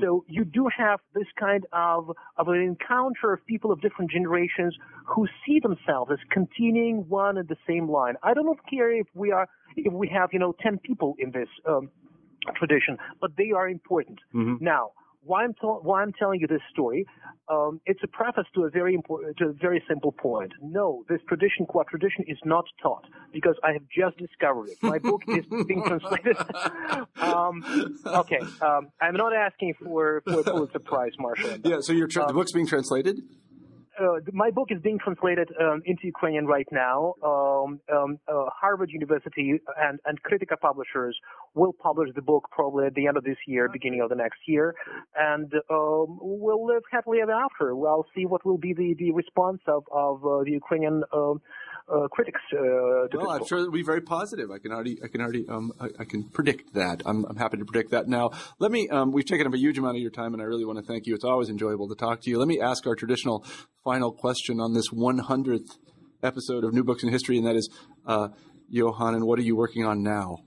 So 0.00 0.24
you 0.28 0.44
do 0.44 0.68
have 0.76 1.00
this 1.14 1.26
kind 1.38 1.66
of 1.72 2.10
of 2.36 2.48
an 2.48 2.60
encounter 2.60 3.32
of 3.34 3.44
people 3.46 3.70
of 3.70 3.80
different 3.80 4.10
generations 4.10 4.74
who 5.04 5.26
see 5.44 5.60
themselves 5.60 6.10
as 6.12 6.18
continuing 6.30 7.08
one 7.08 7.36
and 7.36 7.46
the 7.48 7.58
same 7.66 7.90
line. 7.90 8.14
I 8.22 8.32
don't 8.34 8.58
care 8.68 8.90
if 8.90 9.06
we 9.14 9.32
are 9.32 9.48
if 9.76 9.92
we 9.92 10.08
have 10.08 10.30
you 10.32 10.38
know 10.38 10.54
ten 10.60 10.78
people 10.78 11.14
in 11.18 11.30
this 11.30 11.48
um, 11.68 11.90
tradition, 12.54 12.96
but 13.20 13.32
they 13.36 13.52
are 13.52 13.68
important. 13.68 14.18
Now, 14.62 14.92
why 15.26 15.44
I'm 15.44 15.54
why 15.60 16.02
I'm 16.02 16.12
telling 16.12 16.40
you 16.40 16.46
this 16.46 16.62
story, 16.72 17.04
um, 17.48 17.80
it's 17.84 18.00
a 18.02 18.06
preface 18.06 18.46
to 18.54 18.64
a 18.64 18.70
very 18.70 18.94
important 18.94 19.36
to 19.38 19.46
a 19.46 19.52
very 19.52 19.82
simple 19.88 20.12
point. 20.12 20.52
No, 20.62 21.04
this 21.08 21.20
tradition, 21.28 21.66
qua 21.66 21.82
tradition, 21.88 22.24
is 22.28 22.38
not 22.44 22.64
taught 22.82 23.04
because 23.32 23.56
I 23.64 23.72
have 23.72 23.82
just 23.94 24.16
discovered 24.18 24.68
it. 24.68 24.78
My 24.82 24.98
book 24.98 25.22
is 25.28 25.44
being 25.66 25.82
translated. 25.86 26.36
um, 27.16 27.64
okay, 28.06 28.40
um, 28.60 28.88
I'm 29.00 29.16
not 29.16 29.34
asking 29.34 29.74
for 29.82 30.22
for 30.26 30.40
a 30.40 30.44
Pulitzer 30.44 30.78
Prize, 30.78 31.12
Marshall. 31.18 31.58
yeah, 31.64 31.80
so 31.80 31.92
your 31.92 32.06
tra- 32.06 32.26
the 32.26 32.32
book's 32.32 32.52
being 32.52 32.66
translated? 32.66 33.20
Uh, 33.98 34.16
my 34.32 34.50
book 34.50 34.68
is 34.70 34.80
being 34.82 34.98
translated 34.98 35.48
um, 35.60 35.82
into 35.86 36.04
Ukrainian 36.04 36.46
right 36.46 36.66
now. 36.70 37.14
Um, 37.24 37.80
um, 37.92 38.18
uh, 38.28 38.44
Harvard 38.60 38.90
University 38.90 39.58
and, 39.78 39.98
and 40.04 40.22
Krytyka 40.22 40.60
Publishers 40.60 41.16
will 41.54 41.72
publish 41.72 42.10
the 42.14 42.20
book 42.22 42.48
probably 42.50 42.86
at 42.86 42.94
the 42.94 43.06
end 43.06 43.16
of 43.16 43.24
this 43.24 43.38
year, 43.46 43.68
beginning 43.72 44.02
of 44.02 44.10
the 44.10 44.14
next 44.14 44.40
year, 44.46 44.74
and 45.16 45.50
um, 45.70 46.18
we'll 46.20 46.66
live 46.66 46.82
happily 46.92 47.18
ever 47.22 47.32
after. 47.32 47.74
We'll 47.74 48.06
see 48.14 48.26
what 48.26 48.44
will 48.44 48.58
be 48.58 48.74
the, 48.74 48.94
the 48.98 49.12
response 49.12 49.60
of, 49.66 49.84
of 49.90 50.24
uh, 50.26 50.44
the 50.44 50.52
Ukrainian 50.52 51.02
um, 51.12 51.40
uh, 51.88 52.08
critics 52.08 52.40
uh, 52.52 53.06
Well, 53.14 53.30
I'm 53.30 53.46
sure 53.46 53.58
it'll 53.58 53.70
be 53.70 53.82
very 53.82 54.00
positive. 54.00 54.50
I 54.50 54.58
can 54.58 54.72
already, 54.72 54.98
I 55.04 55.08
can 55.08 55.20
already, 55.20 55.46
um, 55.48 55.72
I, 55.80 55.88
I 56.00 56.04
can 56.04 56.24
predict 56.24 56.74
that. 56.74 57.02
I'm, 57.06 57.24
I'm 57.26 57.36
happy 57.36 57.58
to 57.58 57.64
predict 57.64 57.92
that. 57.92 58.08
Now, 58.08 58.30
let 58.58 58.72
me. 58.72 58.88
Um, 58.88 59.12
we've 59.12 59.24
taken 59.24 59.46
up 59.46 59.54
a 59.54 59.58
huge 59.58 59.78
amount 59.78 59.96
of 59.96 60.02
your 60.02 60.10
time, 60.10 60.32
and 60.32 60.42
I 60.42 60.46
really 60.46 60.64
want 60.64 60.78
to 60.78 60.84
thank 60.84 61.06
you. 61.06 61.14
It's 61.14 61.24
always 61.24 61.48
enjoyable 61.48 61.88
to 61.88 61.94
talk 61.94 62.22
to 62.22 62.30
you. 62.30 62.38
Let 62.38 62.48
me 62.48 62.60
ask 62.60 62.86
our 62.86 62.94
traditional 62.96 63.44
final 63.84 64.12
question 64.12 64.60
on 64.60 64.74
this 64.74 64.90
100th 64.90 65.78
episode 66.22 66.64
of 66.64 66.74
New 66.74 66.84
Books 66.84 67.02
in 67.02 67.10
History, 67.10 67.38
and 67.38 67.46
that 67.46 67.56
is, 67.56 67.70
uh, 68.06 68.28
Yohanan, 68.68 69.26
what 69.26 69.38
are 69.38 69.42
you 69.42 69.56
working 69.56 69.84
on 69.84 70.02
now? 70.02 70.38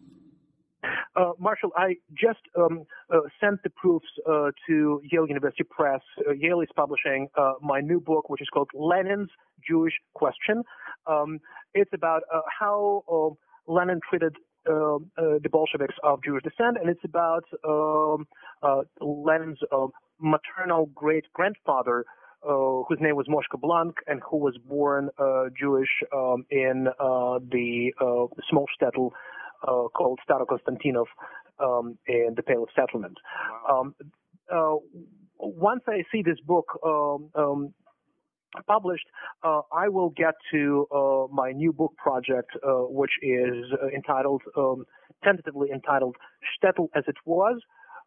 Uh, 1.16 1.32
Marshall, 1.38 1.72
I 1.76 1.96
just 2.14 2.40
um, 2.58 2.86
uh, 3.14 3.18
sent 3.42 3.62
the 3.64 3.70
proofs 3.72 4.06
uh, 4.26 4.52
to 4.68 5.02
Yale 5.12 5.28
University 5.28 5.64
Press. 5.64 6.02
Uh, 6.26 6.32
Yale 6.32 6.62
is 6.62 6.70
publishing 6.76 7.28
uh, 7.38 7.54
my 7.62 7.82
new 7.82 8.00
book, 8.00 8.30
which 8.30 8.42
is 8.42 8.48
called 8.54 8.70
Lenin's 8.74 9.30
Jewish 9.68 9.94
Question. 10.14 10.64
Um, 11.08 11.40
it's 11.74 11.92
about 11.94 12.24
uh, 12.34 12.42
how 12.60 13.04
uh, 13.12 13.72
Lenin 13.72 14.00
treated 14.10 14.36
uh, 14.70 14.96
uh, 14.96 15.00
the 15.42 15.50
Bolsheviks 15.52 15.96
of 16.04 16.24
Jewish 16.24 16.44
descent, 16.44 16.78
and 16.80 16.90
it's 16.90 17.04
about 17.04 17.44
um, 17.68 18.28
uh, 18.62 18.82
Lenin's 19.02 19.60
uh, 19.72 19.88
maternal 20.20 20.88
great 20.96 21.26
grandfather. 21.34 22.06
Uh, 22.42 22.84
whose 22.88 23.00
name 23.02 23.18
was 23.18 23.28
Moshka 23.28 23.60
Blank 23.60 23.96
and 24.08 24.22
who 24.32 24.38
was 24.38 24.58
born 24.66 25.10
uh, 25.20 25.48
Jewish 25.60 25.90
um, 26.16 26.46
in 26.50 26.88
uh, 26.88 27.40
the 27.52 27.92
uh, 28.00 28.34
small 28.50 28.66
shtetl 28.82 29.12
uh, 29.64 29.90
called 29.90 30.20
Starokonstantinov 30.26 31.08
um, 31.60 31.98
in 32.08 32.36
the 32.38 32.44
Pale 32.44 32.64
of 32.64 32.70
Settlement. 32.74 33.18
Um, 33.70 33.94
uh, 34.50 34.76
once 35.38 35.82
I 35.88 36.04
see 36.14 36.22
this 36.22 36.40
book 36.46 36.80
um, 36.86 37.30
um, 37.36 37.74
published, 38.68 39.06
uh, 39.44 39.62
I 39.74 39.90
will 39.90 40.10
get 40.10 40.36
to 40.52 40.88
uh, 40.94 41.34
my 41.34 41.52
new 41.52 41.72
book 41.72 41.94
project, 41.98 42.52
uh, 42.64 42.86
which 42.88 43.12
is 43.22 43.66
uh, 43.82 43.88
entitled, 43.88 44.42
um, 44.58 44.86
tentatively 45.24 45.70
entitled 45.72 46.16
Shtetl 46.64 46.88
as 46.96 47.04
it 47.08 47.18
was, 47.26 47.62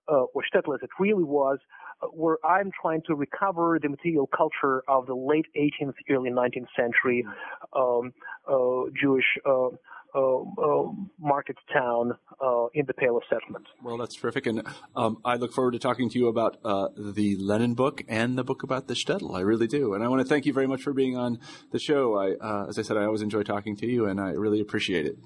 uh, 0.09 0.25
or 0.35 0.43
Shtetl 0.43 0.75
as 0.75 0.83
it 0.83 0.91
really 0.99 1.25
was, 1.25 1.59
uh, 2.03 2.07
where 2.09 2.39
I'm 2.45 2.71
trying 2.81 3.03
to 3.07 3.15
recover 3.15 3.79
the 3.81 3.89
material 3.89 4.29
culture 4.29 4.83
of 4.89 5.07
the 5.07 5.15
late 5.15 5.47
18th, 5.57 5.95
early 6.11 6.31
19th 6.31 6.67
century 6.77 7.27
um, 7.75 8.13
uh, 8.49 8.91
Jewish 9.01 9.27
uh, 9.47 9.69
uh, 10.15 10.43
uh, 10.43 10.93
market 11.19 11.57
town 11.73 12.13
uh, 12.45 12.67
in 12.75 12.85
the 12.87 12.93
Pale 12.93 13.17
of 13.17 13.23
Settlement. 13.31 13.67
Well, 13.83 13.97
that's 13.97 14.15
terrific, 14.15 14.47
and 14.47 14.63
um, 14.95 15.19
I 15.25 15.37
look 15.37 15.55
forward 15.55 15.71
to 15.71 15.79
talking 15.79 16.11
to 16.11 16.19
you 16.19 16.29
about 16.29 16.59
uh, 16.65 16.89
the 16.97 17.37
Lenin 17.37 17.73
book 17.75 18.03
and 18.09 18.37
the 18.37 18.45
book 18.45 18.63
about 18.63 18.89
the 18.89 18.95
Shtetl. 18.95 19.35
I 19.35 19.41
really 19.41 19.67
do, 19.67 19.95
and 19.95 20.05
I 20.05 20.09
want 20.09 20.21
to 20.21 20.29
thank 20.29 20.45
you 20.45 20.53
very 20.53 20.67
much 20.67 20.83
for 20.83 20.93
being 20.93 21.17
on 21.17 21.39
the 21.71 21.79
show. 21.79 22.19
I, 22.19 22.33
uh, 22.45 22.67
as 22.69 22.79
I 22.79 22.83
said, 22.83 22.99
I 22.99 23.05
always 23.05 23.23
enjoy 23.23 23.43
talking 23.43 23.75
to 23.77 23.87
you, 23.87 24.05
and 24.05 24.21
I 24.21 24.33
really 24.33 24.61
appreciate 24.61 25.07
it. 25.07 25.17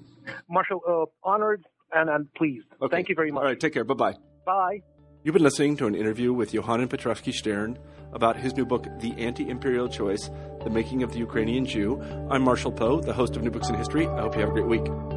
Marshall, 0.49 0.81
uh, 0.87 1.05
honored 1.27 1.65
and, 1.91 2.09
and 2.09 2.33
pleased. 2.35 2.67
Okay. 2.81 2.95
Thank 2.95 3.09
you 3.09 3.15
very 3.15 3.31
much. 3.31 3.41
All 3.41 3.47
right, 3.49 3.59
take 3.59 3.73
care. 3.73 3.83
Bye 3.83 3.93
bye. 3.93 4.36
Bye. 4.47 4.81
You've 5.23 5.33
been 5.33 5.43
listening 5.43 5.75
to 5.75 5.87
an 5.87 5.93
interview 5.93 6.31
with 6.31 6.53
Yohanan 6.53 6.87
Petrovsky-Shtern 6.87 7.77
about 8.13 8.37
his 8.37 8.55
new 8.55 8.65
book, 8.65 8.87
The 9.01 9.13
Anti 9.17 9.49
Imperial 9.49 9.89
Choice 9.89 10.29
The 10.63 10.69
Making 10.69 11.03
of 11.03 11.11
the 11.11 11.19
Ukrainian 11.19 11.65
Jew. 11.65 12.01
I'm 12.31 12.43
Marshall 12.43 12.71
Poe, 12.71 13.01
the 13.01 13.11
host 13.13 13.35
of 13.35 13.43
New 13.43 13.51
Books 13.51 13.67
in 13.67 13.75
History. 13.75 14.07
I 14.07 14.21
hope 14.21 14.35
you 14.35 14.39
have 14.39 14.51
a 14.51 14.53
great 14.53 14.67
week. 14.67 15.16